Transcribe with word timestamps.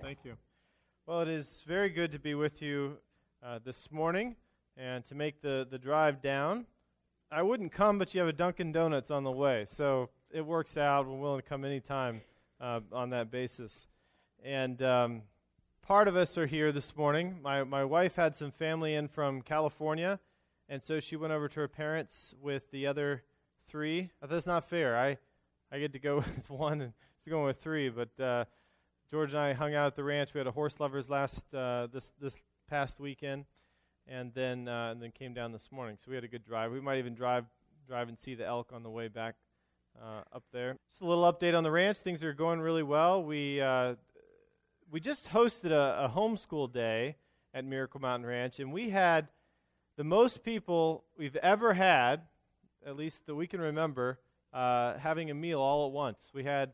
Thank 0.00 0.18
you. 0.24 0.36
Well, 1.06 1.20
it 1.20 1.28
is 1.28 1.62
very 1.66 1.88
good 1.88 2.12
to 2.12 2.18
be 2.18 2.34
with 2.34 2.62
you 2.62 2.98
uh, 3.42 3.58
this 3.64 3.90
morning 3.90 4.36
and 4.76 5.04
to 5.06 5.14
make 5.14 5.40
the, 5.40 5.66
the 5.70 5.78
drive 5.78 6.22
down. 6.22 6.66
I 7.30 7.42
wouldn't 7.42 7.72
come, 7.72 7.98
but 7.98 8.14
you 8.14 8.20
have 8.20 8.28
a 8.28 8.32
Dunkin' 8.32 8.72
Donuts 8.72 9.10
on 9.10 9.24
the 9.24 9.30
way, 9.30 9.64
so 9.68 10.10
it 10.30 10.46
works 10.46 10.76
out. 10.76 11.06
We're 11.06 11.18
willing 11.18 11.40
to 11.40 11.46
come 11.46 11.64
anytime 11.64 12.20
uh, 12.60 12.80
on 12.92 13.10
that 13.10 13.30
basis. 13.30 13.88
And 14.42 14.80
um, 14.82 15.22
part 15.82 16.08
of 16.08 16.16
us 16.16 16.38
are 16.38 16.46
here 16.46 16.70
this 16.72 16.96
morning. 16.96 17.38
My, 17.42 17.64
my 17.64 17.84
wife 17.84 18.16
had 18.16 18.36
some 18.36 18.50
family 18.50 18.94
in 18.94 19.08
from 19.08 19.42
California, 19.42 20.20
and 20.68 20.82
so 20.82 21.00
she 21.00 21.16
went 21.16 21.32
over 21.32 21.48
to 21.48 21.60
her 21.60 21.68
parents 21.68 22.34
with 22.40 22.70
the 22.70 22.86
other 22.86 23.24
three. 23.66 24.10
That's 24.26 24.46
not 24.46 24.68
fair. 24.68 24.96
I, 24.96 25.18
I 25.72 25.80
get 25.80 25.92
to 25.92 25.98
go 25.98 26.16
with 26.36 26.50
one, 26.50 26.80
and 26.80 26.92
she's 27.22 27.30
going 27.30 27.46
with 27.46 27.60
three, 27.60 27.88
but. 27.88 28.20
Uh, 28.22 28.44
George 29.10 29.32
and 29.32 29.40
I 29.40 29.52
hung 29.52 29.74
out 29.74 29.86
at 29.86 29.96
the 29.96 30.04
ranch. 30.04 30.34
We 30.34 30.38
had 30.38 30.46
a 30.46 30.52
horse 30.52 30.80
lovers 30.80 31.08
last 31.08 31.44
uh, 31.54 31.88
this 31.92 32.12
this 32.20 32.36
past 32.68 32.98
weekend, 32.98 33.44
and 34.06 34.32
then 34.34 34.68
uh, 34.68 34.90
and 34.90 35.02
then 35.02 35.10
came 35.10 35.34
down 35.34 35.52
this 35.52 35.70
morning. 35.70 35.96
So 36.02 36.10
we 36.10 36.14
had 36.16 36.24
a 36.24 36.28
good 36.28 36.44
drive. 36.44 36.72
We 36.72 36.80
might 36.80 36.98
even 36.98 37.14
drive 37.14 37.44
drive 37.86 38.08
and 38.08 38.18
see 38.18 38.34
the 38.34 38.46
elk 38.46 38.70
on 38.72 38.82
the 38.82 38.90
way 38.90 39.08
back 39.08 39.36
uh, 40.02 40.22
up 40.32 40.44
there. 40.52 40.76
Just 40.92 41.02
a 41.02 41.06
little 41.06 41.30
update 41.30 41.56
on 41.56 41.62
the 41.62 41.70
ranch. 41.70 41.98
Things 41.98 42.22
are 42.24 42.32
going 42.32 42.60
really 42.60 42.82
well. 42.82 43.22
We 43.22 43.60
uh, 43.60 43.94
we 44.90 45.00
just 45.00 45.30
hosted 45.30 45.70
a, 45.70 46.04
a 46.04 46.08
homeschool 46.08 46.72
day 46.72 47.16
at 47.52 47.64
Miracle 47.64 48.00
Mountain 48.00 48.26
Ranch, 48.26 48.58
and 48.58 48.72
we 48.72 48.90
had 48.90 49.28
the 49.96 50.04
most 50.04 50.42
people 50.42 51.04
we've 51.16 51.36
ever 51.36 51.74
had, 51.74 52.22
at 52.84 52.96
least 52.96 53.26
that 53.26 53.34
we 53.34 53.46
can 53.46 53.60
remember, 53.60 54.18
uh, 54.52 54.98
having 54.98 55.30
a 55.30 55.34
meal 55.34 55.60
all 55.60 55.86
at 55.86 55.92
once. 55.92 56.30
We 56.34 56.44
had 56.44 56.72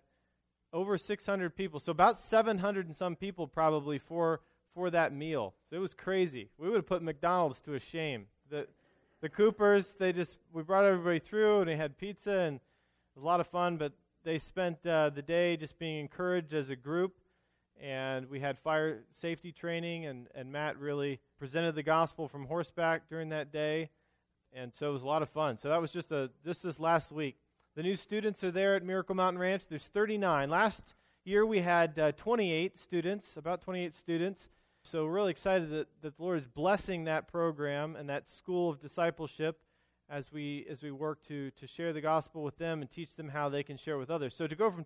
over 0.73 0.97
600 0.97 1.57
people. 1.57 1.81
So 1.81 1.91
about 1.91 2.19
700 2.19 2.87
and 2.87 2.95
some 2.95 3.17
people 3.17 3.47
probably 3.47 3.99
for 3.99 4.41
for 4.75 4.91
that 4.91 5.13
meal. 5.13 5.55
So 5.69 5.77
it 5.77 5.81
was 5.81 5.95
crazy. 5.95 6.49
We 6.57 6.69
would 6.69 6.77
have 6.77 6.87
put 6.87 7.03
McDonald's 7.03 7.61
to 7.63 7.75
a 7.75 7.81
shame. 7.81 8.27
The 8.49 8.67
the 9.21 9.29
Coopers, 9.29 9.95
they 9.99 10.13
just 10.13 10.39
we 10.53 10.63
brought 10.63 10.85
everybody 10.85 11.19
through 11.19 11.61
and 11.61 11.69
they 11.69 11.77
had 11.77 11.99
pizza 11.99 12.41
and 12.41 12.57
it 12.57 13.17
was 13.17 13.23
a 13.23 13.27
lot 13.27 13.41
of 13.41 13.47
fun, 13.47 13.77
but 13.77 13.93
they 14.25 14.39
spent 14.39 14.85
uh, 14.87 15.11
the 15.11 15.23
day 15.23 15.57
just 15.57 15.79
being 15.79 15.99
encouraged 15.99 16.55
as 16.55 16.71
a 16.71 16.77
group 16.77 17.17
and 17.81 18.29
we 18.29 18.41
had 18.41 18.59
fire 18.59 19.01
safety 19.11 19.53
training 19.53 20.07
and, 20.07 20.29
and 20.35 20.53
Matt 20.53 20.79
really 20.79 21.19
presented 21.39 21.75
the 21.75 21.83
gospel 21.83 22.29
from 22.29 22.47
horseback 22.47 23.09
during 23.09 23.31
that 23.31 23.53
day. 23.53 23.91
And 24.53 24.73
so 24.75 24.91
it 24.91 24.93
was 24.93 25.03
a 25.03 25.07
lot 25.07 25.23
of 25.23 25.29
fun. 25.31 25.59
So 25.59 25.69
that 25.69 25.81
was 25.81 25.93
just 25.93 26.13
a 26.13 26.31
just 26.45 26.63
this 26.63 26.79
last 26.79 27.13
week. 27.13 27.37
The 27.77 27.85
new 27.85 27.95
students 27.95 28.43
are 28.43 28.51
there 28.51 28.75
at 28.75 28.83
Miracle 28.83 29.15
Mountain 29.15 29.39
Ranch. 29.39 29.69
There's 29.69 29.87
39. 29.87 30.51
Last 30.51 30.97
year 31.25 31.47
we 31.47 31.61
had 31.61 31.97
uh, 32.01 32.11
28 32.13 32.77
students, 32.77 33.37
about 33.37 33.61
28 33.61 33.95
students. 33.95 34.49
So 34.83 35.05
we're 35.05 35.13
really 35.13 35.31
excited 35.31 35.71
that, 35.71 35.87
that 36.03 36.17
the 36.17 36.23
Lord 36.23 36.39
is 36.39 36.49
blessing 36.49 37.05
that 37.05 37.29
program 37.29 37.95
and 37.95 38.09
that 38.09 38.29
school 38.29 38.71
of 38.71 38.81
discipleship 38.81 39.61
as 40.09 40.33
we 40.33 40.67
as 40.69 40.83
we 40.83 40.91
work 40.91 41.23
to 41.29 41.53
to 41.53 41.69
share 41.69 41.93
the 41.93 42.01
gospel 42.01 42.43
with 42.43 42.59
them 42.59 42.81
and 42.81 42.91
teach 42.91 43.15
them 43.15 43.29
how 43.29 43.49
they 43.49 43.63
can 43.63 43.77
share 43.77 43.99
with 43.99 44.11
others. 44.11 44.35
So 44.35 44.49
to 44.49 44.57
go 44.57 44.69
from 44.73 44.85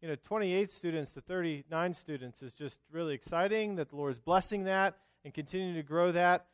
you 0.00 0.08
know 0.08 0.16
28 0.24 0.70
students 0.70 1.10
to 1.12 1.20
39 1.20 1.92
students 1.92 2.42
is 2.42 2.54
just 2.54 2.80
really 2.90 3.12
exciting 3.12 3.74
that 3.76 3.90
the 3.90 3.96
Lord 3.96 4.12
is 4.12 4.18
blessing 4.18 4.64
that 4.64 4.96
and 5.26 5.34
continuing 5.34 5.74
to 5.74 5.82
grow 5.82 6.10
that. 6.12 6.46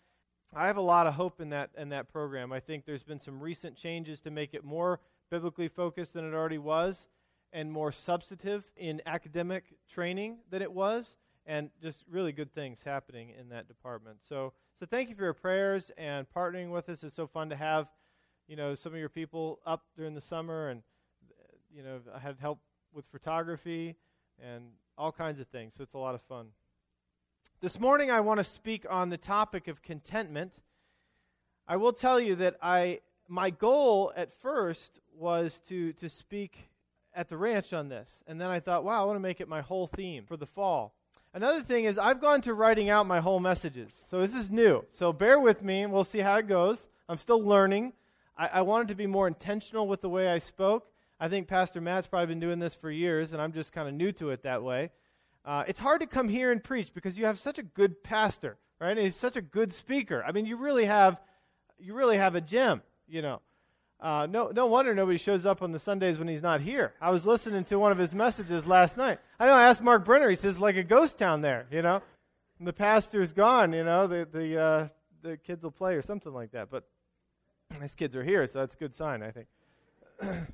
I 0.52 0.66
have 0.66 0.78
a 0.78 0.82
lot 0.82 1.06
of 1.06 1.14
hope 1.14 1.40
in 1.40 1.50
that 1.50 1.70
in 1.78 1.90
that 1.90 2.08
program. 2.08 2.52
I 2.52 2.58
think 2.58 2.86
there's 2.86 3.04
been 3.04 3.20
some 3.20 3.38
recent 3.38 3.76
changes 3.76 4.20
to 4.22 4.32
make 4.32 4.52
it 4.52 4.64
more 4.64 4.98
biblically 5.30 5.68
focused 5.68 6.12
than 6.14 6.24
it 6.24 6.34
already 6.34 6.58
was, 6.58 7.08
and 7.52 7.72
more 7.72 7.92
substantive 7.92 8.64
in 8.76 9.00
academic 9.06 9.64
training 9.88 10.38
than 10.50 10.62
it 10.62 10.72
was, 10.72 11.16
and 11.46 11.70
just 11.82 12.04
really 12.08 12.32
good 12.32 12.52
things 12.54 12.82
happening 12.84 13.32
in 13.38 13.48
that 13.48 13.66
department. 13.66 14.18
So, 14.28 14.52
so 14.78 14.86
thank 14.86 15.08
you 15.08 15.14
for 15.14 15.22
your 15.22 15.34
prayers 15.34 15.90
and 15.96 16.26
partnering 16.36 16.70
with 16.70 16.88
us. 16.88 17.02
It's 17.02 17.14
so 17.14 17.26
fun 17.26 17.50
to 17.50 17.56
have, 17.56 17.88
you 18.46 18.56
know, 18.56 18.74
some 18.74 18.92
of 18.92 18.98
your 18.98 19.08
people 19.08 19.60
up 19.66 19.84
during 19.96 20.14
the 20.14 20.20
summer, 20.20 20.68
and 20.68 20.82
uh, 21.30 21.56
you 21.74 21.82
know, 21.82 22.00
I 22.14 22.18
had 22.18 22.36
help 22.40 22.60
with 22.92 23.04
photography 23.06 23.96
and 24.42 24.64
all 24.98 25.12
kinds 25.12 25.40
of 25.40 25.48
things. 25.48 25.74
So 25.76 25.82
it's 25.82 25.94
a 25.94 25.98
lot 25.98 26.14
of 26.14 26.22
fun. 26.22 26.48
This 27.60 27.78
morning, 27.78 28.10
I 28.10 28.20
want 28.20 28.38
to 28.38 28.44
speak 28.44 28.86
on 28.88 29.10
the 29.10 29.18
topic 29.18 29.68
of 29.68 29.82
contentment. 29.82 30.52
I 31.68 31.76
will 31.76 31.92
tell 31.92 32.18
you 32.18 32.34
that 32.36 32.56
I 32.62 33.00
my 33.30 33.50
goal 33.50 34.12
at 34.16 34.32
first 34.42 34.98
was 35.16 35.60
to, 35.68 35.92
to 35.94 36.08
speak 36.08 36.68
at 37.14 37.28
the 37.28 37.36
ranch 37.36 37.72
on 37.72 37.88
this. 37.88 38.22
And 38.26 38.40
then 38.40 38.50
I 38.50 38.58
thought, 38.58 38.84
wow, 38.84 39.00
I 39.00 39.04
want 39.06 39.16
to 39.16 39.20
make 39.20 39.40
it 39.40 39.48
my 39.48 39.60
whole 39.60 39.86
theme 39.86 40.24
for 40.26 40.36
the 40.36 40.46
fall. 40.46 40.94
Another 41.32 41.62
thing 41.62 41.84
is, 41.84 41.96
I've 41.96 42.20
gone 42.20 42.40
to 42.42 42.54
writing 42.54 42.90
out 42.90 43.06
my 43.06 43.20
whole 43.20 43.38
messages. 43.38 43.94
So 44.08 44.20
this 44.20 44.34
is 44.34 44.50
new. 44.50 44.84
So 44.90 45.12
bear 45.12 45.38
with 45.38 45.62
me, 45.62 45.82
and 45.82 45.92
we'll 45.92 46.02
see 46.02 46.18
how 46.18 46.36
it 46.38 46.48
goes. 46.48 46.88
I'm 47.08 47.18
still 47.18 47.40
learning. 47.40 47.92
I, 48.36 48.48
I 48.48 48.60
wanted 48.62 48.88
to 48.88 48.96
be 48.96 49.06
more 49.06 49.28
intentional 49.28 49.86
with 49.86 50.00
the 50.00 50.08
way 50.08 50.28
I 50.28 50.40
spoke. 50.40 50.88
I 51.20 51.28
think 51.28 51.46
Pastor 51.46 51.80
Matt's 51.80 52.08
probably 52.08 52.26
been 52.26 52.40
doing 52.40 52.58
this 52.58 52.74
for 52.74 52.90
years, 52.90 53.32
and 53.32 53.40
I'm 53.40 53.52
just 53.52 53.72
kind 53.72 53.86
of 53.86 53.94
new 53.94 54.10
to 54.12 54.30
it 54.30 54.42
that 54.42 54.64
way. 54.64 54.90
Uh, 55.44 55.62
it's 55.68 55.78
hard 55.78 56.00
to 56.00 56.06
come 56.08 56.28
here 56.28 56.50
and 56.50 56.64
preach 56.64 56.92
because 56.92 57.16
you 57.16 57.26
have 57.26 57.38
such 57.38 57.58
a 57.58 57.62
good 57.62 58.02
pastor, 58.02 58.58
right? 58.80 58.90
And 58.90 58.98
he's 58.98 59.14
such 59.14 59.36
a 59.36 59.42
good 59.42 59.72
speaker. 59.72 60.24
I 60.26 60.32
mean, 60.32 60.46
you 60.46 60.56
really 60.56 60.86
have, 60.86 61.20
you 61.78 61.94
really 61.94 62.16
have 62.16 62.34
a 62.34 62.40
gem 62.40 62.82
you 63.10 63.22
know. 63.22 63.40
Uh, 64.00 64.26
no, 64.30 64.48
no 64.48 64.64
wonder 64.64 64.94
nobody 64.94 65.18
shows 65.18 65.44
up 65.44 65.60
on 65.60 65.72
the 65.72 65.78
Sundays 65.78 66.18
when 66.18 66.26
he's 66.26 66.40
not 66.40 66.62
here. 66.62 66.94
I 67.02 67.10
was 67.10 67.26
listening 67.26 67.64
to 67.64 67.78
one 67.78 67.92
of 67.92 67.98
his 67.98 68.14
messages 68.14 68.66
last 68.66 68.96
night. 68.96 69.18
I 69.38 69.44
know 69.44 69.52
I 69.52 69.64
asked 69.64 69.82
Mark 69.82 70.06
Brenner. 70.06 70.30
He 70.30 70.36
says 70.36 70.58
like 70.58 70.76
a 70.76 70.82
ghost 70.82 71.18
town 71.18 71.42
there, 71.42 71.66
you 71.70 71.82
know. 71.82 72.00
And 72.58 72.66
the 72.66 72.72
pastor's 72.72 73.34
gone, 73.34 73.74
you 73.74 73.84
know. 73.84 74.06
The 74.06 74.26
the 74.30 74.60
uh, 74.60 74.88
the 75.22 75.36
kids 75.36 75.62
will 75.62 75.70
play 75.70 75.94
or 75.94 76.02
something 76.02 76.32
like 76.32 76.52
that. 76.52 76.70
But 76.70 76.84
his 77.82 77.94
kids 77.94 78.16
are 78.16 78.24
here, 78.24 78.46
so 78.46 78.60
that's 78.60 78.74
a 78.74 78.78
good 78.78 78.94
sign, 78.94 79.22
I 79.22 79.30
think. 79.32 79.48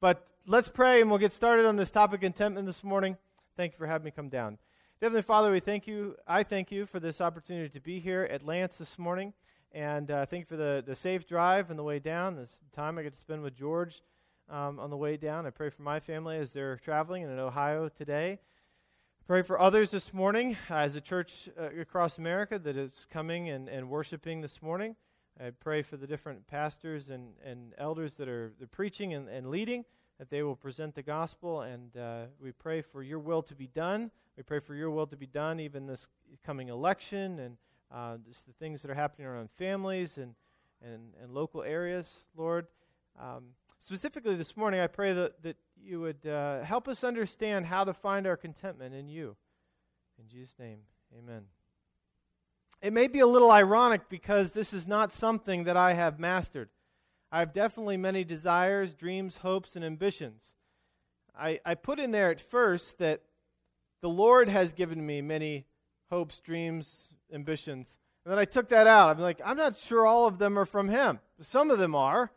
but 0.00 0.26
let's 0.46 0.68
pray, 0.68 1.00
and 1.00 1.08
we'll 1.08 1.20
get 1.20 1.32
started 1.32 1.66
on 1.66 1.76
this 1.76 1.92
topic 1.92 2.22
contentment 2.22 2.66
this 2.66 2.82
morning. 2.82 3.16
Thank 3.56 3.72
you 3.72 3.78
for 3.78 3.86
having 3.86 4.04
me 4.04 4.10
come 4.10 4.28
down. 4.28 4.58
Heavenly 5.00 5.22
Father, 5.22 5.52
we 5.52 5.60
thank 5.60 5.86
you. 5.86 6.16
I 6.26 6.42
thank 6.42 6.72
you 6.72 6.86
for 6.86 6.98
this 6.98 7.20
opportunity 7.20 7.68
to 7.68 7.80
be 7.80 8.00
here 8.00 8.28
at 8.30 8.42
Lanse 8.42 8.76
this 8.76 8.98
morning. 8.98 9.34
And 9.76 10.10
uh, 10.10 10.24
thank 10.24 10.40
you 10.40 10.46
for 10.46 10.56
the, 10.56 10.82
the 10.86 10.94
safe 10.94 11.26
drive 11.26 11.70
on 11.70 11.76
the 11.76 11.82
way 11.82 11.98
down, 11.98 12.34
this 12.34 12.62
time 12.74 12.96
I 12.96 13.02
get 13.02 13.12
to 13.12 13.20
spend 13.20 13.42
with 13.42 13.54
George 13.54 14.00
um, 14.48 14.80
on 14.80 14.88
the 14.88 14.96
way 14.96 15.18
down. 15.18 15.44
I 15.44 15.50
pray 15.50 15.68
for 15.68 15.82
my 15.82 16.00
family 16.00 16.38
as 16.38 16.52
they're 16.52 16.78
traveling 16.78 17.24
in 17.24 17.38
Ohio 17.38 17.90
today. 17.90 18.38
Pray 19.26 19.42
for 19.42 19.60
others 19.60 19.90
this 19.90 20.14
morning 20.14 20.56
uh, 20.70 20.76
as 20.76 20.96
a 20.96 21.00
church 21.02 21.50
uh, 21.60 21.78
across 21.78 22.16
America 22.16 22.58
that 22.58 22.74
is 22.74 23.06
coming 23.10 23.50
and, 23.50 23.68
and 23.68 23.90
worshiping 23.90 24.40
this 24.40 24.62
morning. 24.62 24.96
I 25.38 25.50
pray 25.50 25.82
for 25.82 25.98
the 25.98 26.06
different 26.06 26.46
pastors 26.46 27.10
and, 27.10 27.34
and 27.44 27.74
elders 27.76 28.14
that 28.14 28.30
are 28.30 28.54
preaching 28.72 29.12
and, 29.12 29.28
and 29.28 29.50
leading, 29.50 29.84
that 30.18 30.30
they 30.30 30.42
will 30.42 30.56
present 30.56 30.94
the 30.94 31.02
gospel. 31.02 31.60
And 31.60 31.94
uh, 31.98 32.22
we 32.40 32.50
pray 32.50 32.80
for 32.80 33.02
your 33.02 33.18
will 33.18 33.42
to 33.42 33.54
be 33.54 33.66
done. 33.66 34.10
We 34.38 34.42
pray 34.42 34.60
for 34.60 34.74
your 34.74 34.90
will 34.90 35.06
to 35.08 35.18
be 35.18 35.26
done 35.26 35.60
even 35.60 35.86
this 35.86 36.08
coming 36.46 36.70
election 36.70 37.38
and 37.40 37.58
uh, 37.92 38.16
just 38.26 38.46
the 38.46 38.52
things 38.52 38.82
that 38.82 38.90
are 38.90 38.94
happening 38.94 39.26
around 39.26 39.50
families 39.56 40.18
and, 40.18 40.34
and, 40.82 41.14
and 41.22 41.32
local 41.32 41.62
areas, 41.62 42.24
Lord. 42.36 42.66
Um, 43.20 43.44
specifically 43.78 44.34
this 44.36 44.56
morning, 44.56 44.80
I 44.80 44.86
pray 44.86 45.12
that, 45.12 45.42
that 45.42 45.56
you 45.82 46.00
would 46.00 46.26
uh, 46.26 46.62
help 46.62 46.88
us 46.88 47.04
understand 47.04 47.66
how 47.66 47.84
to 47.84 47.94
find 47.94 48.26
our 48.26 48.36
contentment 48.36 48.94
in 48.94 49.08
you. 49.08 49.36
In 50.18 50.28
Jesus' 50.28 50.54
name, 50.58 50.78
amen. 51.16 51.42
It 52.82 52.92
may 52.92 53.08
be 53.08 53.20
a 53.20 53.26
little 53.26 53.50
ironic 53.50 54.08
because 54.08 54.52
this 54.52 54.72
is 54.72 54.86
not 54.86 55.12
something 55.12 55.64
that 55.64 55.76
I 55.76 55.94
have 55.94 56.18
mastered. 56.18 56.68
I 57.32 57.40
have 57.40 57.52
definitely 57.52 57.96
many 57.96 58.22
desires, 58.24 58.94
dreams, 58.94 59.36
hopes, 59.36 59.76
and 59.76 59.84
ambitions. 59.84 60.52
I, 61.38 61.60
I 61.64 61.74
put 61.74 61.98
in 61.98 62.12
there 62.12 62.30
at 62.30 62.40
first 62.40 62.98
that 62.98 63.22
the 64.00 64.08
Lord 64.08 64.48
has 64.48 64.72
given 64.72 65.04
me 65.04 65.20
many 65.20 65.66
hopes, 66.10 66.40
dreams, 66.40 67.14
ambitions. 67.32 67.98
And 68.24 68.32
then 68.32 68.38
I 68.38 68.44
took 68.44 68.68
that 68.70 68.86
out. 68.86 69.10
I'm 69.10 69.22
like, 69.22 69.40
I'm 69.44 69.56
not 69.56 69.76
sure 69.76 70.04
all 70.04 70.26
of 70.26 70.38
them 70.38 70.58
are 70.58 70.66
from 70.66 70.88
him. 70.88 71.20
Some 71.40 71.70
of 71.70 71.78
them 71.78 71.94
are. 71.94 72.32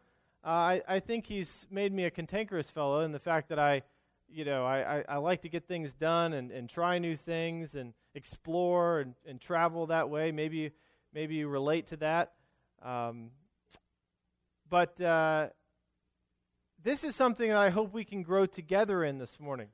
Uh, 0.45 0.47
I, 0.47 0.81
I 0.87 0.99
think 0.99 1.25
he's 1.25 1.67
made 1.69 1.93
me 1.93 2.05
a 2.05 2.11
cantankerous 2.11 2.69
fellow 2.69 3.01
in 3.01 3.11
the 3.11 3.19
fact 3.19 3.49
that 3.49 3.59
I, 3.59 3.81
you 4.29 4.45
know, 4.45 4.65
I, 4.65 4.99
I, 4.99 5.03
I 5.09 5.17
like 5.17 5.41
to 5.41 5.49
get 5.49 5.67
things 5.67 5.91
done 5.93 6.33
and, 6.33 6.51
and 6.51 6.69
try 6.69 6.99
new 6.99 7.15
things 7.15 7.75
and 7.75 7.93
explore 8.15 8.99
and, 8.99 9.15
and 9.27 9.41
travel 9.41 9.87
that 9.87 10.09
way. 10.09 10.31
Maybe, 10.31 10.71
maybe 11.13 11.35
you 11.35 11.47
relate 11.47 11.87
to 11.87 11.97
that. 11.97 12.33
Um, 12.83 13.31
but 14.69 14.99
uh, 15.01 15.49
this 16.83 17.03
is 17.03 17.15
something 17.15 17.49
that 17.49 17.57
I 17.57 17.69
hope 17.69 17.93
we 17.93 18.05
can 18.05 18.23
grow 18.23 18.45
together 18.45 19.03
in 19.03 19.17
this 19.17 19.39
morning. 19.39 19.69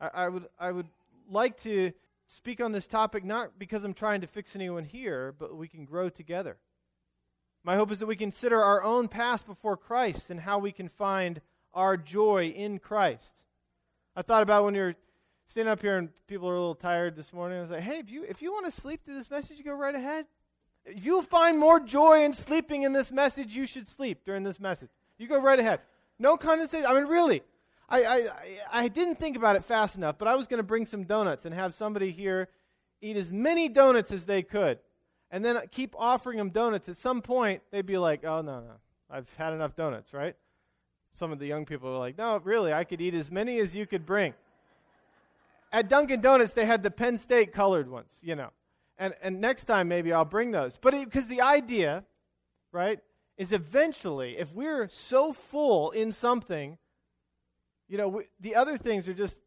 I, 0.00 0.10
I 0.14 0.28
would, 0.28 0.46
I 0.58 0.72
would 0.72 0.88
like 1.28 1.60
to 1.62 1.92
speak 2.28 2.60
on 2.60 2.72
this 2.72 2.86
topic 2.86 3.24
not 3.24 3.58
because 3.58 3.84
I'm 3.84 3.94
trying 3.94 4.20
to 4.20 4.26
fix 4.26 4.54
anyone 4.54 4.84
here, 4.84 5.34
but 5.36 5.56
we 5.56 5.66
can 5.66 5.84
grow 5.84 6.08
together. 6.08 6.58
My 7.64 7.76
hope 7.76 7.90
is 7.90 7.98
that 7.98 8.06
we 8.06 8.16
consider 8.16 8.62
our 8.62 8.82
own 8.82 9.08
past 9.08 9.46
before 9.46 9.76
Christ 9.76 10.30
and 10.30 10.40
how 10.40 10.58
we 10.58 10.70
can 10.70 10.88
find 10.88 11.40
our 11.74 11.96
joy 11.96 12.52
in 12.54 12.78
Christ. 12.78 13.44
I 14.14 14.22
thought 14.22 14.42
about 14.42 14.64
when 14.64 14.74
you're 14.74 14.94
standing 15.46 15.72
up 15.72 15.80
here 15.80 15.96
and 15.96 16.10
people 16.26 16.48
are 16.48 16.54
a 16.54 16.58
little 16.58 16.74
tired 16.74 17.16
this 17.16 17.32
morning. 17.32 17.58
I 17.58 17.62
was 17.62 17.70
like, 17.70 17.82
hey, 17.82 17.98
if 17.98 18.10
you 18.10 18.24
if 18.24 18.42
you 18.42 18.52
want 18.52 18.66
to 18.66 18.80
sleep 18.80 19.04
through 19.04 19.16
this 19.16 19.30
message, 19.30 19.58
you 19.58 19.64
go 19.64 19.74
right 19.74 19.94
ahead. 19.94 20.26
If 20.84 21.04
you 21.04 21.22
find 21.22 21.58
more 21.58 21.80
joy 21.80 22.24
in 22.24 22.32
sleeping 22.32 22.82
in 22.82 22.92
this 22.92 23.10
message, 23.10 23.54
you 23.54 23.66
should 23.66 23.88
sleep 23.88 24.24
during 24.24 24.44
this 24.44 24.60
message. 24.60 24.90
You 25.18 25.26
go 25.26 25.40
right 25.40 25.58
ahead. 25.58 25.80
No 26.18 26.36
condensation. 26.36 26.86
I 26.86 26.94
mean, 26.94 27.06
really. 27.06 27.42
I, 27.88 28.02
I, 28.02 28.28
I 28.72 28.88
didn't 28.88 29.16
think 29.16 29.36
about 29.36 29.56
it 29.56 29.64
fast 29.64 29.96
enough, 29.96 30.18
but 30.18 30.28
I 30.28 30.36
was 30.36 30.46
going 30.46 30.58
to 30.58 30.64
bring 30.64 30.84
some 30.84 31.04
donuts 31.04 31.44
and 31.44 31.54
have 31.54 31.74
somebody 31.74 32.10
here 32.10 32.48
eat 33.00 33.16
as 33.16 33.30
many 33.30 33.68
donuts 33.68 34.12
as 34.12 34.26
they 34.26 34.42
could. 34.42 34.78
And 35.30 35.44
then 35.44 35.60
keep 35.70 35.94
offering 35.98 36.38
them 36.38 36.50
donuts. 36.50 36.88
At 36.88 36.96
some 36.96 37.20
point, 37.20 37.62
they'd 37.70 37.84
be 37.84 37.98
like, 37.98 38.24
oh, 38.24 38.40
no, 38.40 38.60
no. 38.60 38.72
I've 39.10 39.32
had 39.36 39.52
enough 39.52 39.76
donuts, 39.76 40.14
right? 40.14 40.34
Some 41.14 41.32
of 41.32 41.38
the 41.38 41.46
young 41.46 41.66
people 41.66 41.90
are 41.90 41.98
like, 41.98 42.16
no, 42.16 42.40
really, 42.44 42.72
I 42.72 42.84
could 42.84 43.00
eat 43.00 43.14
as 43.14 43.30
many 43.30 43.58
as 43.58 43.76
you 43.76 43.86
could 43.86 44.06
bring. 44.06 44.34
At 45.70 45.88
Dunkin' 45.88 46.22
Donuts, 46.22 46.52
they 46.52 46.64
had 46.64 46.82
the 46.82 46.90
Penn 46.90 47.18
State 47.18 47.52
colored 47.52 47.90
ones, 47.90 48.16
you 48.22 48.36
know. 48.36 48.50
And, 48.98 49.12
and 49.22 49.40
next 49.40 49.64
time, 49.64 49.88
maybe 49.88 50.12
I'll 50.12 50.24
bring 50.24 50.50
those. 50.50 50.76
But 50.76 50.94
because 50.94 51.28
the 51.28 51.42
idea, 51.42 52.04
right, 52.72 53.00
is 53.36 53.52
eventually, 53.52 54.38
if 54.38 54.52
we're 54.52 54.88
so 54.88 55.32
full 55.32 55.90
in 55.90 56.10
something, 56.10 56.78
you 57.88 57.96
know, 57.96 58.08
we, 58.08 58.24
the 58.40 58.54
other 58.54 58.76
things 58.76 59.08
are 59.08 59.14
just 59.14 59.38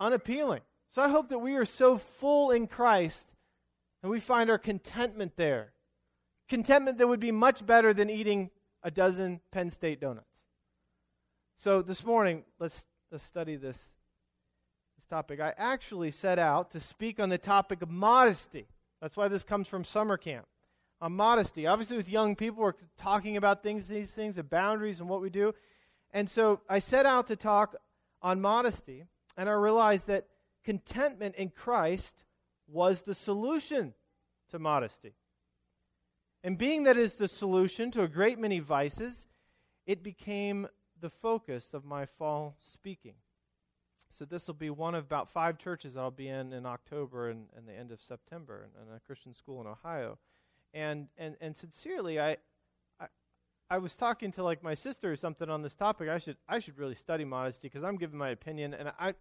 unappealing. 0.00 0.62
So 0.90 1.02
I 1.02 1.08
hope 1.08 1.28
that 1.28 1.38
we 1.38 1.56
are 1.56 1.64
so 1.64 1.98
full 1.98 2.50
in 2.50 2.66
Christ 2.66 3.26
and 4.02 4.10
we 4.10 4.20
find 4.20 4.50
our 4.50 4.58
contentment 4.58 5.36
there. 5.36 5.72
Contentment 6.48 6.98
that 6.98 7.08
would 7.08 7.20
be 7.20 7.32
much 7.32 7.66
better 7.66 7.92
than 7.92 8.08
eating 8.08 8.50
a 8.82 8.90
dozen 8.90 9.40
Penn 9.50 9.68
State 9.70 10.00
donuts. 10.00 10.26
So 11.58 11.82
this 11.82 12.04
morning, 12.04 12.44
let's, 12.58 12.86
let's 13.10 13.24
study 13.24 13.56
this, 13.56 13.90
this 14.96 15.06
topic. 15.08 15.40
I 15.40 15.54
actually 15.56 16.10
set 16.10 16.38
out 16.38 16.70
to 16.70 16.80
speak 16.80 17.18
on 17.18 17.28
the 17.28 17.38
topic 17.38 17.82
of 17.82 17.90
modesty. 17.90 18.66
That's 19.00 19.16
why 19.16 19.28
this 19.28 19.42
comes 19.42 19.66
from 19.66 19.84
summer 19.84 20.16
camp. 20.16 20.46
On 21.00 21.12
modesty. 21.12 21.66
Obviously, 21.66 21.96
with 21.98 22.08
young 22.08 22.36
people, 22.36 22.62
we're 22.62 22.72
talking 22.96 23.36
about 23.36 23.62
things, 23.62 23.88
these 23.88 24.10
things, 24.10 24.36
the 24.36 24.42
boundaries 24.42 25.00
and 25.00 25.08
what 25.08 25.20
we 25.20 25.28
do. 25.28 25.52
And 26.16 26.30
so 26.30 26.62
I 26.66 26.78
set 26.78 27.04
out 27.04 27.26
to 27.26 27.36
talk 27.36 27.76
on 28.22 28.40
modesty, 28.40 29.04
and 29.36 29.50
I 29.50 29.52
realized 29.52 30.06
that 30.06 30.24
contentment 30.64 31.34
in 31.34 31.50
Christ 31.50 32.24
was 32.66 33.02
the 33.02 33.12
solution 33.12 33.92
to 34.48 34.58
modesty. 34.58 35.12
And 36.42 36.56
being 36.56 36.84
that 36.84 36.96
is 36.96 37.16
the 37.16 37.28
solution 37.28 37.90
to 37.90 38.02
a 38.02 38.08
great 38.08 38.38
many 38.38 38.60
vices, 38.60 39.26
it 39.86 40.02
became 40.02 40.68
the 40.98 41.10
focus 41.10 41.74
of 41.74 41.84
my 41.84 42.06
fall 42.06 42.56
speaking. 42.60 43.16
So 44.08 44.24
this 44.24 44.46
will 44.46 44.54
be 44.54 44.70
one 44.70 44.94
of 44.94 45.04
about 45.04 45.28
five 45.28 45.58
churches 45.58 45.98
I'll 45.98 46.10
be 46.10 46.28
in 46.28 46.54
in 46.54 46.64
October 46.64 47.28
and, 47.28 47.48
and 47.54 47.68
the 47.68 47.74
end 47.74 47.92
of 47.92 48.00
September 48.00 48.64
in, 48.64 48.88
in 48.88 48.96
a 48.96 49.00
Christian 49.00 49.34
school 49.34 49.60
in 49.60 49.66
Ohio. 49.66 50.16
And, 50.72 51.08
and, 51.18 51.36
and 51.42 51.54
sincerely, 51.54 52.18
I, 52.18 52.30
I, 52.30 52.36
I 53.70 53.78
was 53.78 53.94
talking 53.94 54.32
to 54.32 54.42
like 54.42 54.62
my 54.62 54.74
sister 54.74 55.12
or 55.12 55.16
something 55.16 55.50
on 55.50 55.62
this 55.62 55.74
topic. 55.74 56.08
I 56.08 56.18
should, 56.18 56.36
I 56.48 56.58
should 56.58 56.78
really 56.78 56.94
study 56.94 57.24
modesty 57.24 57.68
because 57.68 57.84
I'm 57.84 57.96
giving 57.96 58.18
my 58.18 58.30
opinion. 58.30 58.74
And 58.74 58.92
I, 58.98 59.14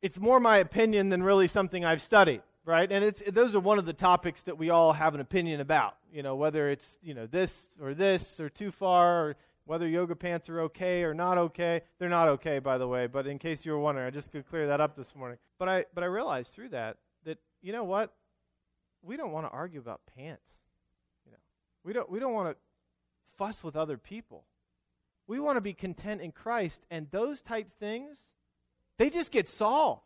it's 0.00 0.18
more 0.18 0.40
my 0.40 0.58
opinion 0.58 1.08
than 1.08 1.22
really 1.22 1.46
something 1.46 1.84
I've 1.84 2.02
studied 2.02 2.42
right? 2.64 2.90
And 2.90 3.04
it's 3.04 3.22
those 3.28 3.54
are 3.54 3.60
one 3.60 3.78
of 3.78 3.86
the 3.86 3.92
topics 3.92 4.42
that 4.42 4.58
we 4.58 4.70
all 4.70 4.92
have 4.92 5.14
an 5.14 5.20
opinion 5.20 5.60
about. 5.60 5.96
You 6.12 6.22
know, 6.22 6.36
whether 6.36 6.70
it's 6.70 6.98
you 7.02 7.14
know 7.14 7.26
this 7.26 7.70
or 7.80 7.94
this 7.94 8.40
or 8.40 8.48
too 8.48 8.70
far, 8.70 9.28
or 9.28 9.36
whether 9.64 9.88
yoga 9.88 10.16
pants 10.16 10.48
are 10.48 10.60
okay 10.62 11.02
or 11.04 11.14
not 11.14 11.38
okay. 11.38 11.82
They're 11.98 12.08
not 12.08 12.28
okay, 12.28 12.58
by 12.58 12.78
the 12.78 12.88
way. 12.88 13.06
But 13.06 13.26
in 13.26 13.38
case 13.38 13.64
you 13.64 13.72
were 13.72 13.78
wondering, 13.78 14.06
I 14.06 14.10
just 14.10 14.32
could 14.32 14.48
clear 14.48 14.66
that 14.68 14.80
up 14.80 14.96
this 14.96 15.14
morning. 15.14 15.38
But 15.58 15.68
I 15.68 15.84
but 15.94 16.04
I 16.04 16.06
realized 16.06 16.52
through 16.52 16.70
that 16.70 16.98
that 17.24 17.38
you 17.62 17.72
know 17.72 17.84
what, 17.84 18.12
we 19.02 19.16
don't 19.16 19.32
want 19.32 19.46
to 19.46 19.50
argue 19.50 19.80
about 19.80 20.00
pants. 20.16 20.42
You 21.24 21.32
know, 21.32 21.38
we 21.84 21.92
don't 21.92 22.10
we 22.10 22.18
don't 22.18 22.32
want 22.32 22.50
to 22.50 22.56
fuss 23.42 23.64
with 23.64 23.74
other 23.74 23.98
people. 23.98 24.44
We 25.26 25.40
want 25.40 25.56
to 25.56 25.60
be 25.60 25.72
content 25.72 26.20
in 26.20 26.30
Christ, 26.30 26.80
and 26.92 27.08
those 27.10 27.42
type 27.42 27.72
things, 27.80 28.16
they 28.98 29.10
just 29.10 29.32
get 29.32 29.48
solved. 29.48 30.02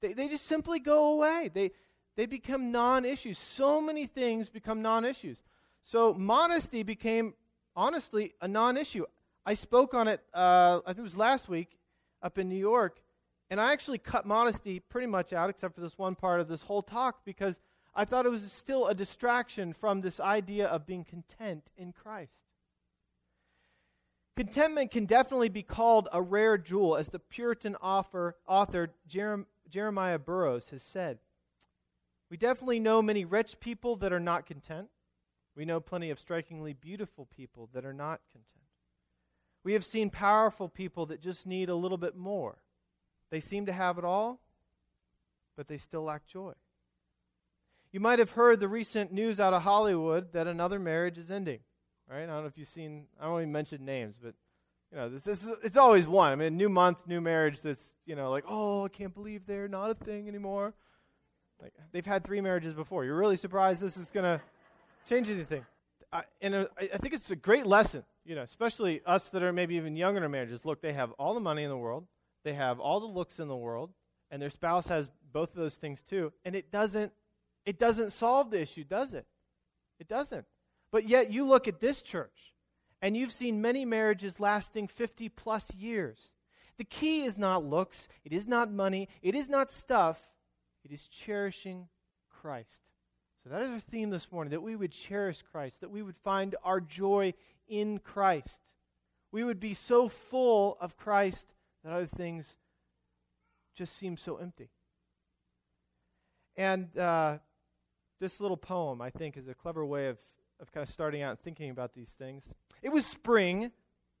They, 0.00 0.12
they 0.12 0.28
just 0.28 0.46
simply 0.46 0.78
go 0.78 1.14
away. 1.14 1.50
They, 1.52 1.72
they 2.16 2.26
become 2.26 2.70
non 2.70 3.04
issues. 3.04 3.36
So 3.36 3.80
many 3.80 4.06
things 4.06 4.48
become 4.48 4.80
non 4.80 5.04
issues. 5.04 5.42
So 5.82 6.14
modesty 6.14 6.84
became, 6.84 7.34
honestly, 7.74 8.34
a 8.40 8.46
non 8.46 8.76
issue. 8.76 9.06
I 9.44 9.54
spoke 9.54 9.92
on 9.92 10.06
it, 10.06 10.20
uh, 10.32 10.80
I 10.84 10.92
think 10.92 10.98
it 10.98 11.02
was 11.02 11.16
last 11.16 11.48
week 11.48 11.78
up 12.22 12.38
in 12.38 12.48
New 12.48 12.56
York, 12.56 13.00
and 13.50 13.60
I 13.60 13.72
actually 13.72 13.98
cut 13.98 14.24
modesty 14.24 14.78
pretty 14.78 15.08
much 15.08 15.32
out, 15.32 15.50
except 15.50 15.74
for 15.74 15.80
this 15.80 15.98
one 15.98 16.14
part 16.14 16.40
of 16.40 16.46
this 16.46 16.62
whole 16.62 16.82
talk, 16.82 17.24
because 17.24 17.58
I 17.92 18.04
thought 18.04 18.24
it 18.24 18.30
was 18.30 18.52
still 18.52 18.86
a 18.86 18.94
distraction 18.94 19.72
from 19.72 20.00
this 20.00 20.20
idea 20.20 20.68
of 20.68 20.86
being 20.86 21.04
content 21.04 21.64
in 21.76 21.92
Christ. 21.92 22.34
Contentment 24.38 24.92
can 24.92 25.04
definitely 25.04 25.48
be 25.48 25.64
called 25.64 26.08
a 26.12 26.22
rare 26.22 26.56
jewel, 26.56 26.96
as 26.96 27.08
the 27.08 27.18
Puritan 27.18 27.74
author, 27.76 28.36
author 28.46 28.94
Jeremiah 29.68 30.18
Burroughs 30.20 30.68
has 30.68 30.80
said. 30.80 31.18
We 32.30 32.36
definitely 32.36 32.78
know 32.78 33.02
many 33.02 33.24
rich 33.24 33.58
people 33.58 33.96
that 33.96 34.12
are 34.12 34.20
not 34.20 34.46
content. 34.46 34.90
We 35.56 35.64
know 35.64 35.80
plenty 35.80 36.10
of 36.10 36.20
strikingly 36.20 36.72
beautiful 36.72 37.26
people 37.26 37.68
that 37.72 37.84
are 37.84 37.92
not 37.92 38.20
content. 38.30 38.64
We 39.64 39.72
have 39.72 39.84
seen 39.84 40.08
powerful 40.08 40.68
people 40.68 41.04
that 41.06 41.20
just 41.20 41.44
need 41.44 41.68
a 41.68 41.74
little 41.74 41.98
bit 41.98 42.14
more. 42.14 42.58
They 43.32 43.40
seem 43.40 43.66
to 43.66 43.72
have 43.72 43.98
it 43.98 44.04
all, 44.04 44.38
but 45.56 45.66
they 45.66 45.78
still 45.78 46.04
lack 46.04 46.28
joy. 46.28 46.52
You 47.90 47.98
might 47.98 48.20
have 48.20 48.30
heard 48.30 48.60
the 48.60 48.68
recent 48.68 49.10
news 49.10 49.40
out 49.40 49.52
of 49.52 49.62
Hollywood 49.62 50.32
that 50.32 50.46
another 50.46 50.78
marriage 50.78 51.18
is 51.18 51.28
ending. 51.28 51.58
Right? 52.10 52.22
I 52.22 52.26
don't 52.26 52.42
know 52.42 52.46
if 52.46 52.56
you've 52.56 52.68
seen, 52.68 53.04
I 53.20 53.28
won't 53.28 53.42
even 53.42 53.52
mention 53.52 53.84
names, 53.84 54.16
but 54.22 54.34
you 54.90 54.96
know, 54.96 55.08
this, 55.10 55.24
this 55.24 55.44
is, 55.44 55.54
it's 55.62 55.76
always 55.76 56.06
one. 56.06 56.32
I 56.32 56.34
mean, 56.34 56.56
new 56.56 56.70
month, 56.70 57.06
new 57.06 57.20
marriage 57.20 57.60
that's, 57.60 57.92
you 58.06 58.16
know, 58.16 58.30
like, 58.30 58.44
oh, 58.48 58.86
I 58.86 58.88
can't 58.88 59.12
believe 59.12 59.46
they're 59.46 59.68
not 59.68 59.90
a 59.90 59.94
thing 59.94 60.28
anymore. 60.28 60.72
Like, 61.60 61.74
they've 61.92 62.06
had 62.06 62.24
three 62.24 62.40
marriages 62.40 62.72
before. 62.72 63.04
You're 63.04 63.16
really 63.16 63.36
surprised 63.36 63.82
this 63.82 63.96
is 63.98 64.10
going 64.10 64.24
to 64.24 64.40
change 65.06 65.28
anything. 65.28 65.66
I, 66.10 66.22
and 66.40 66.54
uh, 66.54 66.66
I, 66.80 66.96
think 66.96 67.12
it's 67.12 67.30
a 67.30 67.36
great 67.36 67.66
lesson, 67.66 68.04
you 68.24 68.34
know, 68.34 68.42
especially 68.42 69.02
us 69.04 69.28
that 69.30 69.42
are 69.42 69.52
maybe 69.52 69.74
even 69.74 69.94
younger 69.94 70.24
in 70.24 70.30
marriages. 70.30 70.64
Look, 70.64 70.80
they 70.80 70.94
have 70.94 71.12
all 71.12 71.34
the 71.34 71.40
money 71.40 71.64
in 71.64 71.68
the 71.68 71.76
world, 71.76 72.06
they 72.44 72.54
have 72.54 72.80
all 72.80 73.00
the 73.00 73.06
looks 73.06 73.40
in 73.40 73.48
the 73.48 73.56
world, 73.56 73.90
and 74.30 74.40
their 74.40 74.50
spouse 74.50 74.86
has 74.88 75.10
both 75.32 75.50
of 75.50 75.56
those 75.56 75.74
things 75.74 76.02
too. 76.02 76.32
And 76.46 76.54
it 76.54 76.70
doesn't, 76.70 77.12
it 77.66 77.78
doesn't 77.78 78.12
solve 78.12 78.50
the 78.50 78.60
issue, 78.62 78.84
does 78.84 79.12
it? 79.12 79.26
It 79.98 80.08
doesn't. 80.08 80.46
But 80.90 81.08
yet, 81.08 81.32
you 81.32 81.46
look 81.46 81.68
at 81.68 81.80
this 81.80 82.02
church, 82.02 82.54
and 83.02 83.16
you've 83.16 83.32
seen 83.32 83.60
many 83.60 83.84
marriages 83.84 84.40
lasting 84.40 84.88
50 84.88 85.28
plus 85.28 85.74
years. 85.74 86.30
The 86.78 86.84
key 86.84 87.24
is 87.24 87.36
not 87.36 87.64
looks, 87.64 88.08
it 88.24 88.32
is 88.32 88.46
not 88.46 88.72
money, 88.72 89.08
it 89.20 89.34
is 89.34 89.48
not 89.48 89.72
stuff, 89.72 90.20
it 90.84 90.92
is 90.92 91.08
cherishing 91.08 91.88
Christ. 92.30 92.78
So 93.42 93.50
that 93.50 93.62
is 93.62 93.70
our 93.70 93.78
theme 93.78 94.10
this 94.10 94.30
morning 94.32 94.50
that 94.50 94.62
we 94.62 94.76
would 94.76 94.92
cherish 94.92 95.42
Christ, 95.42 95.80
that 95.80 95.90
we 95.90 96.02
would 96.02 96.16
find 96.16 96.56
our 96.64 96.80
joy 96.80 97.34
in 97.68 97.98
Christ. 97.98 98.60
We 99.30 99.44
would 99.44 99.60
be 99.60 99.74
so 99.74 100.08
full 100.08 100.76
of 100.80 100.96
Christ 100.96 101.46
that 101.84 101.92
other 101.92 102.06
things 102.06 102.56
just 103.74 103.96
seem 103.96 104.16
so 104.16 104.36
empty. 104.36 104.70
And 106.56 106.96
uh, 106.98 107.38
this 108.18 108.40
little 108.40 108.56
poem, 108.56 109.00
I 109.00 109.10
think, 109.10 109.36
is 109.36 109.46
a 109.46 109.54
clever 109.54 109.86
way 109.86 110.08
of, 110.08 110.18
of 110.60 110.72
kind 110.72 110.86
of 110.86 110.92
starting 110.92 111.22
out 111.22 111.30
and 111.30 111.40
thinking 111.40 111.70
about 111.70 111.94
these 111.94 112.10
things. 112.10 112.44
It 112.82 112.90
was 112.90 113.06
spring, 113.06 113.72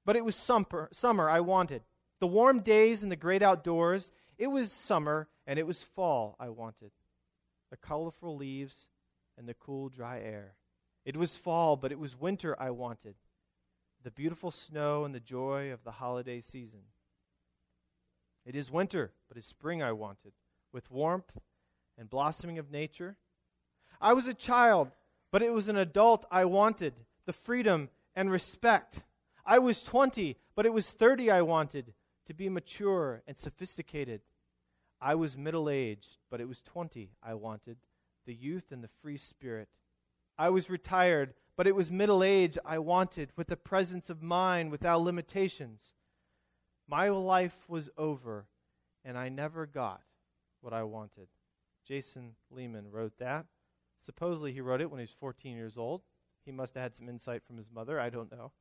but 0.04 0.16
it 0.16 0.24
was 0.24 0.36
summer, 0.36 0.88
summer 0.92 1.28
I 1.28 1.40
wanted. 1.40 1.82
The 2.20 2.26
warm 2.26 2.60
days 2.60 3.02
and 3.02 3.12
the 3.12 3.16
great 3.16 3.42
outdoors. 3.42 4.10
It 4.38 4.48
was 4.48 4.72
summer, 4.72 5.28
and 5.46 5.58
it 5.58 5.66
was 5.66 5.82
fall 5.82 6.36
I 6.38 6.48
wanted. 6.48 6.92
The 7.70 7.76
colorful 7.76 8.36
leaves 8.36 8.88
and 9.36 9.48
the 9.48 9.54
cool, 9.54 9.88
dry 9.88 10.20
air. 10.20 10.54
It 11.04 11.16
was 11.16 11.36
fall, 11.36 11.76
but 11.76 11.92
it 11.92 11.98
was 11.98 12.18
winter 12.18 12.60
I 12.60 12.70
wanted. 12.70 13.14
The 14.02 14.10
beautiful 14.10 14.50
snow 14.50 15.04
and 15.04 15.14
the 15.14 15.20
joy 15.20 15.72
of 15.72 15.84
the 15.84 15.92
holiday 15.92 16.40
season. 16.40 16.80
It 18.44 18.54
is 18.56 18.70
winter, 18.70 19.12
but 19.28 19.36
it's 19.36 19.46
spring 19.46 19.82
I 19.82 19.92
wanted, 19.92 20.32
with 20.72 20.90
warmth 20.90 21.38
and 21.98 22.08
blossoming 22.08 22.58
of 22.58 22.70
nature. 22.70 23.16
I 24.00 24.12
was 24.12 24.26
a 24.26 24.34
child, 24.34 24.90
but 25.30 25.42
it 25.42 25.52
was 25.52 25.68
an 25.68 25.76
adult 25.76 26.24
I 26.30 26.44
wanted, 26.44 26.94
the 27.26 27.32
freedom 27.32 27.90
and 28.14 28.30
respect. 28.30 29.00
I 29.44 29.58
was 29.58 29.82
20, 29.82 30.36
but 30.54 30.66
it 30.66 30.72
was 30.72 30.90
30 30.90 31.30
I 31.30 31.42
wanted 31.42 31.94
to 32.26 32.34
be 32.34 32.48
mature 32.48 33.22
and 33.26 33.36
sophisticated. 33.36 34.20
I 35.00 35.14
was 35.14 35.36
middle 35.36 35.70
aged, 35.70 36.18
but 36.30 36.40
it 36.40 36.48
was 36.48 36.60
20 36.62 37.10
I 37.22 37.34
wanted 37.34 37.76
the 38.26 38.34
youth 38.34 38.70
and 38.70 38.84
the 38.84 38.90
free 39.02 39.16
spirit. 39.16 39.68
I 40.36 40.50
was 40.50 40.68
retired, 40.68 41.34
but 41.56 41.66
it 41.66 41.74
was 41.74 41.90
middle 41.90 42.22
age 42.22 42.58
I 42.64 42.78
wanted 42.78 43.32
with 43.36 43.48
the 43.48 43.56
presence 43.56 44.10
of 44.10 44.22
mind 44.22 44.70
without 44.70 45.00
limitations. 45.00 45.94
My 46.86 47.08
life 47.08 47.56
was 47.68 47.88
over, 47.96 48.46
and 49.04 49.16
I 49.16 49.28
never 49.28 49.66
got 49.66 50.02
what 50.60 50.72
I 50.72 50.82
wanted. 50.82 51.28
Jason 51.86 52.34
Lehman 52.50 52.90
wrote 52.90 53.18
that. 53.18 53.46
Supposedly, 54.08 54.52
he 54.54 54.62
wrote 54.62 54.80
it 54.80 54.90
when 54.90 55.00
he 55.00 55.02
was 55.02 55.14
14 55.20 55.54
years 55.54 55.76
old. 55.76 56.00
He 56.46 56.50
must 56.50 56.72
have 56.72 56.82
had 56.82 56.96
some 56.96 57.10
insight 57.10 57.42
from 57.44 57.58
his 57.58 57.66
mother. 57.70 58.00
I 58.00 58.08
don't 58.08 58.32
know. 58.32 58.52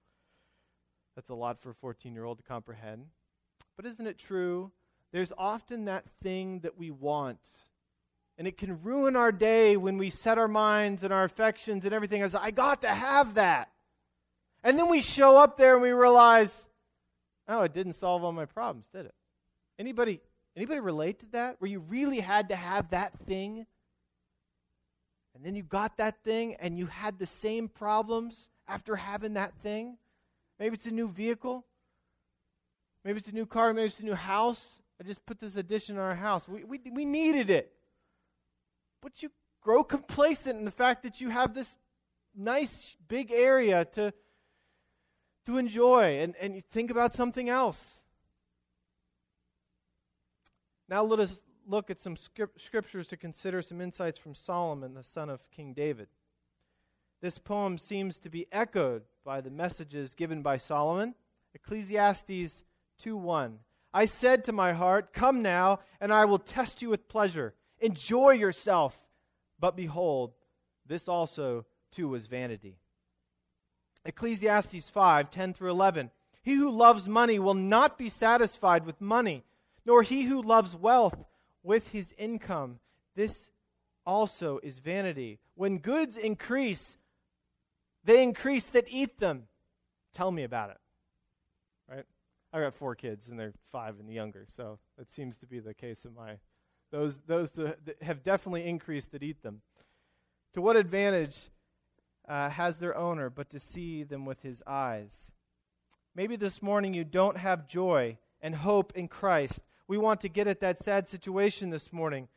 That's 1.16 1.30
a 1.30 1.36
lot 1.36 1.62
for 1.62 1.70
a 1.70 1.74
14 1.74 2.14
year 2.14 2.26
old 2.26 2.40
to 2.40 2.44
comprehend. 2.44 3.06
But 3.78 3.86
isn't 3.86 4.06
it 4.06 4.18
true? 4.18 4.72
There's 5.14 5.32
often 5.38 5.86
that 5.86 6.04
thing 6.22 6.60
that 6.60 6.78
we 6.78 6.92
want. 6.92 7.40
And 8.38 8.46
it 8.46 8.58
can 8.58 8.82
ruin 8.82 9.16
our 9.16 9.32
day 9.32 9.78
when 9.78 9.98
we 9.98 10.10
set 10.10 10.38
our 10.38 10.50
minds 10.50 11.06
and 11.06 11.14
our 11.14 11.24
affections 11.24 11.86
and 11.86 11.94
everything 11.94 12.22
as, 12.22 12.36
I 12.36 12.52
got 12.52 12.82
to 12.82 12.94
have 12.94 13.36
that. 13.36 13.72
And 14.66 14.78
then 14.78 14.90
we 14.90 15.00
show 15.00 15.38
up 15.38 15.58
there 15.58 15.76
and 15.76 15.82
we 15.82 15.92
realize, 15.92 16.66
oh, 17.48 17.62
it 17.62 17.74
didn't 17.74 17.94
solve 17.94 18.22
all 18.26 18.34
my 18.34 18.44
problems, 18.44 18.90
did 18.94 19.06
it? 19.06 19.16
Anybody, 19.80 20.20
anybody 20.58 20.82
relate 20.82 21.20
to 21.20 21.26
that? 21.28 21.56
Where 21.62 21.72
you 21.72 21.80
really 21.80 22.20
had 22.20 22.50
to 22.50 22.58
have 22.58 22.90
that 22.90 23.18
thing? 23.20 23.66
And 25.38 25.46
then 25.46 25.56
you 25.56 25.62
got 25.62 25.98
that 25.98 26.24
thing 26.24 26.56
and 26.56 26.80
you 26.80 26.88
had 26.88 27.20
the 27.20 27.28
same 27.28 27.70
problems 27.70 28.50
after 28.68 28.96
having 28.96 29.36
that 29.36 29.54
thing? 29.62 29.98
Maybe 30.60 30.74
it's 30.74 30.88
a 30.88 30.92
new 30.92 31.08
vehicle. 31.08 31.64
Maybe 33.06 33.20
it's 33.20 33.30
a 33.30 33.34
new 33.36 33.46
car. 33.46 33.72
Maybe 33.72 33.86
it's 33.86 34.00
a 34.00 34.06
new 34.06 34.16
house. 34.16 34.82
I 35.00 35.04
just 35.04 35.24
put 35.28 35.40
this 35.40 35.56
addition 35.56 35.96
on 35.96 36.04
our 36.04 36.16
house. 36.16 36.50
We, 36.50 36.64
we, 36.64 36.82
we 36.92 37.06
needed 37.06 37.52
it. 37.52 37.72
But 39.00 39.22
you 39.22 39.30
grow 39.62 39.84
complacent 39.84 40.58
in 40.58 40.66
the 40.66 40.72
fact 40.72 41.04
that 41.04 41.22
you 41.22 41.30
have 41.30 41.54
this 41.54 41.78
nice 42.36 42.96
big 43.08 43.32
area 43.32 43.86
to, 43.86 44.12
to 45.46 45.58
enjoy 45.60 46.18
and, 46.20 46.36
and 46.42 46.56
you 46.56 46.62
think 46.62 46.90
about 46.90 47.14
something 47.14 47.48
else. 47.48 48.00
Now 50.90 51.04
let 51.04 51.20
us 51.20 51.40
look 51.68 51.90
at 51.90 52.00
some 52.00 52.16
scriptures 52.16 53.08
to 53.08 53.18
consider 53.18 53.62
some 53.62 53.82
insights 53.82 54.18
from 54.18 54.34
Solomon, 54.34 54.94
the 54.94 55.04
son 55.04 55.30
of 55.30 55.52
King 55.52 55.74
David. 55.74 56.08
This 57.22 57.38
poem 57.38 57.78
seems 57.78 58.20
to 58.20 58.30
be 58.30 58.48
echoed 58.52 59.04
by 59.26 59.42
the 59.42 59.50
messages 59.50 60.16
given 60.16 60.42
by 60.42 60.58
Solomon. 60.58 61.16
Ecclesiastes 61.54 62.64
2:1. 63.00 63.60
I 63.94 64.06
said 64.06 64.44
to 64.46 64.52
my 64.52 64.74
heart, 64.74 65.14
Come 65.14 65.42
now, 65.42 65.80
and 66.00 66.14
I 66.14 66.26
will 66.26 66.40
test 66.40 66.82
you 66.82 66.90
with 66.90 67.08
pleasure. 67.08 67.56
Enjoy 67.80 68.32
yourself. 68.32 69.04
But 69.60 69.76
behold, 69.76 70.34
this 70.86 71.08
also 71.08 71.66
too 71.92 72.08
was 72.08 72.28
vanity. 72.28 72.78
Ecclesiastes 74.06 74.90
5 74.90 75.32
10 75.32 75.54
through 75.54 75.72
11. 75.72 76.12
He 76.44 76.54
who 76.54 76.70
loves 76.70 77.08
money 77.08 77.40
will 77.40 77.56
not 77.56 77.98
be 77.98 78.08
satisfied 78.08 78.86
with 78.86 79.02
money, 79.02 79.44
nor 79.86 80.04
he 80.04 80.24
who 80.24 80.42
loves 80.42 80.76
wealth 80.76 81.26
with 81.68 81.90
his 81.90 82.16
income. 82.18 82.80
This 83.16 83.52
also 84.06 84.58
is 84.64 84.80
vanity. 84.80 85.40
When 85.56 85.80
goods 85.80 86.16
increase, 86.16 86.98
they 88.06 88.24
increase 88.24 88.68
that 88.68 88.86
eat 88.90 89.20
them. 89.20 89.44
Tell 90.14 90.32
me 90.32 90.44
about 90.44 90.70
it. 90.70 90.78
Right? 91.90 92.06
I 92.54 92.62
got 92.62 92.74
four 92.74 92.96
kids, 92.96 93.28
and 93.28 93.38
they're 93.38 93.54
five 93.70 94.00
and 94.00 94.10
younger, 94.10 94.46
so 94.48 94.80
that 94.98 95.12
seems 95.12 95.38
to 95.40 95.46
be 95.46 95.60
the 95.60 95.74
case 95.74 96.06
of 96.06 96.16
my. 96.16 96.38
Those, 96.90 97.20
those 97.28 97.52
that 97.52 97.98
have 98.02 98.24
definitely 98.24 98.66
increased 98.66 99.12
that 99.12 99.22
eat 99.22 99.44
them. 99.44 99.62
To 100.54 100.62
what 100.62 100.78
advantage 100.78 101.50
uh, 102.30 102.50
has 102.50 102.78
their 102.78 102.96
owner 102.96 103.30
but 103.30 103.50
to 103.50 103.60
see 103.60 104.04
them 104.04 104.26
with 104.26 104.42
his 104.42 104.64
eyes? 104.66 105.32
Maybe 106.16 106.38
this 106.38 106.62
morning 106.62 106.94
you 106.94 107.04
don't 107.04 107.38
have 107.38 107.68
joy 107.68 108.18
and 108.42 108.56
hope 108.56 108.94
in 108.96 109.10
Christ. 109.10 109.67
We 109.88 109.98
want 109.98 110.22
to 110.22 110.30
get 110.30 110.48
at 110.48 110.60
that 110.62 110.80
sad 110.80 111.08
situation 111.08 111.70
this 111.70 111.94
morning. 111.94 112.28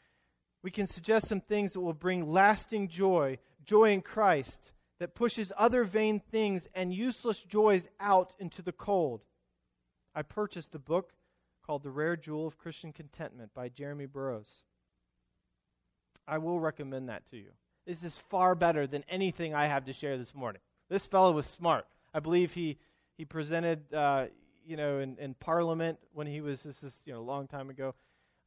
We 0.62 0.71
can 0.71 0.87
suggest 0.87 1.28
some 1.28 1.40
things 1.40 1.73
that 1.73 1.80
will 1.80 1.95
bring 1.95 2.30
lasting 2.30 2.88
joy, 2.88 3.38
joy 3.64 3.92
in 3.92 4.02
Christ 4.02 4.73
that 4.99 5.14
pushes 5.14 5.52
other 5.57 5.83
vain 5.85 6.21
things 6.21 6.69
and 6.75 6.92
useless 6.92 7.40
joys 7.40 7.88
out 7.99 8.35
into 8.38 8.62
the 8.62 8.73
cold. 8.73 9.23
I 10.14 10.23
purchased 10.23 10.75
a 10.75 10.78
book 10.78 11.12
called 11.66 11.83
The 11.83 11.90
Rare 11.90 12.16
Jewel 12.16 12.47
of 12.47 12.59
Christian 12.59 12.92
Contentment 12.92 13.54
by 13.54 13.69
Jeremy 13.69 14.07
Burroughs. 14.07 14.62
I 16.28 16.38
will 16.38 16.61
recommend 16.61 17.09
that 17.09 17.26
to 17.30 17.37
you. 17.37 17.50
This 17.87 18.04
is 18.04 18.19
far 18.19 18.54
better 18.54 18.87
than 18.87 19.04
anything 19.09 19.54
I 19.54 19.66
have 19.66 19.87
to 19.87 19.92
share 19.92 20.19
this 20.19 20.35
morning. 20.35 20.61
This 20.88 21.07
fellow 21.07 21.33
was 21.33 21.47
smart. 21.47 21.87
I 22.12 22.21
believe 22.21 22.52
he, 22.52 22.78
he 23.16 23.25
presented, 23.25 23.92
uh, 23.95 24.26
you 24.71 24.77
know, 24.77 25.00
in, 25.00 25.19
in 25.19 25.35
Parliament 25.35 25.99
when 26.15 26.29
he 26.29 26.41
was, 26.41 26.62
this 26.62 26.85
is, 26.85 27.03
you 27.05 27.12
know, 27.12 27.19
a 27.19 27.23
long 27.23 27.49
time 27.49 27.71
ago. 27.71 27.93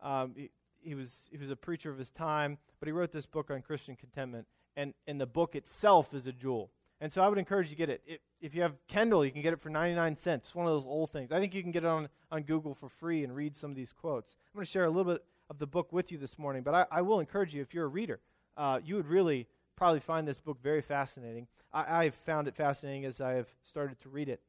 Um, 0.01 0.33
he, 0.37 0.49
he, 0.79 0.95
was, 0.95 1.23
he 1.29 1.37
was 1.37 1.51
a 1.51 1.55
preacher 1.57 1.91
of 1.91 1.97
his 1.97 2.09
time, 2.11 2.57
but 2.79 2.87
he 2.87 2.93
wrote 2.93 3.11
this 3.11 3.25
book 3.25 3.51
on 3.51 3.61
Christian 3.61 3.97
contentment 3.97 4.47
and, 4.77 4.93
and 5.05 5.19
the 5.19 5.25
book 5.25 5.53
itself 5.53 6.13
is 6.13 6.25
a 6.25 6.31
jewel. 6.31 6.71
And 7.01 7.11
so 7.11 7.21
I 7.21 7.27
would 7.27 7.37
encourage 7.37 7.67
you 7.67 7.75
to 7.75 7.77
get 7.77 7.89
it. 7.89 8.01
it. 8.07 8.21
If 8.39 8.55
you 8.55 8.61
have 8.61 8.75
Kindle, 8.87 9.25
you 9.25 9.31
can 9.31 9.41
get 9.41 9.51
it 9.51 9.59
for 9.59 9.69
99 9.69 10.15
cents. 10.15 10.47
It's 10.47 10.55
one 10.55 10.65
of 10.65 10.71
those 10.71 10.85
old 10.85 11.11
things. 11.11 11.33
I 11.33 11.41
think 11.41 11.53
you 11.53 11.61
can 11.61 11.73
get 11.73 11.83
it 11.83 11.87
on, 11.87 12.07
on 12.31 12.43
Google 12.43 12.73
for 12.73 12.87
free 12.87 13.25
and 13.25 13.35
read 13.35 13.53
some 13.53 13.69
of 13.69 13.75
these 13.75 13.91
quotes. 13.91 14.37
I'm 14.53 14.59
going 14.59 14.65
to 14.65 14.71
share 14.71 14.85
a 14.85 14.89
little 14.89 15.11
bit 15.11 15.25
of 15.49 15.59
the 15.59 15.67
book 15.67 15.91
with 15.91 16.09
you 16.09 16.17
this 16.17 16.39
morning, 16.39 16.63
but 16.63 16.73
I, 16.73 16.85
I 16.89 17.01
will 17.01 17.19
encourage 17.19 17.53
you, 17.53 17.61
if 17.61 17.73
you're 17.73 17.85
a 17.85 17.89
reader, 17.89 18.21
uh, 18.55 18.79
you 18.81 18.95
would 18.95 19.07
really 19.07 19.47
probably 19.75 19.99
find 19.99 20.25
this 20.25 20.39
book 20.39 20.59
very 20.63 20.81
fascinating. 20.81 21.47
I, 21.73 22.05
I've 22.05 22.15
found 22.15 22.47
it 22.47 22.55
fascinating 22.55 23.03
as 23.03 23.19
I 23.19 23.33
have 23.33 23.49
started 23.65 23.99
to 24.03 24.09
read 24.09 24.29
it. 24.29 24.39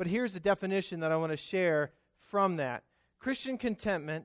But 0.00 0.06
here's 0.06 0.32
the 0.32 0.40
definition 0.40 1.00
that 1.00 1.12
I 1.12 1.16
want 1.16 1.30
to 1.30 1.36
share 1.36 1.92
from 2.30 2.56
that 2.56 2.84
Christian 3.18 3.58
contentment. 3.58 4.24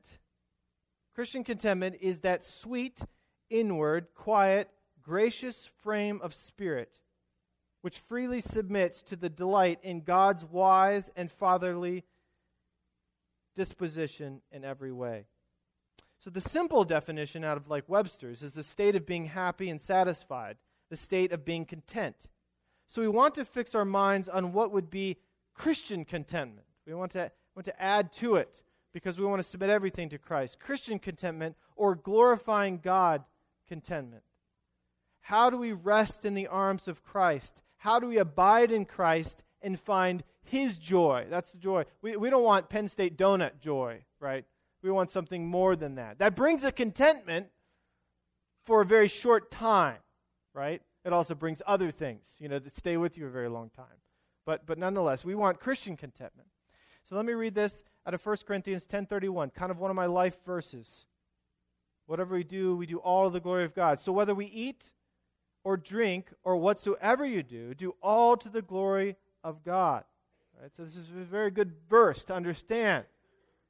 Christian 1.13 1.43
contentment 1.43 1.97
is 1.99 2.21
that 2.21 2.45
sweet, 2.45 3.01
inward, 3.49 4.07
quiet, 4.15 4.69
gracious 5.01 5.69
frame 5.83 6.21
of 6.23 6.33
spirit, 6.33 7.01
which 7.81 7.99
freely 7.99 8.39
submits 8.39 9.01
to 9.01 9.17
the 9.17 9.27
delight 9.27 9.79
in 9.83 9.99
God's 9.99 10.45
wise 10.45 11.11
and 11.13 11.29
fatherly 11.29 12.05
disposition 13.53 14.43
in 14.53 14.63
every 14.63 14.93
way. 14.93 15.25
So, 16.19 16.29
the 16.29 16.39
simple 16.39 16.85
definition 16.85 17.43
out 17.43 17.57
of 17.57 17.67
like 17.67 17.89
Webster's 17.89 18.43
is 18.43 18.53
the 18.53 18.63
state 18.63 18.95
of 18.95 19.05
being 19.05 19.25
happy 19.25 19.69
and 19.69 19.81
satisfied, 19.81 20.55
the 20.89 20.95
state 20.95 21.33
of 21.33 21.43
being 21.43 21.65
content. 21.65 22.29
So, 22.87 23.01
we 23.01 23.09
want 23.09 23.35
to 23.35 23.43
fix 23.43 23.75
our 23.75 23.83
minds 23.83 24.29
on 24.29 24.53
what 24.53 24.71
would 24.71 24.89
be 24.89 25.17
Christian 25.55 26.05
contentment. 26.05 26.67
We 26.85 26.93
want 26.93 27.13
to, 27.13 27.31
want 27.55 27.65
to 27.65 27.81
add 27.81 28.11
to 28.13 28.35
it 28.35 28.61
because 28.93 29.17
we 29.17 29.25
want 29.25 29.41
to 29.41 29.47
submit 29.47 29.69
everything 29.69 30.09
to 30.09 30.17
Christ. 30.17 30.59
Christian 30.59 30.99
contentment 30.99 31.55
or 31.75 31.95
glorifying 31.95 32.79
God 32.81 33.23
contentment. 33.67 34.23
How 35.21 35.49
do 35.49 35.57
we 35.57 35.71
rest 35.71 36.23
in 36.23 36.35
the 36.35 36.47
arms 36.47 36.87
of 36.87 37.03
Christ? 37.03 37.61
How 37.77 37.99
do 37.99 38.07
we 38.07 38.17
abide 38.17 38.71
in 38.71 38.85
Christ 38.85 39.43
and 39.61 39.79
find 39.79 40.23
His 40.43 40.77
joy? 40.77 41.25
That's 41.29 41.51
the 41.51 41.57
joy. 41.57 41.85
We, 42.01 42.15
we 42.15 42.29
don't 42.29 42.43
want 42.43 42.69
Penn 42.69 42.87
State 42.87 43.17
donut 43.17 43.59
joy, 43.59 44.03
right? 44.19 44.45
We 44.83 44.91
want 44.91 45.09
something 45.09 45.47
more 45.47 45.75
than 45.75 45.95
that. 45.95 46.19
That 46.19 46.35
brings 46.35 46.63
a 46.63 46.71
contentment 46.71 47.47
for 48.65 48.81
a 48.81 48.85
very 48.85 49.07
short 49.07 49.49
time, 49.49 49.97
right? 50.53 50.81
It 51.03 51.13
also 51.13 51.35
brings 51.35 51.61
other 51.65 51.91
things, 51.91 52.35
you 52.39 52.47
know, 52.47 52.59
that 52.59 52.75
stay 52.75 52.97
with 52.97 53.17
you 53.17 53.27
a 53.27 53.31
very 53.31 53.49
long 53.49 53.71
time. 53.75 53.85
But, 54.45 54.65
but 54.65 54.77
nonetheless, 54.77 55.25
we 55.25 55.35
want 55.35 55.59
Christian 55.59 55.97
contentment. 55.97 56.47
So 57.03 57.15
let 57.15 57.25
me 57.25 57.33
read 57.33 57.55
this 57.55 57.83
out 58.07 58.13
of 58.13 58.25
1 58.25 58.37
Corinthians 58.47 58.87
10.31, 58.87 59.53
kind 59.53 59.71
of 59.71 59.79
one 59.79 59.89
of 59.89 59.95
my 59.95 60.05
life 60.05 60.37
verses. 60.45 61.05
Whatever 62.05 62.35
we 62.35 62.43
do, 62.43 62.75
we 62.75 62.85
do 62.85 62.97
all 62.97 63.25
to 63.25 63.33
the 63.33 63.39
glory 63.39 63.65
of 63.65 63.73
God. 63.73 63.99
So 63.99 64.11
whether 64.11 64.35
we 64.35 64.45
eat 64.45 64.91
or 65.63 65.77
drink 65.77 66.31
or 66.43 66.55
whatsoever 66.57 67.25
you 67.25 67.41
do, 67.41 67.73
do 67.73 67.95
all 68.01 68.37
to 68.37 68.49
the 68.49 68.61
glory 68.61 69.15
of 69.43 69.63
God. 69.63 70.03
Right? 70.61 70.71
So 70.75 70.83
this 70.83 70.95
is 70.95 71.09
a 71.09 71.25
very 71.25 71.51
good 71.51 71.73
verse 71.89 72.23
to 72.25 72.33
understand. 72.33 73.05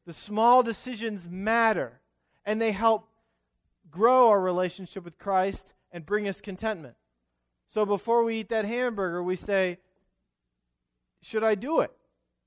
The 0.06 0.14
small 0.14 0.62
decisions 0.62 1.28
matter, 1.30 2.02
and 2.46 2.62
they 2.62 2.74
help 2.74 3.10
grow 3.90 4.30
our 4.30 4.42
relationship 4.42 5.06
with 5.06 5.18
Christ 5.18 5.74
and 5.92 6.06
bring 6.06 6.28
us 6.28 6.42
contentment. 6.42 6.96
So 7.68 7.86
before 7.86 8.24
we 8.24 8.42
eat 8.42 8.50
that 8.50 8.66
hamburger, 8.66 9.24
we 9.24 9.36
say, 9.36 9.80
Should 11.26 11.44
I 11.44 11.56
do 11.56 11.80
it? 11.82 11.92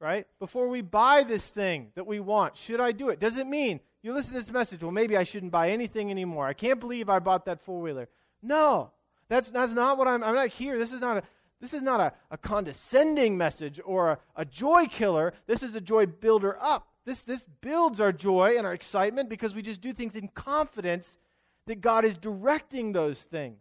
Right? 0.00 0.26
Before 0.38 0.68
we 0.68 0.80
buy 0.80 1.24
this 1.24 1.48
thing 1.48 1.88
that 1.96 2.06
we 2.06 2.20
want, 2.20 2.56
should 2.56 2.80
I 2.80 2.92
do 2.92 3.08
it? 3.08 3.18
Does 3.18 3.36
it 3.36 3.48
mean 3.48 3.80
you 4.02 4.12
listen 4.12 4.32
to 4.34 4.38
this 4.38 4.52
message, 4.52 4.82
well, 4.82 4.92
maybe 4.92 5.16
I 5.16 5.24
shouldn't 5.24 5.50
buy 5.50 5.70
anything 5.70 6.12
anymore? 6.12 6.46
I 6.46 6.52
can't 6.52 6.78
believe 6.78 7.08
I 7.08 7.18
bought 7.18 7.46
that 7.46 7.60
four 7.60 7.80
wheeler. 7.80 8.08
No. 8.40 8.92
That's, 9.28 9.50
that's 9.50 9.72
not 9.72 9.98
what 9.98 10.06
I'm, 10.06 10.22
I'm 10.22 10.36
not 10.36 10.50
here. 10.50 10.78
This 10.78 10.92
is 10.92 11.00
not 11.00 11.16
a, 11.16 11.22
this 11.60 11.74
is 11.74 11.82
not 11.82 11.98
a, 11.98 12.12
a 12.30 12.38
condescending 12.38 13.36
message 13.36 13.80
or 13.84 14.10
a, 14.10 14.18
a 14.36 14.44
joy 14.44 14.86
killer. 14.86 15.34
This 15.48 15.64
is 15.64 15.74
a 15.74 15.80
joy 15.80 16.06
builder 16.06 16.56
up. 16.60 16.86
This, 17.04 17.24
this 17.24 17.44
builds 17.60 18.00
our 18.00 18.12
joy 18.12 18.54
and 18.56 18.64
our 18.64 18.72
excitement 18.72 19.28
because 19.28 19.56
we 19.56 19.62
just 19.62 19.80
do 19.80 19.92
things 19.92 20.14
in 20.14 20.28
confidence 20.28 21.18
that 21.66 21.80
God 21.80 22.04
is 22.04 22.16
directing 22.16 22.92
those 22.92 23.22
things. 23.22 23.58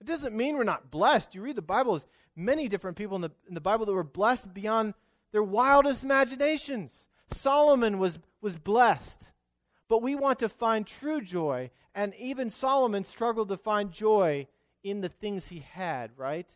It 0.00 0.06
doesn't 0.06 0.34
mean 0.34 0.56
we're 0.56 0.64
not 0.64 0.90
blessed. 0.90 1.34
You 1.34 1.42
read 1.42 1.56
the 1.56 1.62
Bible, 1.62 2.02
many 2.40 2.68
different 2.68 2.96
people 2.96 3.16
in 3.16 3.22
the, 3.22 3.30
in 3.48 3.54
the 3.54 3.60
Bible 3.60 3.86
that 3.86 3.92
were 3.92 4.02
blessed 4.02 4.52
beyond 4.54 4.94
their 5.32 5.42
wildest 5.42 6.02
imaginations. 6.02 7.06
Solomon 7.32 7.98
was, 7.98 8.18
was 8.40 8.56
blessed. 8.56 9.30
but 9.88 10.02
we 10.02 10.14
want 10.14 10.38
to 10.38 10.48
find 10.48 10.86
true 10.86 11.20
joy. 11.20 11.70
And 11.94 12.14
even 12.14 12.48
Solomon 12.48 13.04
struggled 13.04 13.48
to 13.48 13.56
find 13.56 13.90
joy 13.90 14.46
in 14.82 15.00
the 15.00 15.08
things 15.08 15.48
he 15.48 15.64
had, 15.72 16.12
right? 16.16 16.48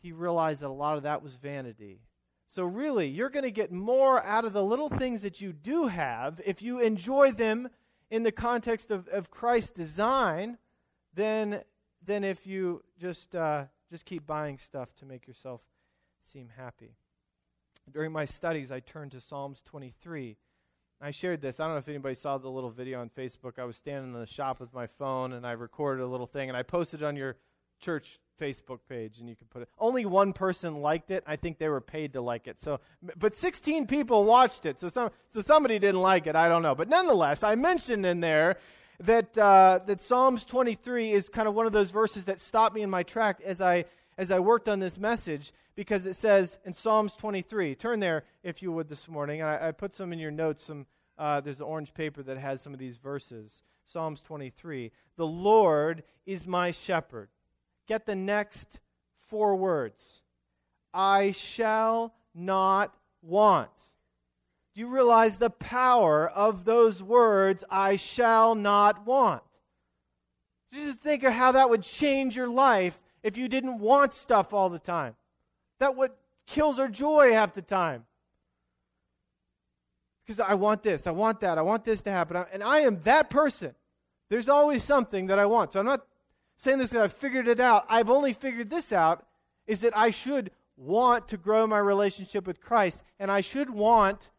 He 0.00 0.12
realized 0.12 0.60
that 0.60 0.68
a 0.68 0.72
lot 0.72 0.96
of 0.96 1.02
that 1.02 1.22
was 1.22 1.34
vanity. 1.34 2.00
So, 2.46 2.64
really, 2.64 3.08
you're 3.08 3.30
going 3.30 3.44
to 3.44 3.50
get 3.50 3.72
more 3.72 4.22
out 4.22 4.44
of 4.44 4.52
the 4.52 4.62
little 4.62 4.90
things 4.90 5.22
that 5.22 5.40
you 5.40 5.52
do 5.52 5.86
have 5.86 6.40
if 6.44 6.60
you 6.60 6.80
enjoy 6.80 7.32
them 7.32 7.68
in 8.10 8.22
the 8.22 8.32
context 8.32 8.90
of, 8.90 9.08
of 9.08 9.30
Christ's 9.30 9.70
design 9.70 10.58
than, 11.14 11.62
than 12.04 12.24
if 12.24 12.46
you 12.46 12.82
just, 13.00 13.34
uh, 13.34 13.64
just 13.92 14.06
keep 14.06 14.26
buying 14.26 14.56
stuff 14.56 14.94
to 14.96 15.06
make 15.06 15.28
yourself 15.28 15.60
seem 16.22 16.48
happy. 16.56 16.96
During 17.92 18.10
my 18.10 18.24
studies, 18.24 18.72
I 18.72 18.80
turned 18.80 19.12
to 19.12 19.20
Psalms 19.20 19.62
23. 19.66 20.38
I 21.00 21.10
shared 21.10 21.42
this. 21.42 21.60
I 21.60 21.64
don't 21.64 21.74
know 21.74 21.78
if 21.78 21.88
anybody 21.88 22.14
saw 22.14 22.38
the 22.38 22.48
little 22.48 22.70
video 22.70 23.00
on 23.00 23.10
Facebook. 23.10 23.58
I 23.58 23.64
was 23.64 23.76
standing 23.76 24.14
in 24.14 24.18
the 24.18 24.26
shop 24.26 24.60
with 24.60 24.72
my 24.72 24.86
phone 24.86 25.34
and 25.34 25.46
I 25.46 25.52
recorded 25.52 26.02
a 26.02 26.06
little 26.06 26.26
thing 26.26 26.48
and 26.48 26.56
I 26.56 26.62
posted 26.62 27.02
it 27.02 27.04
on 27.04 27.16
your 27.16 27.36
church 27.80 28.18
Facebook 28.40 28.78
page 28.88 29.18
and 29.18 29.28
you 29.28 29.36
can 29.36 29.48
put 29.48 29.60
it. 29.60 29.68
Only 29.78 30.06
one 30.06 30.32
person 30.32 30.80
liked 30.80 31.10
it. 31.10 31.22
I 31.26 31.36
think 31.36 31.58
they 31.58 31.68
were 31.68 31.80
paid 31.82 32.14
to 32.14 32.22
like 32.22 32.46
it. 32.46 32.62
So, 32.62 32.80
but 33.16 33.34
16 33.34 33.86
people 33.88 34.24
watched 34.24 34.64
it. 34.64 34.80
So 34.80 34.88
some, 34.88 35.10
so 35.28 35.40
somebody 35.42 35.78
didn't 35.78 36.00
like 36.00 36.26
it. 36.26 36.34
I 36.34 36.48
don't 36.48 36.62
know. 36.62 36.74
But 36.74 36.88
nonetheless, 36.88 37.42
I 37.42 37.56
mentioned 37.56 38.06
in 38.06 38.20
there 38.20 38.56
that 39.00 39.36
uh, 39.36 39.80
that 39.86 40.00
Psalms 40.00 40.44
23 40.44 41.12
is 41.12 41.28
kind 41.28 41.48
of 41.48 41.54
one 41.54 41.66
of 41.66 41.72
those 41.72 41.90
verses 41.90 42.24
that 42.24 42.40
stopped 42.40 42.74
me 42.74 42.82
in 42.82 42.90
my 42.90 43.02
track 43.02 43.40
as 43.44 43.60
I 43.60 43.84
as 44.18 44.30
I 44.30 44.38
worked 44.38 44.68
on 44.68 44.78
this 44.78 44.98
message 44.98 45.52
because 45.74 46.06
it 46.06 46.14
says 46.14 46.58
in 46.64 46.74
Psalms 46.74 47.14
23. 47.14 47.74
Turn 47.74 48.00
there 48.00 48.24
if 48.42 48.62
you 48.62 48.72
would 48.72 48.88
this 48.88 49.08
morning. 49.08 49.40
And 49.40 49.50
I, 49.50 49.68
I 49.68 49.72
put 49.72 49.94
some 49.94 50.12
in 50.12 50.18
your 50.18 50.30
notes. 50.30 50.64
Some 50.64 50.86
uh, 51.18 51.40
there's 51.40 51.60
an 51.60 51.66
orange 51.66 51.94
paper 51.94 52.22
that 52.22 52.38
has 52.38 52.60
some 52.60 52.72
of 52.72 52.78
these 52.78 52.96
verses. 52.96 53.62
Psalms 53.86 54.22
23. 54.22 54.90
The 55.16 55.26
Lord 55.26 56.02
is 56.26 56.46
my 56.46 56.70
shepherd. 56.70 57.28
Get 57.86 58.06
the 58.06 58.14
next 58.14 58.80
four 59.28 59.56
words. 59.56 60.22
I 60.94 61.32
shall 61.32 62.14
not 62.34 62.94
want. 63.22 63.70
Do 64.74 64.80
you 64.80 64.86
realize 64.86 65.36
the 65.36 65.50
power 65.50 66.28
of 66.28 66.64
those 66.64 67.02
words, 67.02 67.62
I 67.70 67.96
shall 67.96 68.54
not 68.54 69.06
want? 69.06 69.42
Just 70.72 71.00
think 71.00 71.22
of 71.24 71.32
how 71.32 71.52
that 71.52 71.68
would 71.68 71.82
change 71.82 72.34
your 72.34 72.48
life 72.48 72.98
if 73.22 73.36
you 73.36 73.48
didn't 73.48 73.78
want 73.78 74.14
stuff 74.14 74.54
all 74.54 74.70
the 74.70 74.78
time. 74.78 75.14
That 75.78 75.96
what 75.96 76.16
kills 76.46 76.78
our 76.78 76.88
joy 76.88 77.32
half 77.32 77.54
the 77.54 77.62
time. 77.62 78.06
Because 80.24 80.40
I 80.40 80.54
want 80.54 80.82
this, 80.82 81.06
I 81.06 81.10
want 81.10 81.40
that, 81.40 81.58
I 81.58 81.62
want 81.62 81.84
this 81.84 82.00
to 82.02 82.10
happen. 82.10 82.44
And 82.52 82.62
I 82.62 82.80
am 82.80 83.00
that 83.02 83.28
person. 83.28 83.74
There's 84.30 84.48
always 84.48 84.82
something 84.82 85.26
that 85.26 85.38
I 85.38 85.44
want. 85.44 85.72
So 85.72 85.80
I'm 85.80 85.86
not 85.86 86.06
saying 86.56 86.78
this 86.78 86.90
that 86.90 87.02
I've 87.02 87.12
figured 87.12 87.48
it 87.48 87.60
out. 87.60 87.84
I've 87.88 88.08
only 88.08 88.32
figured 88.32 88.70
this 88.70 88.92
out 88.92 89.26
is 89.66 89.82
that 89.82 89.96
I 89.96 90.10
should 90.10 90.50
want 90.76 91.28
to 91.28 91.36
grow 91.36 91.66
my 91.66 91.78
relationship 91.78 92.46
with 92.46 92.60
Christ, 92.60 93.02
and 93.18 93.30
I 93.30 93.40
should 93.40 93.68
want 93.68 94.30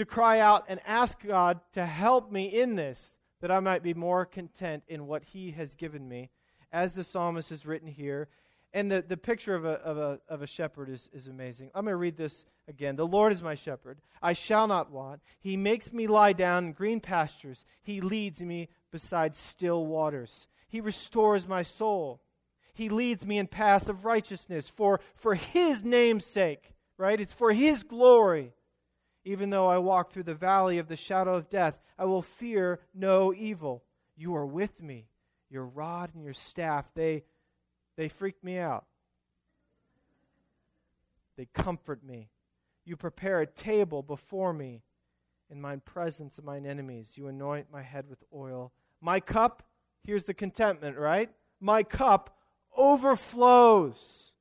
to 0.00 0.06
cry 0.06 0.40
out 0.40 0.64
and 0.66 0.80
ask 0.86 1.22
God 1.22 1.60
to 1.74 1.84
help 1.84 2.32
me 2.32 2.46
in 2.46 2.74
this, 2.74 3.14
that 3.42 3.50
I 3.50 3.60
might 3.60 3.82
be 3.82 3.92
more 3.92 4.24
content 4.24 4.82
in 4.88 5.06
what 5.06 5.22
He 5.22 5.50
has 5.50 5.76
given 5.76 6.08
me, 6.08 6.30
as 6.72 6.94
the 6.94 7.04
psalmist 7.04 7.50
has 7.50 7.66
written 7.66 7.88
here. 7.88 8.28
And 8.72 8.90
the, 8.90 9.04
the 9.06 9.18
picture 9.18 9.54
of 9.54 9.66
a, 9.66 9.72
of, 9.82 9.98
a, 9.98 10.20
of 10.26 10.40
a 10.40 10.46
shepherd 10.46 10.88
is, 10.88 11.10
is 11.12 11.26
amazing. 11.26 11.70
I'm 11.74 11.84
going 11.84 11.92
to 11.92 11.96
read 11.96 12.16
this 12.16 12.46
again. 12.66 12.96
The 12.96 13.06
Lord 13.06 13.30
is 13.30 13.42
my 13.42 13.54
shepherd. 13.54 13.98
I 14.22 14.32
shall 14.32 14.66
not 14.66 14.90
want. 14.90 15.20
He 15.38 15.58
makes 15.58 15.92
me 15.92 16.06
lie 16.06 16.32
down 16.32 16.66
in 16.66 16.72
green 16.72 17.00
pastures. 17.00 17.66
He 17.82 18.00
leads 18.00 18.40
me 18.40 18.68
beside 18.90 19.34
still 19.34 19.84
waters. 19.84 20.46
He 20.68 20.80
restores 20.80 21.46
my 21.46 21.62
soul. 21.62 22.22
He 22.72 22.88
leads 22.88 23.26
me 23.26 23.36
in 23.36 23.48
paths 23.48 23.90
of 23.90 24.06
righteousness 24.06 24.66
for, 24.66 25.00
for 25.14 25.34
His 25.34 25.84
name's 25.84 26.24
sake, 26.24 26.72
right? 26.96 27.20
It's 27.20 27.34
for 27.34 27.52
His 27.52 27.82
glory. 27.82 28.54
Even 29.24 29.50
though 29.50 29.66
I 29.66 29.78
walk 29.78 30.12
through 30.12 30.22
the 30.24 30.34
valley 30.34 30.78
of 30.78 30.88
the 30.88 30.96
shadow 30.96 31.34
of 31.34 31.50
death, 31.50 31.78
I 31.98 32.04
will 32.06 32.22
fear 32.22 32.80
no 32.94 33.34
evil. 33.34 33.84
You 34.16 34.34
are 34.34 34.46
with 34.46 34.82
me. 34.82 35.08
Your 35.50 35.66
rod 35.66 36.14
and 36.14 36.24
your 36.24 36.34
staff, 36.34 36.86
they, 36.94 37.24
they 37.96 38.08
freak 38.08 38.42
me 38.42 38.58
out. 38.58 38.86
They 41.36 41.48
comfort 41.52 42.04
me. 42.04 42.30
You 42.84 42.96
prepare 42.96 43.40
a 43.40 43.46
table 43.46 44.02
before 44.02 44.52
me 44.52 44.82
in 45.50 45.60
my 45.60 45.76
presence 45.76 46.38
of 46.38 46.44
mine 46.44 46.64
enemies. 46.66 47.12
You 47.16 47.28
anoint 47.28 47.66
my 47.72 47.82
head 47.82 48.06
with 48.08 48.22
oil. 48.34 48.72
My 49.00 49.20
cup, 49.20 49.62
here's 50.04 50.24
the 50.24 50.34
contentment, 50.34 50.96
right? 50.96 51.30
My 51.60 51.82
cup 51.82 52.38
overflows. 52.76 54.32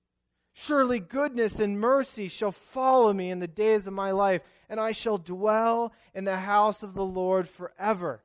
Surely 0.54 1.00
goodness 1.00 1.60
and 1.60 1.80
mercy 1.80 2.28
shall 2.28 2.52
follow 2.52 3.14
me 3.14 3.32
in 3.32 3.40
the 3.40 3.48
days 3.48 3.88
of 3.88 3.94
my 3.94 4.12
life, 4.12 4.42
and 4.70 4.80
I 4.80 4.92
shall 4.92 5.18
dwell 5.18 5.94
in 6.14 6.26
the 6.26 6.38
house 6.38 6.84
of 6.84 6.94
the 6.94 7.06
Lord 7.06 7.50
forever. 7.50 8.24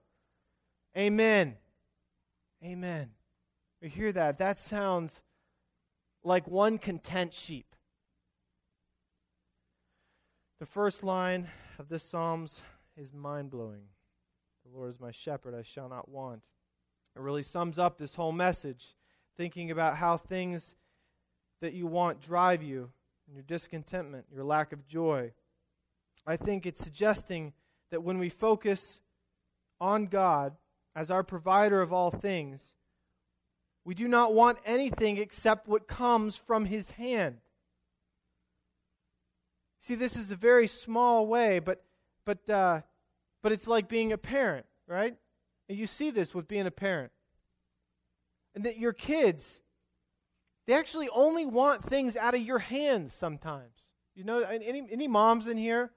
Amen. 0.96 1.56
Amen. 2.62 3.10
We 3.82 3.88
hear 3.88 4.12
that. 4.12 4.38
That 4.38 4.58
sounds 4.58 5.22
like 6.22 6.46
one 6.46 6.78
content 6.78 7.34
sheep. 7.34 7.74
The 10.60 10.66
first 10.66 11.02
line 11.02 11.48
of 11.78 11.88
this 11.88 12.02
Psalms 12.02 12.62
is 12.96 13.12
mind 13.12 13.50
blowing. 13.50 13.82
The 14.64 14.76
Lord 14.76 14.88
is 14.90 15.00
my 15.00 15.10
shepherd, 15.10 15.54
I 15.54 15.62
shall 15.62 15.88
not 15.88 16.08
want. 16.08 16.42
It 17.16 17.20
really 17.20 17.42
sums 17.42 17.78
up 17.78 17.98
this 17.98 18.14
whole 18.14 18.32
message, 18.32 18.94
thinking 19.36 19.70
about 19.70 19.96
how 19.96 20.16
things 20.16 20.74
that 21.60 21.74
you 21.74 21.86
want 21.86 22.20
drive 22.20 22.62
you, 22.62 22.90
and 23.26 23.34
your 23.36 23.42
discontentment, 23.42 24.26
your 24.32 24.44
lack 24.44 24.72
of 24.72 24.86
joy. 24.86 25.32
I 26.26 26.36
think 26.36 26.66
it's 26.66 26.82
suggesting 26.82 27.52
that 27.90 28.02
when 28.02 28.18
we 28.18 28.28
focus 28.28 29.00
on 29.80 30.06
God 30.06 30.54
as 30.96 31.10
our 31.10 31.22
provider 31.22 31.82
of 31.82 31.92
all 31.92 32.10
things, 32.10 32.74
we 33.84 33.94
do 33.94 34.08
not 34.08 34.34
want 34.34 34.58
anything 34.64 35.18
except 35.18 35.68
what 35.68 35.86
comes 35.86 36.36
from 36.36 36.64
His 36.64 36.90
hand. 36.90 37.38
See, 39.80 39.94
this 39.94 40.16
is 40.16 40.30
a 40.30 40.36
very 40.36 40.66
small 40.66 41.26
way, 41.26 41.58
but 41.58 41.84
but 42.24 42.48
uh, 42.48 42.80
but 43.42 43.52
it's 43.52 43.66
like 43.66 43.88
being 43.88 44.12
a 44.12 44.18
parent, 44.18 44.64
right? 44.86 45.14
And 45.68 45.78
you 45.78 45.86
see 45.86 46.10
this 46.10 46.34
with 46.34 46.48
being 46.48 46.66
a 46.66 46.70
parent. 46.70 47.12
And 48.54 48.64
that 48.64 48.78
your 48.78 48.92
kids, 48.92 49.60
they 50.66 50.72
actually 50.72 51.08
only 51.10 51.44
want 51.44 51.84
things 51.84 52.16
out 52.16 52.34
of 52.34 52.40
your 52.40 52.60
hands 52.60 53.12
sometimes. 53.12 53.72
You 54.14 54.24
know, 54.24 54.40
any, 54.40 54.86
any 54.90 55.08
moms 55.08 55.46
in 55.46 55.56
here? 55.56 55.90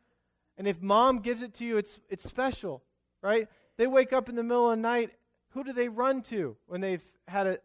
And 0.57 0.67
if 0.67 0.81
mom 0.81 1.19
gives 1.19 1.41
it 1.41 1.53
to 1.55 1.65
you, 1.65 1.77
it's, 1.77 1.99
it's 2.09 2.25
special, 2.25 2.83
right? 3.21 3.47
They 3.77 3.87
wake 3.87 4.11
up 4.11 4.27
in 4.27 4.35
the 4.35 4.43
middle 4.43 4.71
of 4.71 4.77
the 4.77 4.81
night. 4.81 5.11
Who 5.49 5.63
do 5.63 5.71
they 5.71 5.89
run 5.89 6.21
to 6.23 6.57
when 6.65 6.81
they've 6.81 7.03
had 7.27 7.47
a, 7.47 7.59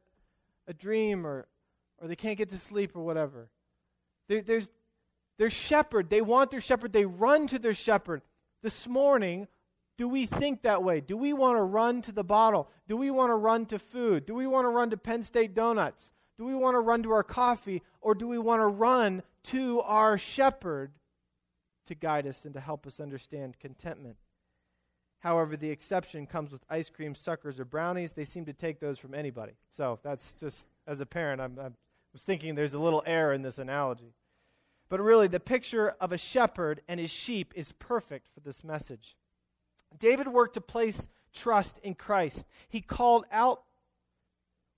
a 0.68 0.74
dream 0.74 1.26
or, 1.26 1.46
or 1.98 2.09
they 2.09 2.16
can't 2.16 2.38
get 2.38 2.50
to 2.50 2.59
sleep 2.59 2.94
or 2.94 3.02
whatever? 3.02 3.48
There, 4.28 4.42
there's 4.42 4.70
their 5.38 5.50
shepherd. 5.50 6.11
They 6.11 6.20
want 6.20 6.50
their 6.50 6.61
shepherd. 6.61 6.92
They 6.92 7.07
run 7.07 7.46
to 7.48 7.59
their 7.59 7.74
shepherd. 7.74 8.22
This 8.62 8.87
morning, 8.87 9.48
do 9.98 10.09
we 10.09 10.26
think 10.26 10.62
that 10.62 10.83
way? 10.83 11.00
Do 11.00 11.16
we 11.16 11.33
want 11.33 11.59
to 11.59 11.62
run 11.62 12.02
to 12.02 12.12
the 12.12 12.24
bottle? 12.24 12.70
Do 12.88 12.96
we 12.96 13.11
want 13.11 13.31
to 13.31 13.35
run 13.35 13.66
to 13.66 13.78
food? 13.78 14.26
Do 14.26 14.35
we 14.35 14.46
want 14.46 14.66
to 14.66 14.68
run 14.68 14.90
to 14.90 14.96
Penn 14.96 15.22
State 15.22 15.55
Donuts? 15.55 16.12
Do 16.38 16.44
we 16.44 16.55
want 16.55 16.74
to 16.74 16.81
run 16.81 17.02
to 17.02 17.12
our 17.12 17.22
coffee? 17.22 17.83
Or 18.00 18.14
do 18.14 18.28
we 18.28 18.38
want 18.38 18.61
to 18.61 18.66
run 18.66 19.22
to 19.44 19.81
our 19.81 20.18
shepherd 20.18 20.92
to 21.87 21.95
guide 21.95 22.27
us 22.27 22.45
and 22.45 22.55
to 22.55 22.61
help 22.61 22.87
us 22.87 23.01
understand 23.01 23.59
contentment? 23.59 24.16
However, 25.21 25.57
the 25.57 25.71
exception 25.71 26.27
comes 26.27 26.51
with 26.51 26.64
ice 26.68 26.90
cream, 26.90 27.14
suckers, 27.14 27.61
or 27.61 27.64
brownies. 27.64 28.12
They 28.12 28.25
seem 28.25 28.45
to 28.47 28.53
take 28.53 28.81
those 28.81 28.99
from 28.99 29.14
anybody. 29.14 29.53
So 29.77 30.01
that's 30.03 30.40
just, 30.40 30.66
as 30.87 30.99
a 30.99 31.07
parent, 31.07 31.40
I'm, 31.40 31.59
I 31.61 31.68
was 32.12 32.23
thinking 32.23 32.55
there's 32.55 32.75
a 32.75 32.79
little 32.81 33.05
error 33.07 33.33
in 33.33 33.42
this 33.42 33.59
analogy. 33.59 34.14
But 34.88 35.01
really, 35.01 35.29
the 35.29 35.40
picture 35.40 35.95
of 36.01 36.12
a 36.12 36.18
shepherd 36.18 36.83
and 36.88 36.99
his 36.99 37.11
sheep 37.11 37.53
is 37.55 37.73
perfect 37.73 38.29
for 38.35 38.40
this 38.40 38.64
message. 38.64 39.16
David 39.97 40.29
worked 40.29 40.55
to 40.55 40.61
place 40.61 41.07
trust 41.33 41.79
in 41.83 41.95
Christ. 41.95 42.47
He 42.68 42.81
called 42.81 43.25
out 43.31 43.62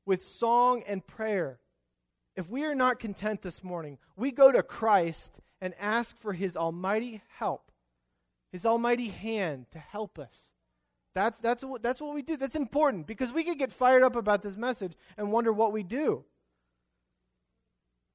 with 0.06 0.22
song 0.22 0.82
and 0.86 1.06
prayer. 1.06 1.58
If 2.36 2.50
we 2.50 2.64
are 2.64 2.74
not 2.74 3.00
content 3.00 3.42
this 3.42 3.64
morning, 3.64 3.98
we 4.14 4.30
go 4.30 4.52
to 4.52 4.62
Christ 4.62 5.40
and 5.64 5.72
ask 5.80 6.20
for 6.20 6.34
his 6.34 6.58
almighty 6.58 7.22
help, 7.38 7.72
his 8.52 8.66
almighty 8.66 9.08
hand 9.08 9.64
to 9.70 9.78
help 9.78 10.18
us. 10.18 10.52
That's, 11.14 11.38
that's, 11.38 11.64
what, 11.64 11.82
that's 11.82 12.02
what 12.02 12.14
we 12.14 12.20
do. 12.20 12.36
That's 12.36 12.54
important 12.54 13.06
because 13.06 13.32
we 13.32 13.44
could 13.44 13.58
get 13.58 13.72
fired 13.72 14.02
up 14.02 14.14
about 14.14 14.42
this 14.42 14.58
message 14.58 14.92
and 15.16 15.32
wonder 15.32 15.54
what 15.54 15.72
we 15.72 15.82
do. 15.82 16.26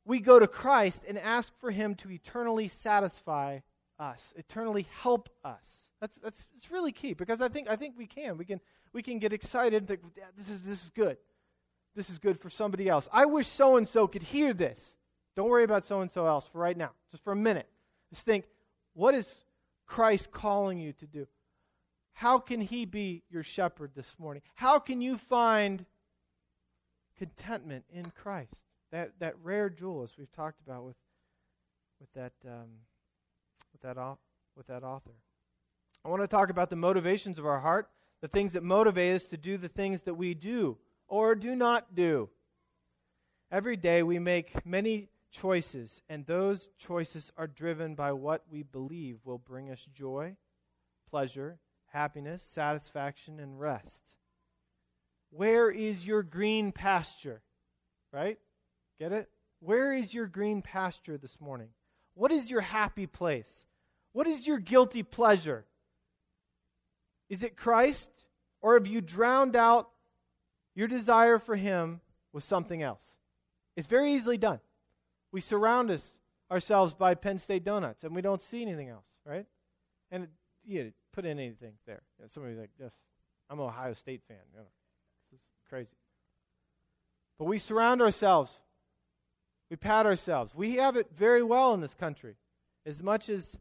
We 0.06 0.20
go 0.20 0.38
to 0.38 0.48
Christ 0.48 1.04
and 1.08 1.18
ask 1.18 1.52
for 1.60 1.72
him 1.72 1.96
to 1.96 2.12
eternally 2.12 2.68
satisfy 2.68 3.62
us, 3.98 4.32
eternally 4.38 4.86
help 5.02 5.30
us. 5.44 5.88
That's 6.00 6.18
that's 6.18 6.48
it's 6.56 6.70
really 6.70 6.92
key 6.92 7.14
because 7.14 7.42
I 7.42 7.50
think 7.50 7.68
I 7.68 7.76
think 7.76 7.96
we 7.98 8.06
can 8.06 8.38
we 8.38 8.46
can 8.46 8.62
we 8.94 9.02
can 9.02 9.18
get 9.18 9.34
excited 9.34 9.88
that 9.88 10.00
this 10.38 10.50
is 10.50 10.62
this 10.62 10.84
is 10.84 10.92
good, 10.92 11.18
this 11.96 12.10
is 12.10 12.20
good 12.20 12.40
for 12.40 12.50
somebody 12.50 12.88
else. 12.88 13.10
I 13.12 13.26
wish 13.26 13.48
so 13.48 13.76
and 13.76 13.88
so 13.88 14.08
could 14.08 14.24
hear 14.24 14.54
this. 14.54 14.96
Don't 15.40 15.48
worry 15.48 15.64
about 15.64 15.86
so 15.86 16.02
and 16.02 16.12
so 16.12 16.26
else 16.26 16.50
for 16.52 16.60
right 16.60 16.76
now, 16.76 16.90
just 17.12 17.24
for 17.24 17.32
a 17.32 17.36
minute. 17.38 17.70
Just 18.10 18.26
think, 18.26 18.44
what 18.94 19.16
is 19.16 19.36
Christ 19.86 20.32
calling 20.32 20.80
you 20.80 20.92
to 20.92 21.08
do? 21.08 21.28
How 22.12 22.40
can 22.40 22.60
He 22.60 22.84
be 22.84 23.24
your 23.30 23.42
shepherd 23.42 23.92
this 23.96 24.14
morning? 24.20 24.44
How 24.56 24.80
can 24.80 25.00
you 25.00 25.18
find 25.18 25.86
contentment 27.18 27.86
in 27.90 28.12
Christ? 28.22 28.52
That 28.92 29.14
that 29.20 29.36
rare 29.42 29.70
jewel, 29.70 30.04
as 30.04 30.12
we've 30.18 30.30
talked 30.34 30.60
about 30.60 30.84
with 30.84 30.98
with 32.02 32.12
that 32.16 32.34
um, 32.46 32.68
with 33.72 33.82
that 33.84 33.96
with 34.58 34.68
that 34.68 34.84
author. 34.84 35.16
I 36.04 36.10
want 36.10 36.22
to 36.22 36.28
talk 36.28 36.50
about 36.50 36.70
the 36.70 36.76
motivations 36.76 37.40
of 37.40 37.46
our 37.46 37.62
heart, 37.62 37.90
the 38.20 38.28
things 38.28 38.52
that 38.52 38.64
motivate 38.64 39.16
us 39.16 39.26
to 39.28 39.38
do 39.38 39.58
the 39.58 39.70
things 39.70 40.02
that 40.02 40.16
we 40.16 40.34
do 40.34 40.78
or 41.08 41.34
do 41.34 41.56
not 41.56 41.96
do. 41.96 42.28
Every 43.50 43.78
day 43.78 44.04
we 44.04 44.20
make 44.20 44.66
many 44.66 45.08
choices, 45.32 46.02
and 46.10 46.26
those 46.26 46.70
choices 46.78 47.32
are 47.38 47.48
driven 47.48 47.96
by 47.96 48.12
what 48.12 48.44
we 48.50 48.64
believe 48.64 49.20
will 49.24 49.38
bring 49.38 49.70
us 49.70 49.86
joy, 49.94 50.36
pleasure, 51.10 51.60
happiness, 51.88 52.44
satisfaction, 52.44 53.40
and 53.40 53.60
rest. 53.60 54.04
Where 55.32 55.70
is 55.70 56.06
your 56.06 56.24
green 56.24 56.72
pasture? 56.72 57.42
Right? 58.12 58.40
Get 59.00 59.12
it? 59.12 59.30
Where 59.60 59.94
is 59.94 60.14
your 60.14 60.28
green 60.28 60.62
pasture 60.62 61.18
this 61.18 61.40
morning? 61.40 61.70
What 62.14 62.32
is 62.32 62.50
your 62.50 62.62
happy 62.62 63.08
place? 63.08 63.66
What 64.14 64.28
is 64.28 64.48
your 64.48 64.58
guilty 64.58 65.04
pleasure? 65.04 65.66
Is 67.30 67.44
it 67.44 67.56
Christ, 67.56 68.10
or 68.62 68.74
have 68.74 68.88
you 68.88 69.02
drowned 69.02 69.56
out 69.56 69.90
your 70.76 70.88
desire 70.88 71.38
for 71.38 71.56
Him 71.56 72.02
with 72.34 72.44
something 72.44 72.82
else? 72.82 73.06
It's 73.76 73.88
very 73.88 74.14
easily 74.14 74.38
done. 74.38 74.60
We 75.32 75.42
surround 75.42 75.92
us 75.92 76.20
ourselves 76.52 76.94
by 76.94 77.16
Penn 77.16 77.38
State 77.38 77.64
donuts, 77.64 78.04
and 78.04 78.16
we 78.16 78.22
don't 78.22 78.42
see 78.42 78.62
anything 78.62 78.90
else, 78.90 79.06
right? 79.26 79.46
And 80.12 80.28
yeah, 80.66 80.84
put 81.14 81.26
in 81.26 81.40
anything 81.40 81.74
there. 81.86 82.02
Know, 82.20 82.28
somebody's 82.28 82.58
like, 82.58 82.72
"Yes, 82.80 82.94
I'm 83.50 83.60
an 83.60 83.66
Ohio 83.66 83.94
State 83.94 84.24
fan." 84.28 84.38
You 84.52 84.60
know, 84.60 84.66
this 85.32 85.42
is 85.42 85.48
crazy. 85.68 85.98
But 87.38 87.46
we 87.46 87.58
surround 87.58 88.02
ourselves. 88.02 88.60
We 89.70 89.78
pat 89.78 90.06
ourselves. 90.06 90.56
We 90.56 90.78
have 90.78 90.98
it 90.98 91.12
very 91.16 91.44
well 91.44 91.74
in 91.74 91.82
this 91.82 91.94
country. 91.94 92.38
As 92.86 93.04
much 93.04 93.30
as 93.30 93.58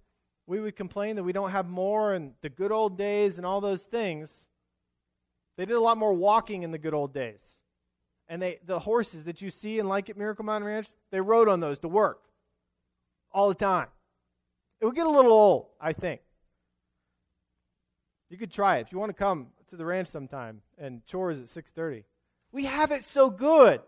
we 0.48 0.60
would 0.60 0.74
complain 0.74 1.16
that 1.16 1.22
we 1.22 1.32
don't 1.32 1.50
have 1.50 1.68
more 1.68 2.14
and 2.14 2.32
the 2.40 2.48
good 2.48 2.72
old 2.72 2.96
days 2.96 3.36
and 3.36 3.46
all 3.46 3.60
those 3.60 3.84
things. 3.84 4.48
They 5.58 5.66
did 5.66 5.76
a 5.76 5.80
lot 5.80 5.98
more 5.98 6.14
walking 6.14 6.62
in 6.62 6.70
the 6.70 6.78
good 6.78 6.94
old 6.94 7.12
days. 7.12 7.57
And 8.28 8.42
they, 8.42 8.58
the 8.66 8.78
horses 8.78 9.24
that 9.24 9.40
you 9.40 9.50
see 9.50 9.78
and 9.78 9.88
like 9.88 10.10
at 10.10 10.16
Miracle 10.16 10.44
Mountain 10.44 10.68
Ranch, 10.68 10.88
they 11.10 11.20
rode 11.20 11.48
on 11.48 11.60
those 11.60 11.78
to 11.80 11.88
work 11.88 12.20
all 13.32 13.48
the 13.48 13.54
time. 13.54 13.88
It 14.80 14.84
would 14.84 14.94
get 14.94 15.06
a 15.06 15.10
little 15.10 15.32
old, 15.32 15.66
I 15.80 15.92
think. 15.92 16.20
You 18.28 18.36
could 18.36 18.52
try 18.52 18.76
it 18.76 18.82
if 18.82 18.92
you 18.92 18.98
want 18.98 19.10
to 19.10 19.14
come 19.14 19.48
to 19.68 19.76
the 19.76 19.84
ranch 19.84 20.08
sometime 20.08 20.60
and 20.76 21.04
chores 21.06 21.38
at 21.38 21.46
6:30. 21.46 22.04
We 22.52 22.66
have 22.66 22.92
it 22.92 23.04
so 23.04 23.30
good, 23.30 23.80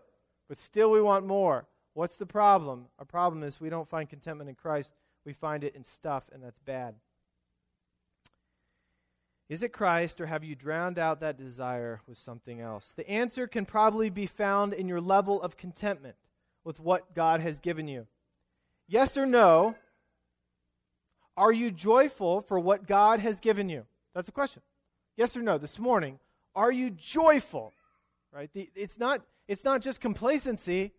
but 0.49 0.57
still 0.57 0.91
we 0.91 1.01
want 1.01 1.25
more. 1.25 1.67
What's 1.93 2.15
the 2.15 2.25
problem? 2.25 2.87
Our 2.97 3.05
problem 3.05 3.43
is 3.43 3.61
we 3.61 3.69
don't 3.69 3.89
find 3.89 4.09
contentment 4.09 4.49
in 4.49 4.55
Christ 4.55 4.93
we 5.25 5.33
find 5.33 5.63
it 5.63 5.75
in 5.75 5.83
stuff, 5.83 6.23
and 6.33 6.43
that's 6.43 6.59
bad. 6.59 6.95
Is 9.51 9.63
it 9.63 9.73
Christ, 9.73 10.21
or 10.21 10.27
have 10.27 10.45
you 10.45 10.55
drowned 10.55 10.97
out 10.97 11.19
that 11.19 11.37
desire 11.37 11.99
with 12.07 12.17
something 12.17 12.61
else? 12.61 12.93
The 12.95 13.09
answer 13.09 13.47
can 13.47 13.65
probably 13.65 14.09
be 14.09 14.25
found 14.25 14.73
in 14.73 14.87
your 14.87 15.01
level 15.01 15.41
of 15.41 15.57
contentment 15.57 16.15
with 16.63 16.79
what 16.79 17.13
God 17.13 17.41
has 17.41 17.59
given 17.59 17.85
you. 17.85 18.07
Yes 18.87 19.17
or 19.17 19.25
no? 19.25 19.75
Are 21.35 21.51
you 21.51 21.69
joyful 21.69 22.39
for 22.39 22.61
what 22.61 22.87
God 22.87 23.19
has 23.19 23.41
given 23.41 23.67
you? 23.67 23.85
That's 24.15 24.29
a 24.29 24.31
question. 24.31 24.61
Yes 25.17 25.35
or 25.35 25.41
no? 25.41 25.57
This 25.57 25.77
morning, 25.77 26.19
are 26.55 26.71
you 26.71 26.89
joyful? 26.89 27.73
Right? 28.33 28.49
The, 28.53 28.69
it's 28.73 28.97
not 28.97 29.19
it's 29.49 29.65
not 29.65 29.81
just 29.81 29.99
complacency, 29.99 30.93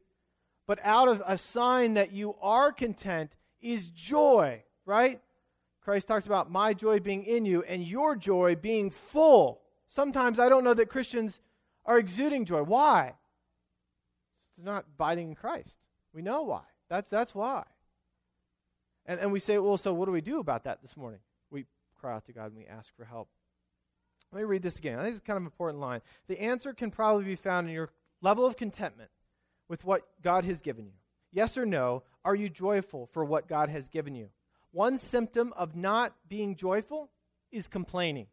but 0.67 0.79
out 0.83 1.09
of 1.09 1.23
a 1.27 1.39
sign 1.39 1.95
that 1.95 2.13
you 2.13 2.35
are 2.43 2.71
content 2.71 3.33
is 3.63 3.89
joy, 3.89 4.63
right? 4.85 5.23
Christ 5.85 6.09
talks 6.09 6.27
about 6.27 6.51
my 6.51 6.75
joy 6.75 7.01
being 7.01 7.25
in 7.25 7.45
you 7.45 7.63
and 7.63 7.83
your 7.83 8.15
joy 8.15 8.55
being 8.55 8.91
full. 8.91 9.61
Sometimes 9.89 10.39
I 10.39 10.49
don't 10.49 10.65
know 10.65 10.75
that 10.75 10.89
Christians 10.89 11.41
are 11.85 11.99
exuding 11.99 12.45
joy. 12.45 12.63
Why? 12.63 13.15
It's 14.39 14.51
not 14.65 14.85
abiding 14.95 15.29
in 15.29 15.35
Christ. 15.35 15.77
We 16.15 16.23
know 16.23 16.43
why. 16.43 16.63
That's, 16.89 17.11
that's 17.11 17.35
why. 17.35 17.65
And, 19.07 19.19
and 19.19 19.33
we 19.33 19.41
say, 19.41 19.59
well, 19.59 19.77
so 19.77 19.93
what 19.93 20.07
do 20.07 20.13
we 20.13 20.21
do 20.21 20.39
about 20.39 20.65
that 20.65 20.83
this 20.83 20.97
morning? 20.97 21.21
We 21.51 21.67
cry 21.99 22.15
out 22.15 22.27
to 22.27 22.33
God 22.33 22.47
and 22.47 22.57
we 22.57 22.67
ask 22.67 22.95
for 22.97 23.05
help. 23.05 23.29
Let 24.31 24.39
me 24.39 24.45
read 24.45 24.63
this 24.63 24.79
again. 24.79 24.99
I 24.99 25.03
think 25.03 25.17
it's 25.17 25.27
kind 25.27 25.37
of 25.37 25.43
an 25.43 25.47
important 25.47 25.81
line. 25.81 26.01
The 26.29 26.41
answer 26.41 26.73
can 26.73 26.91
probably 26.91 27.25
be 27.25 27.37
found 27.37 27.69
in 27.69 27.75
your 27.75 27.91
level 28.21 28.47
of 28.47 28.57
contentment 28.57 29.11
with 29.69 29.85
what 29.85 30.07
God 30.23 30.45
has 30.45 30.63
given 30.63 30.87
you. 30.87 30.93
Yes 31.33 31.59
or 31.59 31.67
no, 31.67 32.05
are 32.25 32.35
you 32.35 32.49
joyful 32.49 33.09
for 33.13 33.25
what 33.25 33.49
God 33.49 33.69
has 33.69 33.89
given 33.89 34.15
you? 34.15 34.29
One 34.73 34.99
symptom 34.99 35.53
of 35.57 35.77
not 35.77 36.15
being 36.29 36.57
joyful 36.57 37.11
is 37.51 37.69
complaining. 37.69 38.27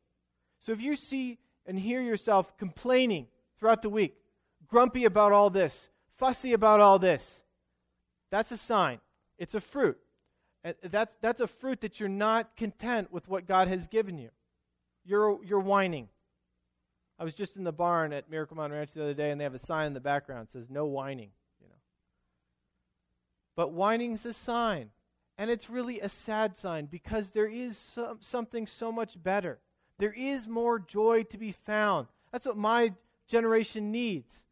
So 0.59 0.71
if 0.71 0.81
you 0.81 0.95
see 0.95 1.37
and 1.65 1.77
hear 1.77 2.01
yourself 2.01 2.57
complaining 2.57 3.27
throughout 3.59 3.81
the 3.81 3.89
week, 3.89 4.15
grumpy 4.67 5.05
about 5.05 5.33
all 5.33 5.49
this, 5.49 5.89
fussy 6.17 6.53
about 6.53 6.79
all 6.79 6.97
this, 6.97 7.43
that's 8.31 8.51
a 8.51 8.57
sign. 8.57 8.99
It's 9.37 9.53
a 9.53 9.61
fruit. 9.61 9.97
That's, 10.83 11.15
that's 11.21 11.41
a 11.41 11.47
fruit 11.47 11.81
that 11.81 11.99
you're 11.99 12.09
not 12.09 12.55
content 12.57 13.11
with 13.11 13.27
what 13.29 13.45
God 13.45 13.67
has 13.67 13.87
given 13.87 14.17
you. 14.17 14.29
You're, 15.05 15.39
you're 15.43 15.59
whining. 15.59 16.09
I 17.17 17.23
was 17.23 17.33
just 17.33 17.57
in 17.57 17.63
the 17.63 17.71
barn 17.71 18.13
at 18.13 18.29
Miracle 18.29 18.55
Mountain 18.55 18.77
Ranch 18.77 18.91
the 18.91 19.03
other 19.03 19.13
day, 19.13 19.31
and 19.31 19.39
they 19.39 19.43
have 19.43 19.55
a 19.55 19.59
sign 19.59 19.87
in 19.87 19.93
the 19.93 19.99
background 19.99 20.47
that 20.47 20.51
says, 20.51 20.69
No 20.69 20.85
whining. 20.85 21.31
You 21.61 21.67
know. 21.67 21.75
But 23.55 23.71
whining's 23.71 24.25
a 24.25 24.33
sign. 24.33 24.91
And 25.39 25.49
it's 25.49 25.69
really 25.69 26.01
a 26.01 26.09
sad 26.09 26.57
sign 26.57 26.87
because 26.87 27.31
there 27.31 27.47
is 27.47 27.77
some, 27.77 28.17
something 28.19 28.67
so 28.67 28.91
much 28.91 29.21
better. 29.23 29.59
There 29.97 30.11
is 30.11 30.49
more 30.49 30.79
joy 30.79 31.23
to 31.23 31.37
be 31.37 31.53
found. 31.53 32.07
That's 32.33 32.45
what 32.45 32.57
my 32.57 32.91
generation 33.25 33.89
needs, 33.89 34.43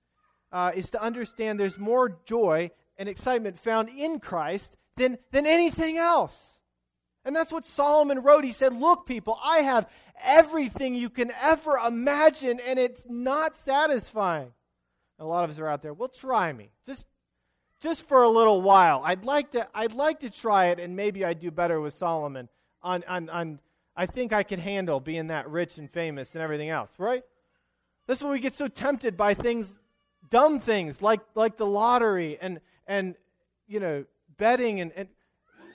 uh, 0.49 0.71
is 0.73 0.89
to 0.91 1.03
understand 1.03 1.59
there's 1.59 1.77
more 1.77 2.17
joy 2.25 2.71
and 2.97 3.09
excitement 3.09 3.59
found 3.59 3.89
in 3.89 4.21
Christ 4.21 4.77
than, 4.95 5.17
than 5.31 5.45
anything 5.45 5.97
else. 5.97 6.61
And 7.25 7.35
that's 7.35 7.51
what 7.51 7.65
Solomon 7.65 8.19
wrote. 8.19 8.45
He 8.45 8.53
said, 8.53 8.73
Look, 8.73 9.05
people, 9.05 9.37
I 9.43 9.57
have 9.59 9.89
everything 10.23 10.95
you 10.95 11.09
can 11.09 11.33
ever 11.41 11.75
imagine, 11.85 12.61
and 12.65 12.79
it's 12.79 13.05
not 13.09 13.57
satisfying. 13.57 14.53
And 15.19 15.25
a 15.25 15.29
lot 15.29 15.43
of 15.43 15.49
us 15.49 15.59
are 15.59 15.67
out 15.67 15.81
there, 15.81 15.93
well, 15.93 16.07
try 16.07 16.53
me. 16.53 16.71
Just 16.85 17.07
just 17.79 18.07
for 18.07 18.23
a 18.23 18.29
little 18.29 18.61
while. 18.61 19.01
I'd 19.05 19.25
like 19.25 19.51
to 19.51 19.67
I'd 19.73 19.93
like 19.93 20.21
to 20.21 20.29
try 20.29 20.67
it 20.67 20.79
and 20.79 20.95
maybe 20.95 21.23
I'd 21.23 21.39
do 21.39 21.51
better 21.51 21.79
with 21.79 21.93
Solomon 21.93 22.49
on 22.81 23.03
on, 23.07 23.29
on 23.29 23.59
I 23.95 24.05
think 24.05 24.33
I 24.33 24.43
could 24.43 24.59
handle 24.59 24.99
being 24.99 25.27
that 25.27 25.49
rich 25.49 25.77
and 25.77 25.89
famous 25.89 26.35
and 26.35 26.43
everything 26.43 26.69
else, 26.69 26.91
right? 26.97 27.23
That's 28.07 28.21
when 28.21 28.31
we 28.31 28.39
get 28.39 28.53
so 28.53 28.67
tempted 28.67 29.17
by 29.17 29.33
things 29.33 29.75
dumb 30.29 30.59
things 30.59 31.01
like 31.01 31.21
like 31.35 31.57
the 31.57 31.65
lottery 31.65 32.37
and 32.41 32.59
and 32.87 33.15
you 33.67 33.79
know 33.79 34.05
betting 34.37 34.81
and, 34.81 34.91
and 34.95 35.07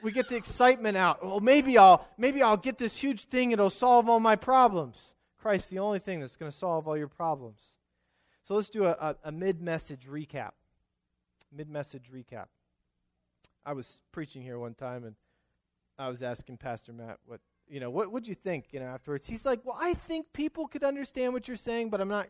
we 0.02 0.10
get 0.10 0.28
the 0.28 0.36
excitement 0.36 0.96
out. 0.96 1.24
Well, 1.24 1.40
maybe 1.40 1.78
I'll 1.78 2.06
maybe 2.18 2.42
I'll 2.42 2.56
get 2.56 2.78
this 2.78 2.98
huge 2.98 3.24
thing. 3.26 3.52
It'll 3.52 3.70
solve 3.70 4.08
all 4.08 4.20
my 4.20 4.36
problems. 4.36 5.14
Christ, 5.38 5.70
the 5.70 5.80
only 5.80 5.98
thing 5.98 6.20
that's 6.20 6.36
going 6.36 6.50
to 6.50 6.56
solve 6.56 6.86
all 6.86 6.96
your 6.96 7.08
problems. 7.08 7.60
So 8.44 8.54
let's 8.54 8.70
do 8.70 8.84
a, 8.84 8.90
a, 8.90 9.16
a 9.24 9.32
mid-message 9.32 10.06
recap 10.08 10.52
mid 11.52 11.68
message 11.68 12.10
recap. 12.12 12.46
I 13.64 13.72
was 13.72 14.00
preaching 14.12 14.42
here 14.42 14.58
one 14.58 14.74
time 14.74 15.04
and 15.04 15.14
I 15.98 16.08
was 16.08 16.22
asking 16.22 16.56
Pastor 16.56 16.92
Matt 16.92 17.18
what 17.24 17.40
you 17.68 17.80
know, 17.80 17.90
what 17.90 18.10
would 18.12 18.26
you 18.26 18.34
think, 18.34 18.66
you 18.72 18.80
know, 18.80 18.86
afterwards? 18.86 19.26
He's 19.26 19.44
like, 19.44 19.60
Well, 19.64 19.78
I 19.80 19.94
think 19.94 20.32
people 20.32 20.66
could 20.66 20.84
understand 20.84 21.32
what 21.32 21.48
you're 21.48 21.56
saying, 21.56 21.90
but 21.90 22.00
I'm 22.00 22.08
not 22.08 22.28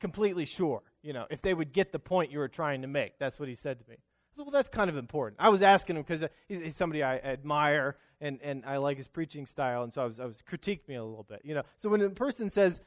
completely 0.00 0.44
sure, 0.44 0.82
you 1.02 1.12
know, 1.12 1.26
if 1.30 1.42
they 1.42 1.54
would 1.54 1.72
get 1.72 1.92
the 1.92 1.98
point 1.98 2.30
you 2.30 2.38
were 2.38 2.48
trying 2.48 2.82
to 2.82 2.88
make. 2.88 3.18
That's 3.18 3.38
what 3.38 3.48
he 3.48 3.54
said 3.54 3.78
to 3.80 3.88
me. 3.88 3.96
I 3.96 4.36
Said, 4.36 4.42
well, 4.42 4.50
that's 4.50 4.68
kind 4.68 4.90
of 4.90 4.96
important. 4.96 5.40
I 5.40 5.48
was 5.48 5.62
asking 5.62 5.96
him 5.96 6.02
because 6.02 6.22
uh, 6.22 6.28
he's, 6.48 6.60
he's, 6.60 6.76
somebody 6.76 7.02
I 7.02 7.16
admire 7.16 7.96
and, 8.20 8.38
and 8.42 8.64
I 8.64 8.76
like 8.76 8.96
his 8.96 9.08
preaching 9.08 9.46
style, 9.46 9.82
and 9.82 9.92
so 9.92 10.02
I 10.02 10.04
was, 10.04 10.20
I 10.20 10.26
was 10.26 10.42
critiqued 10.48 10.86
me 10.86 10.94
a 10.94 11.04
little 11.04 11.24
bit, 11.24 11.40
you 11.44 11.54
know. 11.54 11.62
So 11.76 11.88
when 11.88 12.00
a 12.00 12.10
person 12.10 12.50
says, 12.50 12.80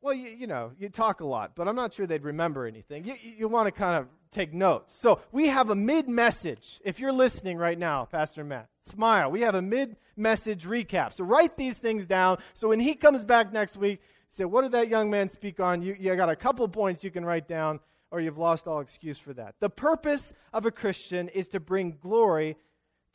well, 0.00 0.14
you, 0.14 0.30
you 0.30 0.46
know, 0.46 0.72
you 0.78 0.88
talk 0.88 1.20
a 1.20 1.26
lot, 1.26 1.52
but 1.54 1.66
I'm 1.66 1.76
not 1.76 1.94
sure 1.94 2.06
they'd 2.06 2.24
remember 2.24 2.66
anything. 2.66 3.04
You, 3.04 3.14
you 3.22 3.48
want 3.48 3.68
to 3.68 3.72
kind 3.72 3.96
of 3.96 4.06
take 4.32 4.52
notes. 4.52 4.92
So 4.98 5.20
we 5.30 5.48
have 5.48 5.70
a 5.70 5.74
mid 5.74 6.08
message. 6.08 6.80
If 6.84 6.98
you're 6.98 7.12
listening 7.12 7.58
right 7.58 7.78
now, 7.78 8.06
Pastor 8.06 8.42
Matt, 8.42 8.68
smile. 8.90 9.30
We 9.30 9.42
have 9.42 9.54
a 9.54 9.62
mid 9.62 9.96
message 10.16 10.64
recap. 10.64 11.12
So 11.12 11.24
write 11.24 11.56
these 11.56 11.78
things 11.78 12.06
down. 12.06 12.38
So 12.54 12.68
when 12.68 12.80
he 12.80 12.94
comes 12.94 13.22
back 13.22 13.52
next 13.52 13.76
week, 13.76 14.00
say, 14.30 14.44
What 14.44 14.62
did 14.62 14.72
that 14.72 14.88
young 14.88 15.10
man 15.10 15.28
speak 15.28 15.60
on? 15.60 15.82
You, 15.82 15.96
you 15.98 16.16
got 16.16 16.30
a 16.30 16.36
couple 16.36 16.66
points 16.68 17.04
you 17.04 17.10
can 17.10 17.24
write 17.24 17.46
down, 17.46 17.80
or 18.10 18.20
you've 18.20 18.38
lost 18.38 18.66
all 18.66 18.80
excuse 18.80 19.18
for 19.18 19.32
that. 19.34 19.54
The 19.60 19.70
purpose 19.70 20.32
of 20.52 20.66
a 20.66 20.70
Christian 20.70 21.28
is 21.28 21.48
to 21.48 21.60
bring 21.60 21.98
glory 22.00 22.56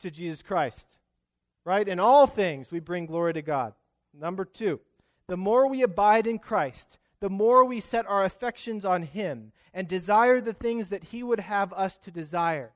to 0.00 0.10
Jesus 0.10 0.40
Christ. 0.40 0.86
Right? 1.64 1.86
In 1.86 2.00
all 2.00 2.26
things, 2.26 2.70
we 2.70 2.80
bring 2.80 3.06
glory 3.06 3.34
to 3.34 3.42
God. 3.42 3.74
Number 4.18 4.44
two, 4.44 4.80
the 5.26 5.36
more 5.36 5.68
we 5.68 5.82
abide 5.82 6.26
in 6.26 6.38
Christ, 6.38 6.98
the 7.20 7.30
more 7.30 7.64
we 7.64 7.80
set 7.80 8.06
our 8.06 8.24
affections 8.24 8.84
on 8.84 9.02
Him 9.02 9.52
and 9.74 9.88
desire 9.88 10.40
the 10.40 10.52
things 10.52 10.88
that 10.88 11.04
He 11.04 11.22
would 11.22 11.40
have 11.40 11.72
us 11.72 11.96
to 11.98 12.10
desire. 12.10 12.72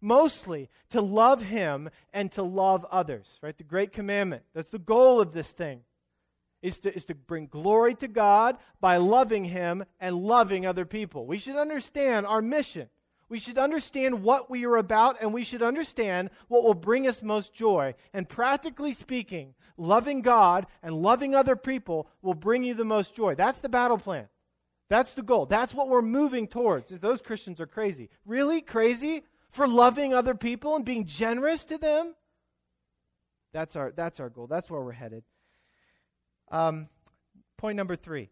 Mostly 0.00 0.68
to 0.90 1.00
love 1.00 1.42
Him 1.42 1.90
and 2.12 2.30
to 2.32 2.42
love 2.42 2.84
others, 2.90 3.38
right? 3.42 3.56
The 3.56 3.64
great 3.64 3.92
commandment. 3.92 4.42
That's 4.54 4.70
the 4.70 4.78
goal 4.78 5.20
of 5.20 5.32
this 5.32 5.50
thing. 5.50 5.80
Is 6.60 6.78
to, 6.80 6.94
is 6.94 7.06
to 7.06 7.14
bring 7.16 7.48
glory 7.48 7.96
to 7.96 8.06
God 8.06 8.56
by 8.80 8.96
loving 8.96 9.44
Him 9.46 9.84
and 9.98 10.16
loving 10.16 10.64
other 10.64 10.84
people. 10.84 11.26
We 11.26 11.38
should 11.38 11.56
understand 11.56 12.24
our 12.24 12.40
mission. 12.40 12.88
We 13.32 13.38
should 13.38 13.56
understand 13.56 14.22
what 14.22 14.50
we 14.50 14.66
are 14.66 14.76
about, 14.76 15.16
and 15.22 15.32
we 15.32 15.42
should 15.42 15.62
understand 15.62 16.28
what 16.48 16.64
will 16.64 16.74
bring 16.74 17.06
us 17.06 17.22
most 17.22 17.54
joy. 17.54 17.94
And 18.12 18.28
practically 18.28 18.92
speaking, 18.92 19.54
loving 19.78 20.20
God 20.20 20.66
and 20.82 21.00
loving 21.00 21.34
other 21.34 21.56
people 21.56 22.10
will 22.20 22.34
bring 22.34 22.62
you 22.62 22.74
the 22.74 22.84
most 22.84 23.14
joy. 23.14 23.34
That's 23.34 23.60
the 23.60 23.70
battle 23.70 23.96
plan. 23.96 24.28
That's 24.90 25.14
the 25.14 25.22
goal. 25.22 25.46
That's 25.46 25.72
what 25.72 25.88
we're 25.88 26.02
moving 26.02 26.46
towards. 26.46 26.90
Those 26.90 27.22
Christians 27.22 27.58
are 27.58 27.66
crazy. 27.66 28.10
Really? 28.26 28.60
Crazy? 28.60 29.22
For 29.50 29.66
loving 29.66 30.12
other 30.12 30.34
people 30.34 30.76
and 30.76 30.84
being 30.84 31.06
generous 31.06 31.64
to 31.64 31.78
them? 31.78 32.14
That's 33.54 33.76
our, 33.76 33.92
that's 33.92 34.20
our 34.20 34.28
goal. 34.28 34.46
That's 34.46 34.68
where 34.68 34.82
we're 34.82 34.92
headed. 34.92 35.24
Um, 36.50 36.90
point 37.56 37.78
number 37.78 37.96
three 37.96 38.28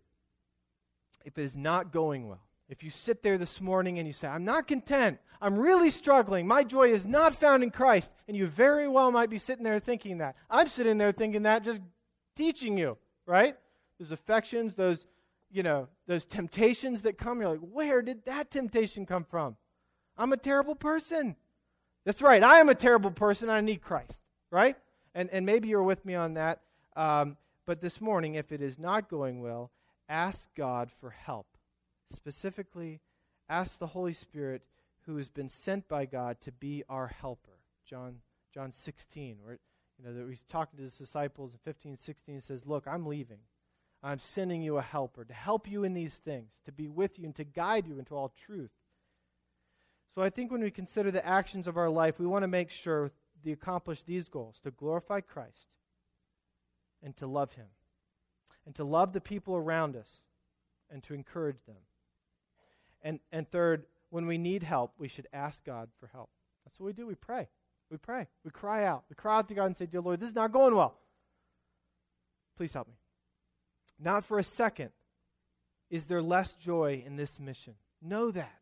if 1.24 1.38
it 1.38 1.42
is 1.42 1.56
not 1.56 1.90
going 1.90 2.28
well, 2.28 2.49
if 2.70 2.84
you 2.84 2.90
sit 2.90 3.22
there 3.22 3.36
this 3.36 3.60
morning 3.60 3.98
and 3.98 4.06
you 4.06 4.12
say, 4.12 4.28
I'm 4.28 4.44
not 4.44 4.68
content, 4.68 5.18
I'm 5.42 5.58
really 5.58 5.90
struggling, 5.90 6.46
my 6.46 6.62
joy 6.62 6.92
is 6.92 7.04
not 7.04 7.34
found 7.34 7.64
in 7.64 7.70
Christ, 7.70 8.10
and 8.28 8.36
you 8.36 8.46
very 8.46 8.86
well 8.86 9.10
might 9.10 9.28
be 9.28 9.38
sitting 9.38 9.64
there 9.64 9.80
thinking 9.80 10.18
that. 10.18 10.36
I'm 10.48 10.68
sitting 10.68 10.96
there 10.96 11.10
thinking 11.10 11.42
that, 11.42 11.64
just 11.64 11.82
teaching 12.36 12.78
you, 12.78 12.96
right? 13.26 13.56
Those 13.98 14.12
affections, 14.12 14.74
those, 14.76 15.06
you 15.50 15.64
know, 15.64 15.88
those 16.06 16.24
temptations 16.24 17.02
that 17.02 17.18
come, 17.18 17.40
you're 17.40 17.50
like, 17.50 17.58
where 17.58 18.02
did 18.02 18.24
that 18.26 18.52
temptation 18.52 19.04
come 19.04 19.24
from? 19.24 19.56
I'm 20.16 20.32
a 20.32 20.36
terrible 20.36 20.76
person. 20.76 21.34
That's 22.04 22.22
right, 22.22 22.42
I 22.42 22.60
am 22.60 22.68
a 22.68 22.74
terrible 22.76 23.10
person, 23.10 23.50
I 23.50 23.60
need 23.62 23.82
Christ, 23.82 24.20
right? 24.52 24.76
And, 25.14 25.28
and 25.30 25.44
maybe 25.44 25.66
you're 25.66 25.82
with 25.82 26.04
me 26.04 26.14
on 26.14 26.34
that. 26.34 26.60
Um, 26.94 27.36
but 27.66 27.80
this 27.80 28.00
morning, 28.00 28.36
if 28.36 28.52
it 28.52 28.62
is 28.62 28.78
not 28.78 29.08
going 29.08 29.40
well, 29.40 29.72
ask 30.08 30.48
God 30.54 30.90
for 31.00 31.10
help 31.10 31.46
specifically 32.12 33.00
ask 33.48 33.78
the 33.78 33.88
Holy 33.88 34.12
Spirit 34.12 34.62
who 35.06 35.16
has 35.16 35.28
been 35.28 35.48
sent 35.48 35.88
by 35.88 36.06
God 36.06 36.40
to 36.42 36.52
be 36.52 36.84
our 36.88 37.08
helper. 37.08 37.58
John 37.88 38.20
John 38.52 38.72
16, 38.72 39.38
where 39.42 39.58
you 39.98 40.04
know, 40.04 40.14
that 40.14 40.28
he's 40.28 40.42
talking 40.42 40.76
to 40.78 40.82
his 40.82 40.96
disciples 40.96 41.52
in 41.52 41.58
15, 41.58 41.98
16, 41.98 42.34
he 42.34 42.40
says, 42.40 42.66
Look, 42.66 42.86
I'm 42.86 43.06
leaving. 43.06 43.38
I'm 44.02 44.18
sending 44.18 44.62
you 44.62 44.78
a 44.78 44.82
helper 44.82 45.24
to 45.24 45.34
help 45.34 45.70
you 45.70 45.84
in 45.84 45.92
these 45.92 46.14
things, 46.14 46.60
to 46.64 46.72
be 46.72 46.88
with 46.88 47.18
you 47.18 47.26
and 47.26 47.34
to 47.36 47.44
guide 47.44 47.86
you 47.86 47.98
into 47.98 48.14
all 48.14 48.30
truth. 48.30 48.70
So 50.14 50.22
I 50.22 50.30
think 50.30 50.50
when 50.50 50.62
we 50.62 50.70
consider 50.70 51.10
the 51.10 51.24
actions 51.24 51.66
of 51.66 51.76
our 51.76 51.90
life, 51.90 52.18
we 52.18 52.26
want 52.26 52.42
to 52.42 52.48
make 52.48 52.70
sure 52.70 53.12
to 53.44 53.52
accomplish 53.52 54.02
these 54.02 54.28
goals 54.28 54.58
to 54.60 54.70
glorify 54.70 55.20
Christ 55.20 55.68
and 57.02 57.16
to 57.18 57.26
love 57.26 57.52
him, 57.54 57.68
and 58.66 58.74
to 58.74 58.84
love 58.84 59.12
the 59.12 59.20
people 59.20 59.56
around 59.56 59.96
us 59.96 60.22
and 60.90 61.02
to 61.04 61.14
encourage 61.14 61.64
them. 61.66 61.76
And, 63.02 63.20
and 63.32 63.50
third, 63.50 63.84
when 64.10 64.26
we 64.26 64.38
need 64.38 64.62
help, 64.62 64.92
we 64.98 65.08
should 65.08 65.26
ask 65.32 65.64
God 65.64 65.88
for 65.98 66.08
help. 66.08 66.30
That's 66.64 66.78
what 66.78 66.86
we 66.86 66.92
do. 66.92 67.06
We 67.06 67.14
pray. 67.14 67.48
We 67.90 67.96
pray. 67.96 68.28
We 68.44 68.50
cry 68.50 68.84
out. 68.84 69.04
We 69.08 69.16
cry 69.16 69.38
out 69.38 69.48
to 69.48 69.54
God 69.54 69.66
and 69.66 69.76
say, 69.76 69.86
Dear 69.86 70.00
Lord, 70.00 70.20
this 70.20 70.30
is 70.30 70.34
not 70.34 70.52
going 70.52 70.74
well. 70.74 70.96
Please 72.56 72.72
help 72.72 72.88
me. 72.88 72.94
Not 73.98 74.24
for 74.24 74.38
a 74.38 74.44
second 74.44 74.90
is 75.90 76.06
there 76.06 76.22
less 76.22 76.54
joy 76.54 77.02
in 77.04 77.16
this 77.16 77.40
mission. 77.40 77.74
Know 78.00 78.30
that. 78.30 78.60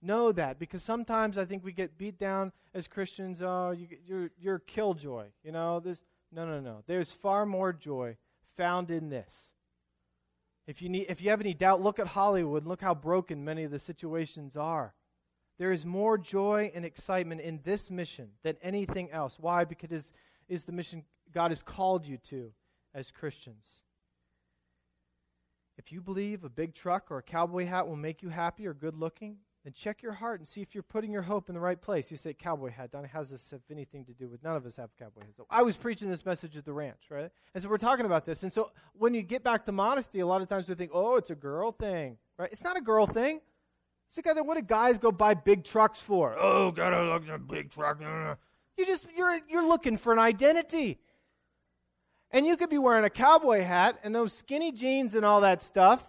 Know 0.00 0.32
that. 0.32 0.58
Because 0.58 0.82
sometimes 0.82 1.36
I 1.36 1.44
think 1.44 1.64
we 1.64 1.72
get 1.72 1.98
beat 1.98 2.18
down 2.18 2.52
as 2.72 2.86
Christians. 2.86 3.42
Oh, 3.42 3.72
you, 3.72 3.88
you're, 4.06 4.30
you're 4.38 4.58
killjoy. 4.58 5.26
You 5.42 5.52
know, 5.52 5.80
this. 5.80 6.02
No, 6.32 6.46
no, 6.46 6.60
no. 6.60 6.82
There's 6.86 7.10
far 7.10 7.44
more 7.44 7.72
joy 7.72 8.16
found 8.56 8.90
in 8.90 9.08
this. 9.08 9.50
If 10.66 10.82
you, 10.82 10.88
need, 10.88 11.06
if 11.08 11.20
you 11.20 11.30
have 11.30 11.40
any 11.40 11.54
doubt, 11.54 11.82
look 11.82 11.98
at 11.98 12.08
Hollywood. 12.08 12.66
Look 12.66 12.80
how 12.80 12.94
broken 12.94 13.44
many 13.44 13.64
of 13.64 13.70
the 13.70 13.78
situations 13.78 14.56
are. 14.56 14.94
There 15.58 15.72
is 15.72 15.84
more 15.84 16.16
joy 16.16 16.70
and 16.74 16.84
excitement 16.84 17.40
in 17.40 17.60
this 17.64 17.90
mission 17.90 18.30
than 18.42 18.56
anything 18.62 19.10
else. 19.10 19.38
Why? 19.38 19.64
Because 19.64 19.90
it 19.90 19.94
is, 19.94 20.12
is 20.48 20.64
the 20.64 20.72
mission 20.72 21.04
God 21.32 21.50
has 21.50 21.62
called 21.62 22.06
you 22.06 22.16
to 22.28 22.52
as 22.94 23.10
Christians. 23.10 23.80
If 25.76 25.92
you 25.92 26.00
believe 26.00 26.44
a 26.44 26.48
big 26.48 26.74
truck 26.74 27.10
or 27.10 27.18
a 27.18 27.22
cowboy 27.22 27.66
hat 27.66 27.88
will 27.88 27.96
make 27.96 28.22
you 28.22 28.28
happy 28.28 28.66
or 28.66 28.74
good 28.74 28.94
looking, 28.94 29.36
then 29.64 29.74
check 29.74 30.02
your 30.02 30.12
heart 30.12 30.40
and 30.40 30.48
see 30.48 30.62
if 30.62 30.74
you're 30.74 30.82
putting 30.82 31.12
your 31.12 31.22
hope 31.22 31.48
in 31.48 31.54
the 31.54 31.60
right 31.60 31.80
place. 31.80 32.10
You 32.10 32.16
say, 32.16 32.32
cowboy 32.32 32.70
hat, 32.70 32.92
Donnie, 32.92 33.08
has 33.08 33.28
this 33.28 33.50
have 33.50 33.60
anything 33.70 34.06
to 34.06 34.12
do 34.12 34.28
with? 34.28 34.42
None 34.42 34.56
of 34.56 34.64
us 34.64 34.76
have 34.76 34.90
cowboy 34.98 35.20
hats. 35.20 35.38
I 35.50 35.62
was 35.62 35.76
preaching 35.76 36.08
this 36.08 36.24
message 36.24 36.56
at 36.56 36.64
the 36.64 36.72
ranch, 36.72 37.02
right? 37.10 37.30
And 37.54 37.62
so 37.62 37.68
we're 37.68 37.76
talking 37.76 38.06
about 38.06 38.24
this. 38.24 38.42
And 38.42 38.52
so 38.52 38.70
when 38.94 39.12
you 39.12 39.22
get 39.22 39.44
back 39.44 39.66
to 39.66 39.72
modesty, 39.72 40.20
a 40.20 40.26
lot 40.26 40.40
of 40.40 40.48
times 40.48 40.68
we 40.68 40.74
think, 40.74 40.92
oh, 40.94 41.16
it's 41.16 41.30
a 41.30 41.34
girl 41.34 41.72
thing, 41.72 42.16
right? 42.38 42.48
It's 42.50 42.64
not 42.64 42.78
a 42.78 42.80
girl 42.80 43.06
thing. 43.06 43.40
It's 44.08 44.16
the 44.16 44.22
guy 44.22 44.32
that 44.32 44.44
what 44.44 44.56
do 44.56 44.62
guys 44.62 44.98
go 44.98 45.12
buy 45.12 45.34
big 45.34 45.62
trucks 45.62 46.00
for? 46.00 46.34
Oh, 46.38 46.72
gotta 46.72 47.04
look 47.04 47.28
at 47.28 47.34
a 47.34 47.38
big 47.38 47.70
truck. 47.70 48.00
You 48.00 48.86
just 48.86 49.06
you're 49.16 49.38
you're 49.48 49.66
looking 49.66 49.98
for 49.98 50.12
an 50.12 50.18
identity. 50.18 50.98
And 52.32 52.46
you 52.46 52.56
could 52.56 52.70
be 52.70 52.78
wearing 52.78 53.04
a 53.04 53.10
cowboy 53.10 53.62
hat 53.62 53.98
and 54.02 54.14
those 54.14 54.32
skinny 54.32 54.72
jeans 54.72 55.14
and 55.14 55.24
all 55.24 55.42
that 55.42 55.62
stuff 55.62 56.04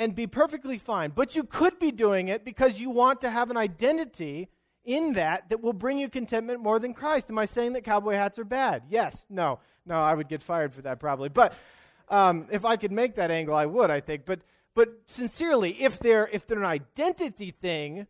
and 0.00 0.14
be 0.14 0.26
perfectly 0.26 0.78
fine. 0.78 1.12
But 1.14 1.36
you 1.36 1.44
could 1.44 1.78
be 1.78 1.92
doing 1.92 2.28
it 2.28 2.42
because 2.42 2.80
you 2.80 2.88
want 2.88 3.20
to 3.20 3.30
have 3.30 3.50
an 3.50 3.58
identity 3.58 4.48
in 4.82 5.12
that 5.12 5.50
that 5.50 5.60
will 5.60 5.74
bring 5.74 5.98
you 5.98 6.08
contentment 6.08 6.60
more 6.60 6.78
than 6.78 6.94
Christ. 6.94 7.28
Am 7.28 7.38
I 7.38 7.44
saying 7.44 7.74
that 7.74 7.84
cowboy 7.84 8.14
hats 8.14 8.38
are 8.38 8.44
bad? 8.44 8.84
Yes. 8.88 9.26
No. 9.28 9.60
No, 9.84 9.96
I 9.96 10.14
would 10.14 10.28
get 10.28 10.42
fired 10.42 10.72
for 10.72 10.80
that 10.82 11.00
probably. 11.00 11.28
But 11.28 11.52
um, 12.08 12.46
if 12.50 12.64
I 12.64 12.76
could 12.76 12.92
make 12.92 13.16
that 13.16 13.30
angle, 13.30 13.54
I 13.54 13.66
would, 13.66 13.90
I 13.90 14.00
think. 14.00 14.24
But 14.24 14.40
but 14.74 14.88
sincerely, 15.06 15.82
if 15.82 15.98
they're 15.98 16.28
if 16.32 16.46
they're 16.46 16.58
an 16.58 16.64
identity 16.64 17.50
thing, 17.50 18.06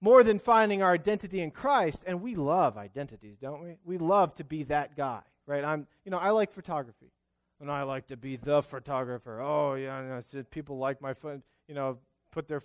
more 0.00 0.24
than 0.24 0.40
finding 0.40 0.82
our 0.82 0.92
identity 0.94 1.40
in 1.40 1.52
Christ, 1.52 2.02
and 2.06 2.22
we 2.22 2.34
love 2.34 2.76
identities, 2.76 3.36
don't 3.40 3.62
we? 3.62 3.76
We 3.84 3.98
love 3.98 4.34
to 4.36 4.44
be 4.44 4.64
that 4.64 4.96
guy, 4.96 5.20
right? 5.46 5.64
I'm 5.64 5.86
you 6.04 6.10
know, 6.10 6.18
I 6.18 6.30
like 6.30 6.52
photography 6.52 7.12
and 7.60 7.70
I 7.70 7.82
like 7.82 8.06
to 8.08 8.16
be 8.16 8.36
the 8.36 8.62
photographer. 8.62 9.40
Oh 9.40 9.74
yeah, 9.74 10.00
you 10.02 10.08
know, 10.08 10.42
people 10.50 10.78
like 10.78 11.00
my 11.00 11.14
foot, 11.14 11.42
you 11.66 11.74
know, 11.74 11.98
put 12.32 12.48
their 12.48 12.62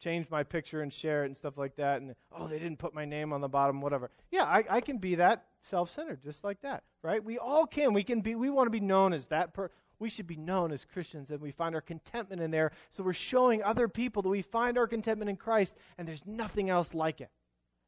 change 0.00 0.30
my 0.30 0.42
picture 0.42 0.80
and 0.80 0.92
share 0.92 1.24
it 1.24 1.26
and 1.26 1.36
stuff 1.36 1.58
like 1.58 1.76
that. 1.76 2.00
And 2.00 2.14
oh, 2.32 2.46
they 2.48 2.58
didn't 2.58 2.78
put 2.78 2.94
my 2.94 3.04
name 3.04 3.32
on 3.32 3.40
the 3.40 3.48
bottom, 3.48 3.80
whatever. 3.80 4.10
Yeah, 4.30 4.44
I, 4.44 4.64
I 4.68 4.80
can 4.80 4.98
be 4.98 5.16
that 5.16 5.44
self-centered, 5.62 6.22
just 6.22 6.42
like 6.42 6.62
that, 6.62 6.84
right? 7.02 7.22
We 7.22 7.38
all 7.38 7.66
can. 7.66 7.92
We 7.92 8.02
can 8.02 8.20
be. 8.20 8.34
We 8.34 8.50
want 8.50 8.66
to 8.66 8.70
be 8.70 8.80
known 8.80 9.12
as 9.12 9.26
that. 9.28 9.52
Per- 9.52 9.70
we 9.98 10.08
should 10.08 10.26
be 10.26 10.36
known 10.36 10.72
as 10.72 10.86
Christians, 10.86 11.30
and 11.30 11.40
we 11.40 11.52
find 11.52 11.74
our 11.74 11.82
contentment 11.82 12.40
in 12.40 12.50
there. 12.50 12.72
So 12.90 13.02
we're 13.02 13.12
showing 13.12 13.62
other 13.62 13.86
people 13.86 14.22
that 14.22 14.30
we 14.30 14.40
find 14.40 14.78
our 14.78 14.86
contentment 14.86 15.28
in 15.28 15.36
Christ, 15.36 15.76
and 15.98 16.08
there's 16.08 16.24
nothing 16.24 16.70
else 16.70 16.94
like 16.94 17.20
it. 17.20 17.30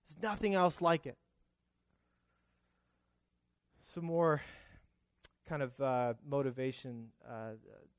There's 0.07 0.23
nothing 0.23 0.55
else 0.55 0.83
like 0.83 1.07
it. 1.07 1.17
Some 3.87 4.05
more 4.05 4.43
kind 5.53 5.63
of 5.63 5.81
uh, 5.83 6.15
motivation 6.27 7.09
uh, 7.29 7.51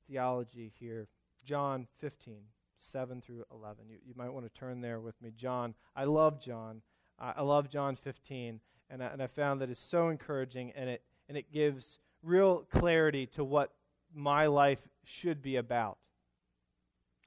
theology 0.07 0.73
here. 0.79 1.07
John 1.45 1.85
15, 1.99 2.37
7 2.79 3.21
through 3.21 3.43
11. 3.51 3.89
You, 3.89 3.97
you 4.03 4.15
might 4.15 4.33
want 4.33 4.51
to 4.51 4.59
turn 4.59 4.81
there 4.81 4.99
with 4.99 5.21
me. 5.21 5.31
John, 5.37 5.75
I 5.95 6.05
love 6.05 6.41
John. 6.41 6.81
I 7.19 7.43
love 7.43 7.69
John 7.69 7.95
15, 7.95 8.59
and 8.89 9.03
I, 9.03 9.05
and 9.05 9.21
I 9.21 9.27
found 9.27 9.61
that 9.61 9.69
it's 9.69 9.79
so 9.79 10.09
encouraging, 10.09 10.71
and 10.75 10.89
it, 10.89 11.03
and 11.29 11.37
it 11.37 11.51
gives 11.51 11.99
real 12.23 12.65
clarity 12.71 13.27
to 13.27 13.43
what 13.43 13.71
my 14.11 14.47
life 14.47 14.79
should 15.03 15.43
be 15.43 15.55
about. 15.55 15.99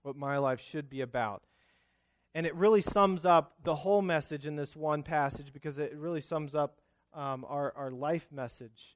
What 0.03 0.17
my 0.17 0.39
life 0.39 0.61
should 0.61 0.91
be 0.91 1.03
about. 1.03 1.45
And 2.35 2.47
it 2.47 2.55
really 2.57 2.81
sums 2.81 3.25
up 3.25 3.55
the 3.63 3.77
whole 3.77 4.03
message 4.03 4.45
in 4.45 4.57
this 4.57 4.75
one 4.75 5.05
passage 5.05 5.53
because 5.53 5.79
it 5.79 5.95
really 5.97 6.21
sums 6.21 6.57
up 6.57 6.81
um, 7.15 7.47
our, 7.49 7.73
our 7.77 7.93
life 7.93 8.27
message 8.33 8.96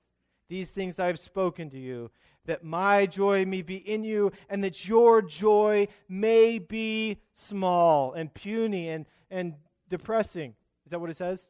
These 0.51 0.71
things 0.71 0.99
I 0.99 1.07
have 1.07 1.17
spoken 1.17 1.69
to 1.69 1.79
you, 1.79 2.11
that 2.43 2.61
my 2.61 3.05
joy 3.05 3.45
may 3.45 3.61
be 3.61 3.77
in 3.77 4.03
you, 4.03 4.33
and 4.49 4.61
that 4.65 4.85
your 4.85 5.21
joy 5.21 5.87
may 6.09 6.59
be 6.59 7.19
small 7.31 8.11
and 8.11 8.33
puny 8.33 8.89
and, 8.89 9.05
and 9.29 9.53
depressing. 9.87 10.53
Is 10.85 10.91
that 10.91 10.99
what 10.99 11.09
it 11.09 11.15
says? 11.15 11.47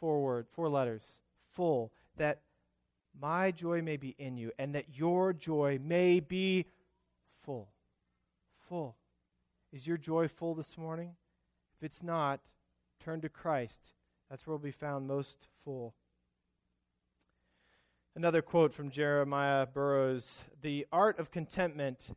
Four 0.00 0.20
word, 0.20 0.48
four 0.50 0.68
letters. 0.68 1.04
Full. 1.52 1.92
That 2.16 2.40
my 3.20 3.52
joy 3.52 3.82
may 3.82 3.96
be 3.96 4.16
in 4.18 4.36
you, 4.36 4.50
and 4.58 4.74
that 4.74 4.86
your 4.98 5.32
joy 5.32 5.78
may 5.80 6.18
be 6.18 6.66
full. 7.44 7.68
Full. 8.68 8.96
Is 9.72 9.86
your 9.86 9.96
joy 9.96 10.26
full 10.26 10.56
this 10.56 10.76
morning? 10.76 11.14
If 11.78 11.84
it's 11.86 12.02
not, 12.02 12.40
turn 12.98 13.20
to 13.20 13.28
Christ. 13.28 13.92
That's 14.28 14.44
where 14.44 14.56
we'll 14.56 14.64
be 14.64 14.72
found 14.72 15.06
most 15.06 15.46
full. 15.64 15.94
Another 18.16 18.40
quote 18.40 18.72
from 18.72 18.88
Jeremiah 18.88 19.66
Burroughs 19.66 20.44
The 20.62 20.86
art 20.90 21.18
of 21.18 21.30
contentment, 21.30 22.08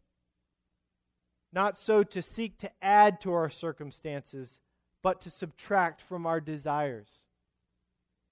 not 1.51 1.77
so 1.77 2.03
to 2.03 2.21
seek 2.21 2.57
to 2.59 2.71
add 2.81 3.19
to 3.19 3.33
our 3.33 3.49
circumstances, 3.49 4.61
but 5.03 5.19
to 5.19 5.29
subtract 5.29 6.01
from 6.01 6.25
our 6.25 6.39
desires. 6.39 7.09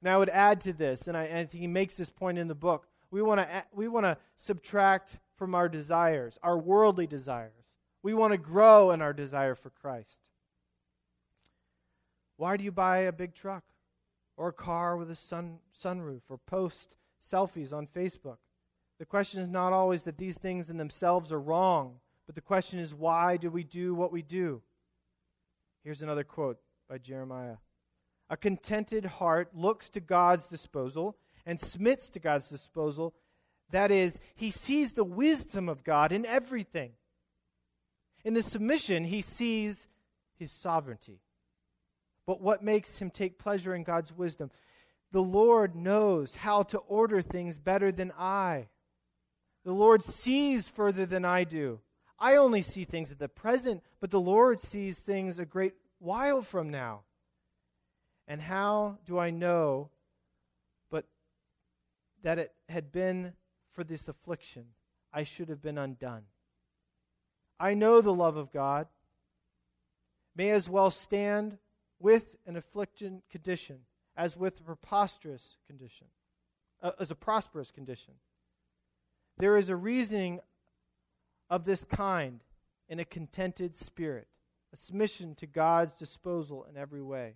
Now, 0.02 0.16
I 0.16 0.18
would 0.18 0.30
add 0.30 0.62
to 0.62 0.72
this, 0.72 1.10
and 1.10 1.18
I, 1.18 1.26
and 1.26 1.40
I 1.40 1.46
think 1.46 1.60
he 1.60 1.68
makes 1.68 1.96
this 1.96 2.10
point 2.10 2.38
in 2.38 2.48
the 2.48 2.56
book. 2.56 2.88
We 3.12 3.22
want 3.22 3.42
to 3.42 3.66
we 3.74 3.90
want 3.90 4.06
to 4.06 4.18
subtract 4.38 5.18
from 5.36 5.54
our 5.54 5.68
desires, 5.68 6.40
our 6.42 6.58
worldly 6.58 7.06
desires. 7.06 7.66
We 8.02 8.14
want 8.14 8.32
to 8.32 8.38
grow 8.38 8.92
in 8.92 9.02
our 9.02 9.12
desire 9.12 9.56
for 9.56 9.72
Christ. 9.72 10.22
Why 12.38 12.56
do 12.56 12.64
you 12.64 12.72
buy 12.72 13.00
a 13.00 13.12
big 13.12 13.34
truck 13.34 13.66
or 14.38 14.48
a 14.48 14.54
car 14.54 14.96
with 14.96 15.12
a 15.12 15.16
sun, 15.16 15.58
sunroof 15.76 16.22
or 16.30 16.38
post 16.38 16.96
selfies 17.24 17.74
on 17.74 17.88
Facebook? 17.88 18.38
The 19.00 19.06
question 19.06 19.42
is 19.42 19.50
not 19.50 19.74
always 19.74 20.04
that 20.04 20.18
these 20.18 20.38
things 20.38 20.70
in 20.70 20.78
themselves 20.78 21.32
are 21.32 21.40
wrong, 21.40 22.00
but 22.26 22.36
the 22.36 22.42
question 22.42 22.80
is 22.80 22.94
why 22.94 23.38
do 23.38 23.50
we 23.50 23.64
do 23.64 23.94
what 23.94 24.12
we 24.12 24.22
do? 24.22 24.62
Here's 25.84 26.02
another 26.02 26.24
quote 26.24 26.60
by 26.90 26.98
Jeremiah 26.98 27.58
A 28.30 28.38
contented 28.38 29.06
heart 29.06 29.56
looks 29.56 29.90
to 29.90 30.00
God's 30.00 30.48
disposal 30.48 31.18
and 31.46 31.60
submits 31.60 32.10
to 32.10 32.20
God's 32.20 32.50
disposal. 32.50 33.14
That 33.72 33.92
is, 33.92 34.20
he 34.36 34.52
sees 34.52 34.94
the 34.94 35.04
wisdom 35.04 35.70
of 35.70 35.84
God 35.84 36.12
in 36.12 36.26
everything. 36.26 36.92
In 38.24 38.34
the 38.34 38.44
submission, 38.44 39.06
he 39.06 39.22
sees 39.22 39.88
his 40.38 40.52
sovereignty. 40.52 41.22
But 42.26 42.42
what 42.42 42.64
makes 42.64 42.98
him 42.98 43.10
take 43.10 43.40
pleasure 43.40 43.74
in 43.74 43.84
God's 43.84 44.12
wisdom? 44.12 44.52
The 45.12 45.22
Lord 45.22 45.76
knows 45.76 46.36
how 46.36 46.64
to 46.64 46.78
order 46.80 47.22
things 47.22 47.58
better 47.58 47.92
than 47.92 48.12
I. 48.18 48.68
The 49.64 49.72
Lord 49.74 50.04
sees 50.04 50.68
further 50.68 51.06
than 51.06 51.26
I 51.26 51.44
do. 51.44 51.80
I 52.20 52.36
only 52.36 52.62
see 52.62 52.84
things 52.84 53.12
at 53.12 53.20
the 53.20 53.30
present, 53.30 53.84
but 54.00 54.12
the 54.12 54.20
Lord 54.20 54.62
sees 54.62 55.00
things 55.00 55.40
a 55.40 55.46
great 55.46 55.74
while 56.00 56.42
from 56.42 56.70
now. 56.70 57.02
And 58.28 58.42
how 58.42 58.98
do 59.06 59.18
I 59.18 59.30
know 59.30 59.90
but 60.90 61.06
that 62.24 62.40
it 62.40 62.54
had 62.68 62.92
been 62.92 63.34
for 63.74 63.84
this 63.84 64.08
affliction 64.08 64.66
I 65.14 65.24
should 65.24 65.50
have 65.50 65.62
been 65.62 65.78
undone? 65.78 66.24
I 67.60 67.74
know 67.74 68.02
the 68.02 68.14
love 68.14 68.36
of 68.36 68.52
God 68.52 68.88
may 70.36 70.50
as 70.52 70.70
well 70.70 70.92
stand 70.92 71.58
with 72.00 72.36
an 72.46 72.56
affliction 72.56 73.22
condition 73.30 73.80
as 74.18 74.36
with 74.36 74.60
a 74.60 74.64
preposterous 74.64 75.56
condition, 75.68 76.08
uh, 76.82 76.92
as 77.00 77.12
a 77.12 77.16
prosperous 77.16 77.72
condition. 77.72 78.16
There 79.38 79.56
is 79.56 79.70
a 79.70 79.76
reasoning 79.76 80.40
of 81.50 81.64
this 81.64 81.86
kind 81.86 82.42
in 82.90 83.00
a 83.00 83.06
contented 83.06 83.76
spirit, 83.76 84.28
a 84.74 84.78
submission 84.78 85.36
to 85.36 85.46
God's 85.46 85.94
disposal 85.94 86.66
in 86.70 86.76
every 86.76 87.02
way. 87.02 87.36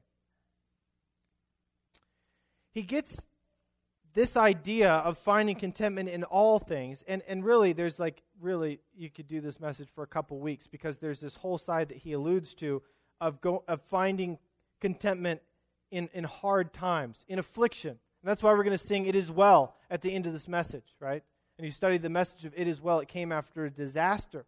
He 2.74 2.82
gets 2.82 3.26
this 4.14 4.36
idea 4.36 4.92
of 4.92 5.18
finding 5.18 5.56
contentment 5.56 6.10
in 6.10 6.24
all 6.24 6.58
things, 6.58 7.04
and, 7.08 7.22
and 7.28 7.46
really, 7.46 7.74
there's 7.74 8.00
like, 8.00 8.24
really, 8.42 8.80
you 8.98 9.10
could 9.10 9.28
do 9.28 9.40
this 9.40 9.60
message 9.60 9.90
for 9.94 10.04
a 10.04 10.08
couple 10.08 10.40
weeks 10.40 10.68
because 10.68 10.98
there's 10.98 11.20
this 11.20 11.36
whole 11.36 11.58
side 11.58 11.90
that 11.90 12.00
he 12.00 12.14
alludes 12.14 12.54
to 12.56 12.82
of, 13.22 13.40
go, 13.40 13.64
of 13.68 13.82
finding 13.84 14.40
contentment 14.82 15.42
in, 15.92 16.10
in 16.14 16.24
hard 16.24 16.74
times, 16.74 17.26
in 17.28 17.38
affliction. 17.38 17.92
And 17.92 18.30
that's 18.30 18.42
why 18.42 18.52
we're 18.52 18.64
going 18.64 18.78
to 18.78 18.84
sing 18.84 19.06
It 19.06 19.16
Is 19.16 19.32
Well 19.32 19.76
at 19.90 20.02
the 20.02 20.14
end 20.14 20.26
of 20.26 20.34
this 20.34 20.48
message, 20.48 20.96
right? 21.00 21.24
And 21.58 21.66
you 21.66 21.72
study 21.72 21.98
the 21.98 22.10
message 22.10 22.46
of 22.46 22.54
It 22.56 22.68
Is 22.68 22.82
Well, 22.82 23.00
it 23.00 23.08
came 23.08 23.32
after 23.32 23.66
a 23.66 23.70
disaster. 23.70 24.46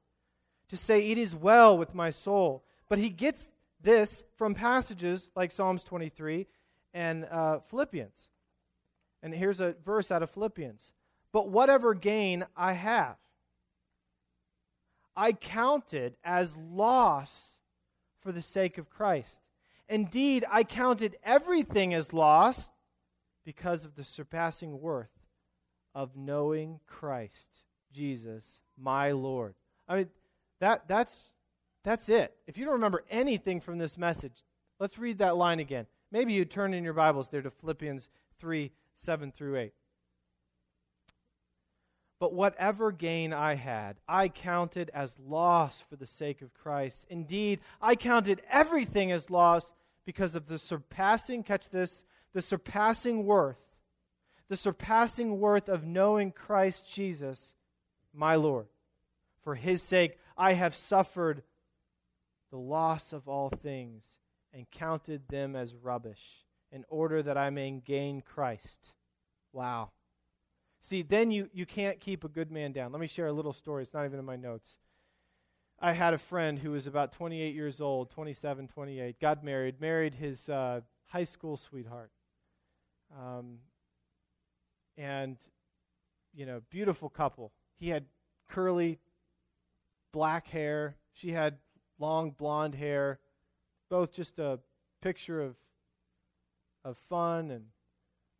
To 0.69 0.77
say, 0.77 1.11
It 1.11 1.17
is 1.17 1.35
well 1.35 1.77
with 1.77 1.93
my 1.93 2.09
soul. 2.11 2.63
But 2.89 2.99
he 2.99 3.09
gets 3.09 3.49
this 3.81 4.23
from 4.37 4.55
passages 4.55 5.29
like 5.35 5.51
Psalms 5.51 5.83
23 5.83 6.47
and 6.93 7.25
uh, 7.29 7.59
Philippians. 7.59 8.29
And 9.21 9.33
here's 9.33 9.59
a 9.59 9.75
verse 9.85 10.11
out 10.11 10.23
of 10.23 10.29
Philippians. 10.29 10.91
But 11.31 11.49
whatever 11.49 11.93
gain 11.93 12.45
I 12.55 12.73
have, 12.73 13.15
I 15.15 15.33
counted 15.33 16.15
as 16.23 16.55
loss 16.57 17.57
for 18.21 18.31
the 18.31 18.41
sake 18.41 18.77
of 18.77 18.89
Christ. 18.89 19.41
Indeed, 19.89 20.45
I 20.49 20.63
counted 20.63 21.17
everything 21.23 21.93
as 21.93 22.13
lost 22.13 22.71
because 23.45 23.85
of 23.85 23.95
the 23.95 24.03
surpassing 24.03 24.79
worth 24.79 25.09
of 25.93 26.15
knowing 26.15 26.79
Christ, 26.87 27.47
Jesus, 27.91 28.61
my 28.77 29.11
Lord. 29.11 29.55
I 29.87 29.95
mean, 29.97 30.09
that, 30.59 30.87
that's, 30.87 31.31
that's 31.83 32.09
it. 32.09 32.33
If 32.47 32.57
you 32.57 32.65
don't 32.65 32.75
remember 32.75 33.03
anything 33.09 33.59
from 33.59 33.77
this 33.77 33.97
message, 33.97 34.43
let's 34.79 34.97
read 34.97 35.17
that 35.19 35.35
line 35.35 35.59
again. 35.59 35.85
Maybe 36.11 36.33
you 36.33 36.45
turn 36.45 36.73
in 36.73 36.83
your 36.83 36.93
Bibles 36.93 37.29
there 37.29 37.41
to 37.41 37.51
Philippians 37.51 38.07
3 38.39 38.71
7 38.95 39.31
through 39.31 39.57
8. 39.57 39.73
But 42.23 42.31
whatever 42.33 42.93
gain 42.93 43.33
I 43.33 43.55
had, 43.55 43.97
I 44.07 44.29
counted 44.29 44.89
as 44.93 45.19
loss 45.19 45.81
for 45.81 45.97
the 45.97 46.07
sake 46.07 46.41
of 46.41 46.53
Christ. 46.53 47.05
Indeed, 47.09 47.59
I 47.81 47.95
counted 47.95 48.41
everything 48.49 49.11
as 49.11 49.29
loss 49.29 49.73
because 50.05 50.33
of 50.33 50.47
the 50.47 50.57
surpassing, 50.57 51.43
catch 51.43 51.69
this, 51.69 52.05
the 52.33 52.39
surpassing 52.39 53.25
worth, 53.25 53.57
the 54.47 54.55
surpassing 54.55 55.41
worth 55.41 55.67
of 55.67 55.83
knowing 55.83 56.31
Christ 56.31 56.89
Jesus, 56.89 57.55
my 58.13 58.35
Lord. 58.35 58.67
For 59.41 59.55
his 59.55 59.83
sake, 59.83 60.17
I 60.37 60.53
have 60.53 60.77
suffered 60.77 61.43
the 62.51 62.57
loss 62.57 63.11
of 63.11 63.27
all 63.27 63.49
things 63.49 64.05
and 64.53 64.71
counted 64.71 65.27
them 65.27 65.57
as 65.57 65.75
rubbish 65.75 66.45
in 66.71 66.85
order 66.87 67.21
that 67.21 67.37
I 67.37 67.49
may 67.49 67.69
gain 67.71 68.21
Christ. 68.21 68.93
Wow. 69.51 69.89
See, 70.83 71.01
then 71.01 71.31
you, 71.31 71.49
you 71.53 71.65
can't 71.65 72.01
keep 72.01 72.25
a 72.25 72.27
good 72.27 72.51
man 72.51 72.73
down. 72.73 72.91
Let 72.91 72.99
me 72.99 73.07
share 73.07 73.27
a 73.27 73.31
little 73.31 73.53
story. 73.53 73.83
It's 73.83 73.93
not 73.93 74.03
even 74.03 74.19
in 74.19 74.25
my 74.25 74.35
notes. 74.35 74.79
I 75.79 75.93
had 75.93 76.13
a 76.13 76.17
friend 76.17 76.59
who 76.59 76.71
was 76.71 76.87
about 76.87 77.13
28 77.13 77.55
years 77.55 77.79
old, 77.79 78.09
27, 78.09 78.67
28, 78.67 79.17
got 79.17 79.45
married, 79.45 79.79
married 79.79 80.15
his 80.15 80.49
uh, 80.49 80.81
high 81.07 81.23
school 81.23 81.55
sweetheart. 81.55 82.11
Um, 83.17 83.59
and, 84.97 85.37
you 86.33 86.45
know, 86.45 86.61
beautiful 86.69 87.07
couple. 87.07 87.53
He 87.77 87.87
had 87.87 88.03
curly 88.49 88.99
black 90.11 90.47
hair, 90.47 90.97
she 91.13 91.31
had 91.31 91.59
long 91.97 92.31
blonde 92.31 92.75
hair, 92.75 93.19
both 93.89 94.11
just 94.11 94.37
a 94.37 94.59
picture 95.01 95.39
of, 95.39 95.55
of 96.83 96.97
fun 96.97 97.51
and 97.51 97.67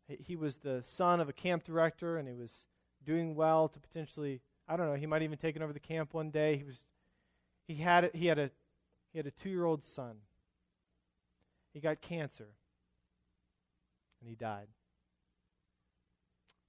he 0.08 0.36
was 0.36 0.58
the 0.58 0.82
son 0.82 1.20
of 1.20 1.28
a 1.28 1.32
camp 1.32 1.64
director 1.64 2.16
and 2.18 2.28
he 2.28 2.34
was 2.34 2.66
doing 3.04 3.34
well 3.34 3.68
to 3.68 3.80
potentially 3.80 4.40
I 4.66 4.76
don't 4.76 4.86
know, 4.86 4.94
he 4.94 5.06
might 5.06 5.22
even 5.22 5.36
taken 5.36 5.62
over 5.62 5.72
the 5.72 5.80
camp 5.80 6.14
one 6.14 6.30
day. 6.30 6.56
He 6.56 6.64
was 6.64 6.84
he 7.66 7.76
had 7.76 8.10
he 8.14 8.26
had 8.26 8.38
a 8.38 8.50
he 9.12 9.18
had 9.18 9.26
a 9.26 9.30
2-year-old 9.30 9.84
son. 9.84 10.16
He 11.72 11.80
got 11.80 12.00
cancer 12.00 12.48
and 14.20 14.28
he 14.28 14.34
died. 14.34 14.68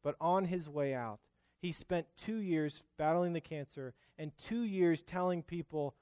But 0.04 0.16
on 0.20 0.46
his 0.46 0.70
way 0.70 0.94
out, 0.94 1.20
he 1.62 1.72
spent 1.72 2.06
2 2.18 2.38
years 2.38 2.84
battling 2.98 3.34
the 3.34 3.42
cancer 3.42 3.94
and 4.20 4.32
2 4.38 4.62
years 4.62 5.02
telling 5.02 5.42
people 5.42 5.96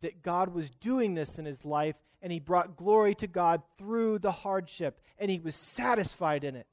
that 0.00 0.22
God 0.22 0.54
was 0.54 0.70
doing 0.70 1.14
this 1.14 1.38
in 1.38 1.44
his 1.44 1.64
life, 1.64 1.96
and 2.22 2.32
he 2.32 2.38
brought 2.38 2.76
glory 2.76 3.14
to 3.16 3.26
God 3.26 3.62
through 3.76 4.20
the 4.20 4.32
hardship, 4.32 4.98
and 5.18 5.30
he 5.30 5.38
was 5.38 5.54
satisfied 5.54 6.42
in 6.42 6.56
it. 6.56 6.66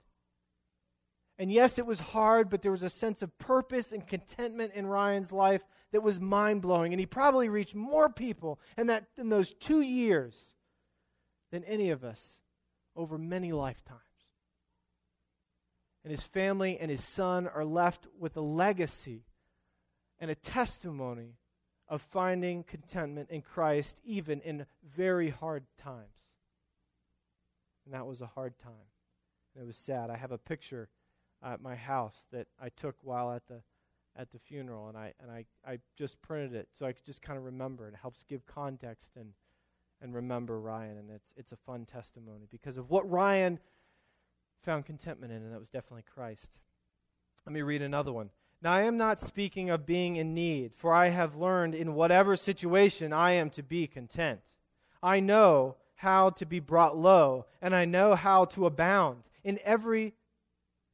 And 1.39 1.51
yes, 1.51 1.77
it 1.77 1.85
was 1.85 1.99
hard, 1.99 2.49
but 2.49 2.61
there 2.61 2.71
was 2.71 2.83
a 2.83 2.89
sense 2.89 3.21
of 3.21 3.37
purpose 3.37 3.91
and 3.91 4.05
contentment 4.05 4.73
in 4.73 4.87
Ryan's 4.87 5.31
life 5.31 5.61
that 5.91 6.01
was 6.01 6.19
mind 6.19 6.61
blowing. 6.61 6.93
And 6.93 6.99
he 6.99 7.05
probably 7.05 7.47
reached 7.47 7.75
more 7.75 8.09
people 8.09 8.59
in, 8.77 8.87
that, 8.87 9.05
in 9.17 9.29
those 9.29 9.53
two 9.53 9.81
years 9.81 10.35
than 11.51 11.63
any 11.63 11.91
of 11.91 12.03
us 12.03 12.39
over 12.95 13.17
many 13.17 13.51
lifetimes. 13.51 14.01
And 16.03 16.11
his 16.11 16.23
family 16.23 16.77
and 16.79 16.89
his 16.89 17.03
son 17.03 17.47
are 17.47 17.65
left 17.65 18.07
with 18.17 18.35
a 18.37 18.41
legacy 18.41 19.25
and 20.19 20.31
a 20.31 20.35
testimony 20.35 21.37
of 21.87 22.01
finding 22.01 22.63
contentment 22.63 23.29
in 23.29 23.41
Christ, 23.41 23.99
even 24.03 24.41
in 24.41 24.65
very 24.83 25.29
hard 25.29 25.65
times. 25.77 26.07
And 27.85 27.93
that 27.93 28.07
was 28.07 28.21
a 28.21 28.27
hard 28.27 28.57
time. 28.57 28.89
And 29.53 29.63
it 29.63 29.67
was 29.67 29.77
sad. 29.77 30.09
I 30.09 30.17
have 30.17 30.31
a 30.31 30.37
picture 30.37 30.89
at 31.43 31.61
my 31.61 31.75
house 31.75 32.25
that 32.31 32.47
I 32.59 32.69
took 32.69 32.95
while 33.01 33.31
at 33.31 33.47
the 33.47 33.61
at 34.15 34.31
the 34.31 34.39
funeral, 34.39 34.89
and 34.89 34.97
I 34.97 35.13
and 35.21 35.31
I, 35.31 35.45
I 35.65 35.79
just 35.95 36.21
printed 36.21 36.55
it 36.55 36.69
so 36.77 36.85
I 36.85 36.91
could 36.91 37.05
just 37.05 37.21
kind 37.21 37.37
of 37.37 37.45
remember. 37.45 37.87
It 37.87 37.95
helps 38.01 38.23
give 38.23 38.45
context 38.45 39.11
and 39.15 39.33
and 40.01 40.13
remember 40.13 40.59
Ryan, 40.59 40.97
and 40.97 41.09
it's 41.11 41.31
it's 41.35 41.51
a 41.51 41.57
fun 41.57 41.85
testimony 41.85 42.47
because 42.49 42.77
of 42.77 42.89
what 42.89 43.09
Ryan 43.09 43.59
found 44.63 44.85
contentment 44.85 45.31
in, 45.31 45.43
and 45.43 45.53
that 45.53 45.59
was 45.59 45.69
definitely 45.69 46.03
Christ. 46.03 46.59
Let 47.45 47.53
me 47.53 47.61
read 47.61 47.81
another 47.81 48.11
one. 48.11 48.31
Now, 48.61 48.73
I 48.73 48.83
am 48.83 48.97
not 48.97 49.21
speaking 49.21 49.69
of 49.69 49.85
being 49.85 50.15
in 50.15 50.33
need, 50.33 50.73
for 50.73 50.91
I 50.91 51.09
have 51.09 51.35
learned 51.35 51.75
in 51.75 51.93
whatever 51.93 52.35
situation 52.35 53.13
I 53.13 53.33
am 53.33 53.51
to 53.51 53.61
be 53.61 53.85
content. 53.85 54.41
I 55.01 55.19
know 55.19 55.75
how 55.95 56.31
to 56.31 56.45
be 56.45 56.59
brought 56.59 56.97
low, 56.97 57.45
and 57.61 57.75
I 57.75 57.85
know 57.85 58.15
how 58.15 58.45
to 58.45 58.65
abound. 58.65 59.23
In 59.43 59.59
every 59.63 60.15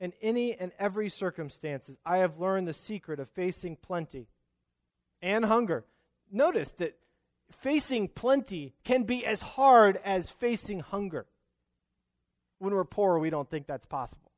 in 0.03 0.11
any 0.21 0.53
and 0.53 0.73
every 0.77 1.07
circumstances, 1.07 1.95
I 2.05 2.17
have 2.17 2.37
learned 2.37 2.67
the 2.67 2.73
secret 2.73 3.21
of 3.21 3.29
facing 3.29 3.77
plenty 3.77 4.27
and 5.21 5.45
hunger. 5.45 5.85
Notice 6.29 6.71
that 6.71 6.97
facing 7.61 8.09
plenty 8.09 8.73
can 8.83 9.03
be 9.03 9.25
as 9.25 9.39
hard 9.39 9.97
as 10.03 10.29
facing 10.29 10.81
hunger. 10.81 11.25
When 12.59 12.73
we're 12.73 12.83
poor, 12.83 13.17
we 13.17 13.29
don't 13.29 13.49
think 13.49 13.65
that's 13.65 13.85
possible. 13.85 14.33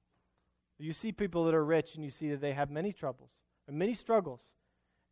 You 0.78 0.94
see 0.94 1.12
people 1.12 1.46
that 1.46 1.56
are 1.56 1.66
rich 1.66 1.96
and 1.96 2.04
you 2.04 2.12
see 2.12 2.30
that 2.30 2.42
they 2.42 2.54
have 2.54 2.70
many 2.70 2.94
troubles 2.94 3.32
and 3.68 3.76
many 3.76 3.96
struggles, 3.96 4.44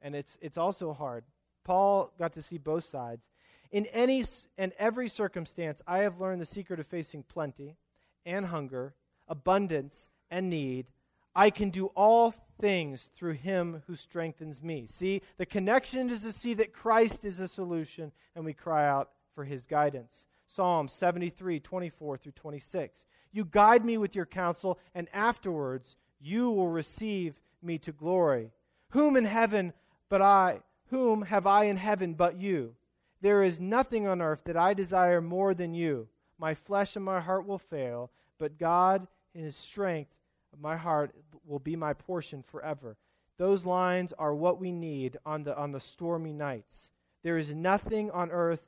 and 0.03 0.13
it's, 0.13 0.37
it's 0.39 0.57
also 0.57 0.93
hard. 0.93 1.23
Paul 1.63 2.13
got 2.19 2.33
to 2.33 2.43
see 2.43 2.59
both 2.59 2.83
sides. 2.83 3.23
In 3.71 3.87
any 3.87 4.23
and 4.59 4.71
every 4.77 5.09
circumstance, 5.09 5.81
I 5.87 5.99
have 5.99 6.21
learned 6.21 6.41
the 6.41 6.45
secret 6.45 6.79
of 6.79 6.85
facing 6.85 7.23
plenty 7.23 7.77
and 8.23 8.45
hunger, 8.45 8.93
abundance 9.27 10.09
and 10.33 10.49
need, 10.49 10.87
I 11.35 11.51
can 11.51 11.69
do 11.69 11.87
all 11.95 12.33
things 12.59 13.09
through 13.15 13.33
him 13.33 13.83
who 13.87 13.95
strengthens 13.95 14.61
me. 14.61 14.87
See, 14.87 15.21
the 15.37 15.45
connection 15.45 16.09
is 16.09 16.21
to 16.21 16.31
see 16.31 16.53
that 16.55 16.73
Christ 16.73 17.23
is 17.23 17.39
a 17.39 17.47
solution, 17.47 18.11
and 18.35 18.43
we 18.43 18.53
cry 18.53 18.87
out 18.87 19.11
for 19.35 19.45
his 19.45 19.65
guidance. 19.65 20.27
Psalm 20.47 20.87
73, 20.87 21.59
24 21.59 22.17
through 22.17 22.31
26. 22.33 23.05
You 23.31 23.45
guide 23.45 23.85
me 23.85 23.97
with 23.97 24.15
your 24.15 24.25
counsel, 24.25 24.79
and 24.93 25.07
afterwards 25.13 25.95
you 26.19 26.49
will 26.49 26.69
receive 26.69 27.39
me 27.61 27.77
to 27.79 27.91
glory. 27.91 28.51
Whom 28.89 29.15
in 29.15 29.25
heaven 29.25 29.73
but 30.09 30.21
I, 30.21 30.61
whom 30.87 31.23
have 31.23 31.47
I 31.47 31.65
in 31.65 31.77
heaven 31.77 32.13
but 32.13 32.39
you? 32.39 32.75
There 33.21 33.43
is 33.43 33.59
nothing 33.59 34.05
on 34.05 34.21
earth 34.21 34.41
that 34.45 34.57
I 34.57 34.73
desire 34.73 35.21
more 35.21 35.53
than 35.53 35.73
you. 35.73 36.07
My 36.37 36.53
flesh 36.53 36.95
and 36.95 37.05
my 37.05 37.19
heart 37.19 37.47
will 37.47 37.57
fail, 37.57 38.11
but 38.37 38.59
God 38.59 39.07
in 39.33 39.43
his 39.43 39.55
strength 39.55 40.13
my 40.59 40.75
heart 40.75 41.13
will 41.45 41.59
be 41.59 41.75
my 41.75 41.93
portion 41.93 42.43
forever. 42.43 42.97
Those 43.37 43.65
lines 43.65 44.13
are 44.13 44.35
what 44.35 44.59
we 44.59 44.71
need 44.71 45.17
on 45.25 45.43
the, 45.43 45.57
on 45.57 45.71
the 45.71 45.81
stormy 45.81 46.33
nights. 46.33 46.91
There 47.23 47.37
is 47.37 47.53
nothing 47.53 48.11
on 48.11 48.31
earth 48.31 48.61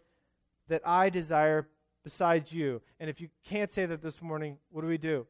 that 0.67 0.81
I 0.85 1.09
desire 1.09 1.67
besides 2.03 2.51
you. 2.51 2.81
And 2.99 3.09
if 3.09 3.21
you 3.21 3.29
can't 3.43 3.71
say 3.71 3.85
that 3.85 4.01
this 4.01 4.21
morning, 4.21 4.57
what 4.71 4.81
do 4.81 4.87
we 4.87 4.97
do? 4.97 5.27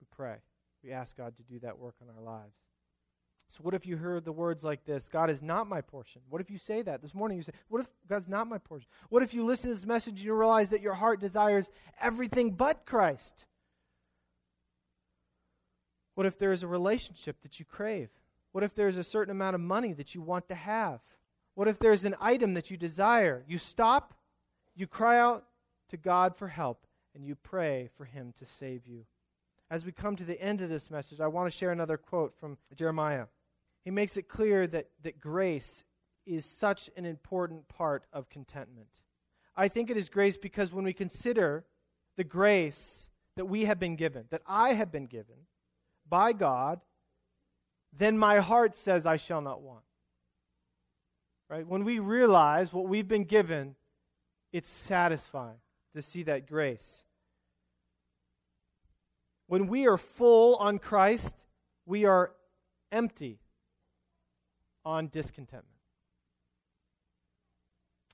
We 0.00 0.06
pray. 0.14 0.36
We 0.82 0.92
ask 0.92 1.16
God 1.16 1.36
to 1.36 1.42
do 1.42 1.58
that 1.60 1.78
work 1.78 1.96
in 2.00 2.08
our 2.08 2.22
lives. 2.22 2.54
So, 3.50 3.60
what 3.62 3.72
if 3.74 3.86
you 3.86 3.96
heard 3.96 4.26
the 4.26 4.32
words 4.32 4.62
like 4.62 4.84
this 4.84 5.08
God 5.08 5.30
is 5.30 5.40
not 5.40 5.66
my 5.66 5.80
portion? 5.80 6.20
What 6.28 6.42
if 6.42 6.50
you 6.50 6.58
say 6.58 6.82
that 6.82 7.00
this 7.00 7.14
morning? 7.14 7.38
You 7.38 7.42
say, 7.42 7.52
What 7.68 7.80
if 7.80 7.88
God's 8.06 8.28
not 8.28 8.46
my 8.46 8.58
portion? 8.58 8.88
What 9.08 9.22
if 9.22 9.32
you 9.32 9.44
listen 9.44 9.70
to 9.70 9.74
this 9.74 9.86
message 9.86 10.14
and 10.16 10.22
you 10.22 10.34
realize 10.34 10.68
that 10.70 10.82
your 10.82 10.94
heart 10.94 11.18
desires 11.18 11.70
everything 12.00 12.50
but 12.50 12.84
Christ? 12.84 13.46
What 16.18 16.26
if 16.26 16.36
there 16.36 16.50
is 16.50 16.64
a 16.64 16.66
relationship 16.66 17.42
that 17.42 17.60
you 17.60 17.64
crave? 17.64 18.08
What 18.50 18.64
if 18.64 18.74
there's 18.74 18.96
a 18.96 19.04
certain 19.04 19.30
amount 19.30 19.54
of 19.54 19.60
money 19.60 19.92
that 19.92 20.16
you 20.16 20.20
want 20.20 20.48
to 20.48 20.56
have? 20.56 20.98
What 21.54 21.68
if 21.68 21.78
there's 21.78 22.02
an 22.02 22.16
item 22.20 22.54
that 22.54 22.72
you 22.72 22.76
desire? 22.76 23.44
You 23.46 23.56
stop, 23.56 24.14
you 24.74 24.88
cry 24.88 25.20
out 25.20 25.44
to 25.90 25.96
God 25.96 26.34
for 26.34 26.48
help, 26.48 26.88
and 27.14 27.24
you 27.24 27.36
pray 27.36 27.90
for 27.96 28.04
Him 28.04 28.34
to 28.40 28.44
save 28.44 28.84
you. 28.84 29.04
As 29.70 29.84
we 29.84 29.92
come 29.92 30.16
to 30.16 30.24
the 30.24 30.42
end 30.42 30.60
of 30.60 30.68
this 30.68 30.90
message, 30.90 31.20
I 31.20 31.28
want 31.28 31.52
to 31.52 31.56
share 31.56 31.70
another 31.70 31.96
quote 31.96 32.34
from 32.36 32.58
Jeremiah. 32.74 33.26
He 33.84 33.92
makes 33.92 34.16
it 34.16 34.26
clear 34.26 34.66
that, 34.66 34.88
that 35.04 35.20
grace 35.20 35.84
is 36.26 36.44
such 36.44 36.90
an 36.96 37.06
important 37.06 37.68
part 37.68 38.02
of 38.12 38.28
contentment. 38.28 38.88
I 39.54 39.68
think 39.68 39.88
it 39.88 39.96
is 39.96 40.08
grace 40.08 40.36
because 40.36 40.72
when 40.72 40.84
we 40.84 40.92
consider 40.92 41.64
the 42.16 42.24
grace 42.24 43.08
that 43.36 43.44
we 43.44 43.66
have 43.66 43.78
been 43.78 43.94
given, 43.94 44.24
that 44.30 44.42
I 44.48 44.72
have 44.72 44.90
been 44.90 45.06
given, 45.06 45.36
by 46.08 46.32
God, 46.32 46.80
then 47.96 48.18
my 48.18 48.38
heart 48.38 48.76
says, 48.76 49.06
I 49.06 49.16
shall 49.16 49.40
not 49.40 49.62
want. 49.62 49.84
Right? 51.48 51.66
When 51.66 51.84
we 51.84 51.98
realize 51.98 52.72
what 52.72 52.88
we've 52.88 53.08
been 53.08 53.24
given, 53.24 53.74
it's 54.52 54.68
satisfying 54.68 55.58
to 55.94 56.02
see 56.02 56.22
that 56.24 56.46
grace. 56.46 57.04
When 59.46 59.66
we 59.66 59.86
are 59.86 59.96
full 59.96 60.56
on 60.56 60.78
Christ, 60.78 61.34
we 61.86 62.04
are 62.04 62.32
empty 62.92 63.40
on 64.84 65.08
discontentment. 65.08 65.80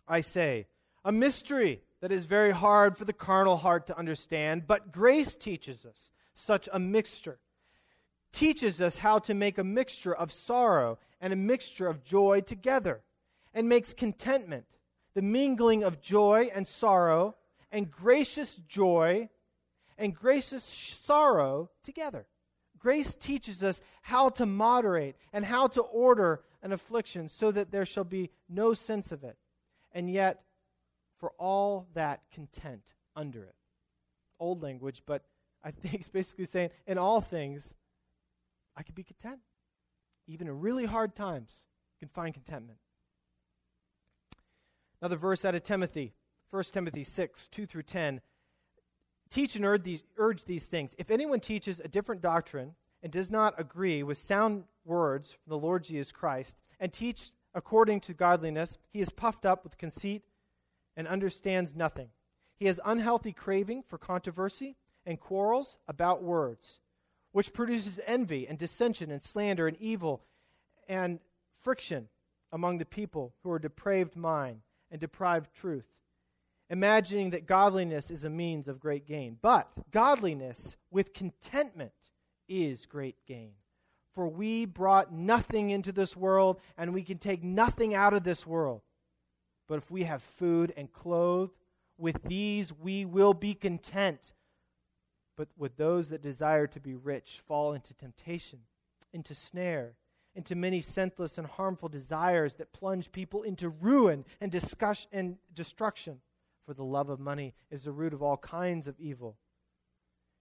I 0.07 0.20
say, 0.20 0.66
a 1.05 1.11
mystery 1.11 1.82
that 2.01 2.12
is 2.12 2.24
very 2.24 2.53
hard 2.53 2.97
for 2.97 3.05
the 3.05 3.12
carnal 3.12 3.57
heart 3.57 3.86
to 3.88 3.99
understand, 3.99 4.66
but 4.66 4.92
grace 4.92 5.34
teaches 5.34 5.84
us 5.84 6.11
such 6.34 6.68
a 6.72 6.78
mixture 6.78 7.38
teaches 8.35 8.82
us 8.82 8.99
how 8.99 9.18
to 9.20 9.32
make 9.32 9.57
a 9.57 9.64
mixture 9.64 10.14
of 10.14 10.32
sorrow 10.32 10.99
and 11.20 11.32
a 11.32 11.37
mixture 11.37 11.87
of 11.87 12.05
joy 12.05 12.43
together, 12.43 13.01
and 13.55 13.68
makes 13.68 13.95
contentment, 13.95 14.66
the 15.14 15.22
mingling 15.22 15.82
of 15.82 16.03
joy 16.03 16.51
and 16.55 16.66
sorrow, 16.66 17.37
and 17.72 17.91
gracious 17.91 18.57
joy 18.68 19.28
and 19.97 20.14
gracious 20.14 20.64
sorrow 20.64 21.70
together. 21.82 22.26
Grace 22.78 23.14
teaches 23.14 23.62
us 23.62 23.80
how 24.03 24.28
to 24.28 24.45
moderate 24.45 25.16
and 25.32 25.45
how 25.45 25.66
to 25.68 25.80
order 25.80 26.43
an 26.62 26.72
affliction 26.72 27.28
so 27.28 27.51
that 27.53 27.70
there 27.70 27.87
shall 27.87 28.05
be 28.05 28.30
no 28.49 28.74
sense 28.74 29.12
of 29.12 29.24
it, 29.24 29.39
and 29.93 30.11
yet 30.11 30.43
for 31.18 31.32
all 31.39 31.87
that 31.95 32.20
content 32.32 32.82
under 33.16 33.45
it. 33.45 33.55
Old 34.41 34.62
language, 34.62 35.03
but 35.07 35.22
I 35.62 35.70
think 35.70 35.95
it's 35.95 36.09
basically 36.09 36.45
saying, 36.45 36.70
in 36.87 36.99
all 36.99 37.20
things, 37.20 37.72
I 38.77 38.83
can 38.83 38.95
be 38.95 39.03
content. 39.03 39.41
Even 40.27 40.49
in 40.49 40.61
really 40.61 40.87
hard 40.87 41.14
times, 41.14 41.66
you 41.95 42.07
can 42.07 42.12
find 42.12 42.35
contentment. 42.35 42.79
Another 45.01 45.16
verse 45.16 45.45
out 45.45 45.55
of 45.55 45.62
Timothy, 45.62 46.14
1 46.51 46.64
Timothy 46.72 47.05
6, 47.05 47.49
2 47.49 47.66
through 47.66 47.83
10. 47.83 48.20
Teach 49.31 49.57
and 49.57 49.64
urge 49.64 49.83
these, 49.83 50.03
urge 50.16 50.45
these 50.45 50.66
things. 50.66 50.95
If 50.99 51.11
anyone 51.11 51.41
teaches 51.41 51.81
a 51.81 51.89
different 51.89 52.22
doctrine 52.22 52.75
and 53.03 53.12
does 53.12 53.31
not 53.31 53.55
agree 53.59 54.03
with 54.03 54.16
sound 54.16 54.64
words 54.85 55.33
from 55.33 55.51
the 55.51 55.59
Lord 55.59 55.85
Jesus 55.85 56.11
Christ, 56.11 56.57
and 56.81 56.93
teach 56.93 57.33
according 57.55 58.01
to 58.01 58.14
godliness, 58.14 58.79
he 58.93 59.01
is 59.01 59.11
puffed 59.11 59.45
up 59.45 59.62
with 59.62 59.79
conceit 59.79 60.22
and 60.97 61.07
understands 61.07 61.75
nothing. 61.75 62.09
He 62.57 62.66
has 62.66 62.81
unhealthy 62.85 63.33
craving 63.33 63.83
for 63.87 63.99
controversy 63.99 64.77
and 65.05 65.20
quarrels 65.20 65.77
about 65.87 66.22
words 66.22 66.81
which 67.35 67.53
produces 67.53 67.99
envy 68.07 68.47
and 68.47 68.59
dissension 68.59 69.11
and 69.11 69.20
slander 69.20 69.66
and 69.66 69.76
evil 69.80 70.22
and 70.89 71.18
friction 71.61 72.07
among 72.53 72.78
the 72.78 72.85
people 72.85 73.35
who 73.43 73.51
are 73.51 73.59
depraved 73.59 74.14
mind 74.14 74.61
and 74.89 75.01
deprived 75.01 75.53
truth, 75.53 75.89
imagining 76.70 77.30
that 77.30 77.45
godliness 77.45 78.09
is 78.09 78.22
a 78.22 78.30
means 78.30 78.68
of 78.68 78.78
great 78.78 79.05
gain. 79.05 79.37
But 79.43 79.68
godliness 79.91 80.76
with 80.93 81.12
contentment 81.12 81.91
is 82.49 82.87
great 82.87 83.16
gain. 83.26 83.55
For 84.12 84.28
we 84.28 84.64
brought 84.64 85.12
nothing 85.12 85.70
into 85.70 85.91
this 85.91 86.16
world, 86.16 86.61
and 86.78 86.95
we 86.95 87.03
can 87.03 87.18
take 87.18 87.43
nothing 87.43 87.97
out 87.97 88.14
of 88.14 88.22
this 88.22 88.47
world. 88.47 88.82
But 89.66 89.78
if 89.78 89.91
we 89.91 90.05
have 90.05 90.22
food 90.22 90.72
and 90.76 90.93
clothes, 90.93 91.51
with 91.99 92.22
these 92.22 92.72
we 92.72 93.05
will 93.05 93.35
be 93.35 93.55
content. 93.55 94.32
But 95.37 95.49
with 95.57 95.76
those 95.76 96.09
that 96.09 96.22
desire 96.22 96.66
to 96.68 96.80
be 96.80 96.95
rich 96.95 97.43
fall 97.47 97.72
into 97.72 97.95
temptation, 97.95 98.61
into 99.12 99.35
snare, 99.35 99.95
into 100.35 100.55
many 100.55 100.80
senseless 100.80 101.39
and 101.39 101.47
harmful 101.47 101.89
desires 101.89 102.57
that 102.57 102.72
plunge 102.72 103.12
people 103.12 103.43
into 103.43 103.68
ruin 103.68 104.24
and, 104.41 104.51
discuss- 104.51 105.07
and 105.12 105.37
destruction. 105.53 106.20
For 106.66 106.74
the 106.74 106.85
love 106.85 107.11
of 107.11 107.20
money 107.20 107.55
is 107.70 107.85
the 107.85 107.93
root 107.93 108.14
of 108.14 108.22
all 108.22 108.37
kinds 108.37 108.87
of 108.87 108.99
evil. 108.99 109.37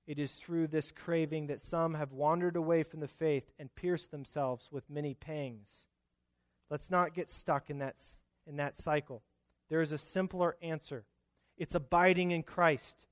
It 0.06 0.20
is 0.20 0.34
through 0.34 0.68
this 0.68 0.91
craving 0.91 1.48
that 1.48 1.62
some 1.62 1.94
have 1.94 2.12
wandered 2.12 2.56
away 2.56 2.84
from 2.84 3.00
the 3.00 3.08
faith 3.08 3.52
and 3.58 3.74
pierced 3.74 4.12
themselves 4.12 4.70
with 4.72 4.89
many 4.89 5.14
pangs. 5.14 5.86
Let's 6.70 6.89
not 6.89 7.14
get 7.14 7.30
stuck 7.30 7.70
in 7.70 7.80
that, 7.80 7.96
in 8.48 8.58
that 8.58 8.78
cycle. 8.78 9.24
There 9.70 9.82
is 9.82 9.91
a 9.91 9.98
simpler 9.98 10.58
answer 10.62 11.06
it's 11.58 11.76
abiding 11.76 12.32
in 12.32 12.44
Christ. 12.44 13.06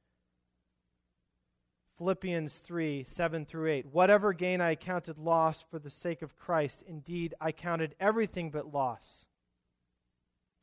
Philippians 2.02 2.58
3 2.58 3.04
7 3.04 3.46
through 3.46 3.70
8. 3.70 3.86
Whatever 3.92 4.34
gain 4.34 4.60
I 4.60 4.74
counted 4.74 5.20
loss 5.20 5.64
for 5.70 5.78
the 5.78 5.92
sake 5.92 6.24
of 6.24 6.36
Christ, 6.36 6.82
indeed, 6.88 7.36
I 7.40 7.52
counted 7.52 7.94
everything 8.00 8.50
but 8.50 8.74
loss, 8.74 9.28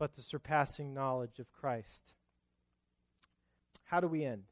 but 0.00 0.16
the 0.16 0.22
surpassing 0.22 0.92
knowledge 0.92 1.38
of 1.38 1.52
Christ. 1.52 2.12
How 3.84 4.00
do 4.00 4.08
we 4.08 4.24
end? 4.24 4.46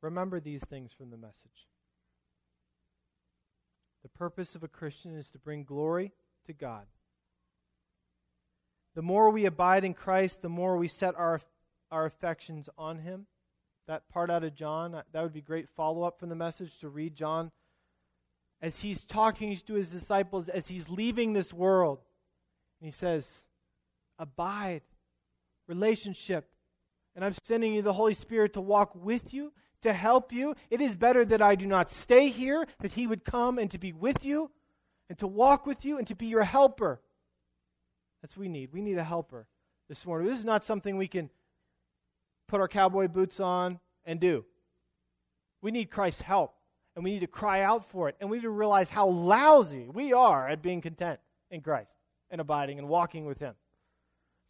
Remember 0.00 0.40
these 0.40 0.64
things 0.64 0.94
from 0.94 1.10
the 1.10 1.18
message. 1.18 1.68
The 4.02 4.08
purpose 4.08 4.54
of 4.54 4.62
a 4.62 4.68
Christian 4.68 5.14
is 5.14 5.30
to 5.32 5.38
bring 5.38 5.64
glory 5.64 6.12
to 6.46 6.54
God. 6.54 6.86
The 8.94 9.02
more 9.02 9.28
we 9.28 9.44
abide 9.44 9.84
in 9.84 9.92
Christ, 9.92 10.40
the 10.40 10.48
more 10.48 10.78
we 10.78 10.88
set 10.88 11.14
our, 11.16 11.42
our 11.90 12.06
affections 12.06 12.70
on 12.78 13.00
Him. 13.00 13.26
That 13.86 14.08
part 14.08 14.30
out 14.30 14.44
of 14.44 14.54
John, 14.54 14.94
uh, 14.94 15.02
that 15.12 15.22
would 15.22 15.32
be 15.32 15.42
great 15.42 15.68
follow 15.68 16.04
up 16.04 16.18
from 16.18 16.30
the 16.30 16.34
message 16.34 16.78
to 16.78 16.88
read 16.88 17.14
John 17.14 17.50
as 18.62 18.80
he's 18.80 19.04
talking 19.04 19.54
to 19.56 19.74
his 19.74 19.90
disciples, 19.90 20.48
as 20.48 20.68
he's 20.68 20.88
leaving 20.88 21.32
this 21.32 21.52
world. 21.52 21.98
And 22.80 22.86
he 22.86 22.92
says, 22.92 23.44
Abide, 24.18 24.82
relationship. 25.66 26.48
And 27.14 27.24
I'm 27.24 27.34
sending 27.42 27.74
you 27.74 27.82
the 27.82 27.92
Holy 27.92 28.14
Spirit 28.14 28.54
to 28.54 28.60
walk 28.60 28.94
with 28.94 29.34
you, 29.34 29.52
to 29.82 29.92
help 29.92 30.32
you. 30.32 30.54
It 30.70 30.80
is 30.80 30.96
better 30.96 31.24
that 31.26 31.42
I 31.42 31.54
do 31.54 31.66
not 31.66 31.90
stay 31.90 32.28
here, 32.28 32.66
that 32.80 32.92
he 32.92 33.06
would 33.06 33.24
come 33.24 33.58
and 33.58 33.70
to 33.70 33.78
be 33.78 33.92
with 33.92 34.24
you, 34.24 34.50
and 35.10 35.18
to 35.18 35.26
walk 35.26 35.66
with 35.66 35.84
you, 35.84 35.98
and 35.98 36.06
to 36.06 36.14
be 36.14 36.26
your 36.26 36.44
helper. 36.44 37.02
That's 38.22 38.34
what 38.34 38.42
we 38.42 38.48
need. 38.48 38.72
We 38.72 38.80
need 38.80 38.96
a 38.96 39.04
helper 39.04 39.46
this 39.88 40.06
morning. 40.06 40.26
This 40.26 40.38
is 40.38 40.44
not 40.44 40.64
something 40.64 40.96
we 40.96 41.08
can 41.08 41.28
put 42.46 42.60
our 42.60 42.68
cowboy 42.68 43.08
boots 43.08 43.40
on 43.40 43.80
and 44.04 44.20
do. 44.20 44.44
We 45.62 45.70
need 45.70 45.90
Christ's 45.90 46.22
help, 46.22 46.54
and 46.94 47.04
we 47.04 47.12
need 47.12 47.20
to 47.20 47.26
cry 47.26 47.62
out 47.62 47.88
for 47.88 48.08
it, 48.08 48.16
and 48.20 48.28
we 48.28 48.38
need 48.38 48.42
to 48.42 48.50
realize 48.50 48.88
how 48.88 49.08
lousy 49.08 49.88
we 49.88 50.12
are 50.12 50.48
at 50.48 50.62
being 50.62 50.80
content 50.80 51.20
in 51.50 51.60
Christ 51.60 51.90
and 52.30 52.40
abiding 52.40 52.78
and 52.78 52.88
walking 52.88 53.24
with 53.24 53.38
Him. 53.38 53.54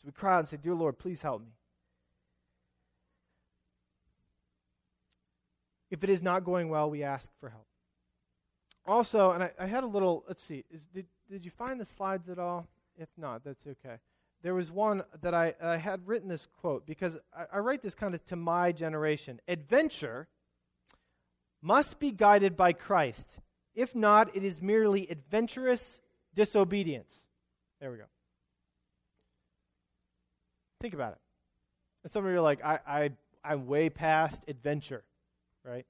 So 0.00 0.06
we 0.06 0.12
cry 0.12 0.34
out 0.34 0.40
and 0.40 0.48
say, 0.48 0.56
Dear 0.56 0.74
Lord, 0.74 0.98
please 0.98 1.22
help 1.22 1.42
me. 1.42 1.52
If 5.90 6.02
it 6.02 6.10
is 6.10 6.22
not 6.22 6.44
going 6.44 6.68
well, 6.68 6.90
we 6.90 7.04
ask 7.04 7.30
for 7.38 7.50
help. 7.50 7.66
Also, 8.86 9.30
and 9.30 9.44
I, 9.44 9.52
I 9.58 9.66
had 9.66 9.84
a 9.84 9.86
little, 9.86 10.24
let's 10.26 10.42
see, 10.42 10.64
is, 10.70 10.86
did, 10.86 11.06
did 11.30 11.44
you 11.44 11.50
find 11.50 11.80
the 11.80 11.84
slides 11.84 12.28
at 12.28 12.38
all? 12.38 12.66
If 12.98 13.08
not, 13.16 13.44
that's 13.44 13.64
okay. 13.66 13.96
There 14.44 14.54
was 14.54 14.70
one 14.70 15.02
that 15.22 15.32
I, 15.32 15.54
I 15.58 15.78
had 15.78 16.06
written 16.06 16.28
this 16.28 16.46
quote 16.60 16.86
because 16.86 17.16
I, 17.34 17.46
I 17.54 17.58
write 17.60 17.80
this 17.80 17.94
kind 17.94 18.14
of 18.14 18.22
to 18.26 18.36
my 18.36 18.72
generation. 18.72 19.40
Adventure 19.48 20.28
must 21.62 21.98
be 21.98 22.10
guided 22.10 22.54
by 22.54 22.74
Christ. 22.74 23.38
If 23.74 23.94
not, 23.94 24.36
it 24.36 24.44
is 24.44 24.60
merely 24.60 25.08
adventurous 25.08 26.02
disobedience. 26.34 27.10
There 27.80 27.90
we 27.90 27.96
go. 27.96 28.04
Think 30.82 30.92
about 30.92 31.12
it. 31.12 31.18
And 32.02 32.12
some 32.12 32.26
of 32.26 32.30
you 32.30 32.36
are 32.36 32.42
like, 32.42 32.62
I, 32.62 32.80
I, 32.86 33.10
I'm 33.42 33.66
way 33.66 33.88
past 33.88 34.44
adventure, 34.46 35.04
right? 35.64 35.86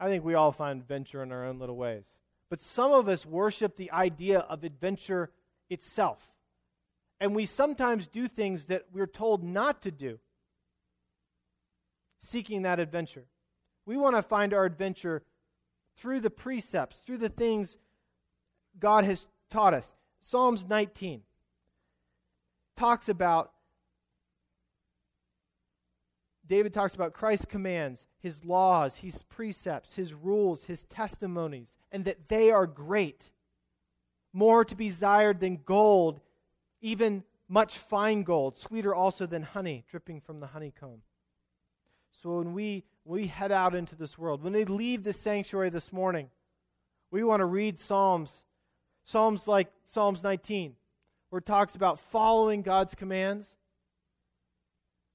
I 0.00 0.08
think 0.08 0.24
we 0.24 0.34
all 0.34 0.50
find 0.50 0.80
adventure 0.80 1.22
in 1.22 1.30
our 1.30 1.44
own 1.44 1.60
little 1.60 1.76
ways. 1.76 2.06
But 2.50 2.60
some 2.60 2.90
of 2.90 3.08
us 3.08 3.24
worship 3.24 3.76
the 3.76 3.92
idea 3.92 4.40
of 4.40 4.64
adventure 4.64 5.30
itself. 5.70 6.33
And 7.24 7.34
we 7.34 7.46
sometimes 7.46 8.06
do 8.06 8.28
things 8.28 8.66
that 8.66 8.84
we're 8.92 9.06
told 9.06 9.42
not 9.42 9.80
to 9.80 9.90
do, 9.90 10.18
seeking 12.18 12.60
that 12.62 12.78
adventure. 12.78 13.24
We 13.86 13.96
want 13.96 14.14
to 14.14 14.20
find 14.20 14.52
our 14.52 14.66
adventure 14.66 15.22
through 15.96 16.20
the 16.20 16.28
precepts, 16.28 16.98
through 16.98 17.16
the 17.16 17.30
things 17.30 17.78
God 18.78 19.04
has 19.04 19.24
taught 19.48 19.72
us. 19.72 19.94
Psalms 20.20 20.66
19 20.68 21.22
talks 22.76 23.08
about 23.08 23.52
David 26.46 26.74
talks 26.74 26.94
about 26.94 27.14
Christ's 27.14 27.46
commands, 27.46 28.04
his 28.18 28.44
laws, 28.44 28.96
his 28.96 29.22
precepts, 29.22 29.96
his 29.96 30.12
rules, 30.12 30.64
his 30.64 30.84
testimonies, 30.84 31.78
and 31.90 32.04
that 32.04 32.28
they 32.28 32.50
are 32.50 32.66
great, 32.66 33.30
more 34.34 34.62
to 34.62 34.74
be 34.74 34.90
desired 34.90 35.40
than 35.40 35.60
gold 35.64 36.20
even 36.84 37.24
much 37.48 37.78
fine 37.78 38.22
gold, 38.22 38.58
sweeter 38.58 38.94
also 38.94 39.24
than 39.24 39.42
honey 39.42 39.84
dripping 39.90 40.20
from 40.20 40.40
the 40.40 40.48
honeycomb. 40.48 41.00
So 42.10 42.36
when 42.36 42.52
we, 42.52 42.84
we 43.06 43.26
head 43.26 43.50
out 43.50 43.74
into 43.74 43.96
this 43.96 44.18
world, 44.18 44.42
when 44.42 44.52
we 44.52 44.66
leave 44.66 45.02
this 45.02 45.18
sanctuary 45.18 45.70
this 45.70 45.94
morning, 45.94 46.28
we 47.10 47.24
want 47.24 47.40
to 47.40 47.46
read 47.46 47.78
Psalms, 47.78 48.44
Psalms 49.04 49.48
like 49.48 49.68
Psalms 49.86 50.22
19, 50.22 50.74
where 51.30 51.38
it 51.38 51.46
talks 51.46 51.74
about 51.74 52.00
following 52.00 52.60
God's 52.60 52.94
commands. 52.94 53.56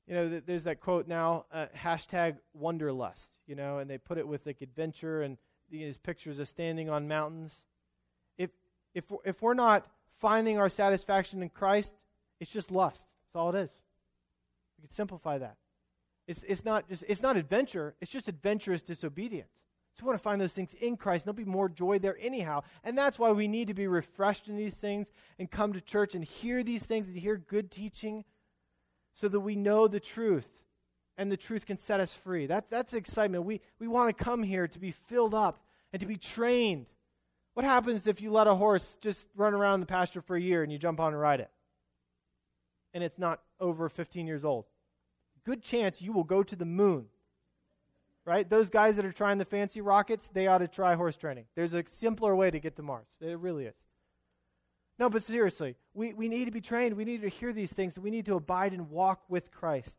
You 0.07 0.15
know, 0.15 0.41
there's 0.43 0.63
that 0.63 0.79
quote 0.79 1.07
now, 1.07 1.45
uh, 1.53 1.67
hashtag 1.77 2.37
wanderlust, 2.53 3.29
you 3.45 3.53
know, 3.53 3.77
and 3.77 3.87
they 3.87 3.99
put 3.99 4.17
it 4.17 4.27
with 4.27 4.43
like 4.47 4.61
adventure 4.61 5.21
and 5.21 5.37
these 5.69 5.97
pictures 5.97 6.39
of 6.39 6.47
standing 6.47 6.89
on 6.89 7.07
mountains. 7.07 7.53
If, 8.39 8.49
if, 8.95 9.03
if 9.23 9.43
we're 9.43 9.53
not 9.53 9.85
finding 10.19 10.57
our 10.57 10.69
satisfaction 10.69 11.41
in 11.41 11.49
Christ, 11.49 11.93
it's 12.39 12.51
just 12.51 12.71
lust. 12.71 13.05
That's 13.25 13.39
all 13.39 13.55
it 13.55 13.59
is. 13.59 13.71
We 14.77 14.87
could 14.87 14.93
simplify 14.93 15.37
that. 15.39 15.57
It's, 16.27 16.43
it's, 16.47 16.63
not 16.63 16.87
just, 16.87 17.03
it's 17.07 17.21
not 17.21 17.37
adventure, 17.37 17.95
it's 18.01 18.11
just 18.11 18.27
adventurous 18.27 18.81
disobedience. 18.81 19.49
So 19.95 20.03
we 20.03 20.07
want 20.07 20.19
to 20.19 20.23
find 20.23 20.39
those 20.39 20.53
things 20.53 20.73
in 20.79 20.95
Christ. 20.95 21.25
and 21.25 21.35
There'll 21.35 21.45
be 21.45 21.51
more 21.51 21.67
joy 21.67 21.99
there 21.99 22.17
anyhow. 22.21 22.61
And 22.83 22.97
that's 22.97 23.17
why 23.17 23.31
we 23.31 23.47
need 23.47 23.67
to 23.67 23.73
be 23.73 23.87
refreshed 23.87 24.47
in 24.47 24.55
these 24.55 24.75
things 24.75 25.11
and 25.39 25.49
come 25.49 25.73
to 25.73 25.81
church 25.81 26.15
and 26.15 26.23
hear 26.23 26.63
these 26.63 26.83
things 26.83 27.09
and 27.09 27.17
hear 27.17 27.35
good 27.35 27.71
teaching 27.71 28.23
so 29.13 29.27
that 29.27 29.39
we 29.39 29.55
know 29.55 29.87
the 29.87 29.99
truth 29.99 30.47
and 31.17 31.31
the 31.31 31.37
truth 31.37 31.65
can 31.65 31.77
set 31.77 31.99
us 31.99 32.13
free. 32.13 32.45
That's, 32.45 32.69
that's 32.69 32.93
excitement. 32.93 33.43
We, 33.43 33.59
we 33.79 33.87
want 33.87 34.15
to 34.15 34.23
come 34.23 34.43
here 34.43 34.67
to 34.67 34.79
be 34.79 34.91
filled 34.91 35.33
up 35.33 35.59
and 35.91 35.99
to 35.99 36.05
be 36.05 36.15
trained 36.15 36.85
what 37.59 37.65
happens 37.65 38.07
if 38.07 38.21
you 38.21 38.31
let 38.31 38.47
a 38.47 38.55
horse 38.55 38.97
just 39.01 39.27
run 39.35 39.53
around 39.53 39.81
the 39.81 39.85
pasture 39.85 40.21
for 40.21 40.37
a 40.37 40.41
year 40.41 40.63
and 40.63 40.71
you 40.71 40.77
jump 40.77 40.97
on 40.97 41.11
and 41.11 41.19
ride 41.19 41.41
it? 41.41 41.51
And 42.93 43.03
it's 43.03 43.19
not 43.19 43.41
over 43.59 43.89
15 43.89 44.25
years 44.25 44.45
old. 44.45 44.63
Good 45.43 45.61
chance 45.61 46.01
you 46.01 46.13
will 46.13 46.23
go 46.23 46.41
to 46.41 46.55
the 46.55 46.63
moon. 46.63 47.07
Right? 48.23 48.49
Those 48.49 48.69
guys 48.69 48.95
that 48.95 49.03
are 49.03 49.11
trying 49.11 49.39
the 49.39 49.43
fancy 49.43 49.81
rockets, 49.81 50.29
they 50.29 50.47
ought 50.47 50.59
to 50.59 50.69
try 50.69 50.95
horse 50.95 51.17
training. 51.17 51.47
There's 51.53 51.73
a 51.73 51.83
simpler 51.85 52.33
way 52.33 52.49
to 52.49 52.61
get 52.61 52.77
to 52.77 52.81
Mars. 52.81 53.07
It 53.19 53.37
really 53.37 53.65
is. 53.65 53.75
No, 54.97 55.09
but 55.09 55.25
seriously, 55.25 55.75
we, 55.93 56.13
we 56.13 56.29
need 56.29 56.45
to 56.45 56.51
be 56.51 56.61
trained. 56.61 56.95
We 56.95 57.03
need 57.03 57.23
to 57.23 57.27
hear 57.27 57.51
these 57.51 57.73
things. 57.73 57.99
We 57.99 58.09
need 58.09 58.25
to 58.27 58.35
abide 58.35 58.71
and 58.71 58.89
walk 58.89 59.23
with 59.27 59.51
Christ. 59.51 59.97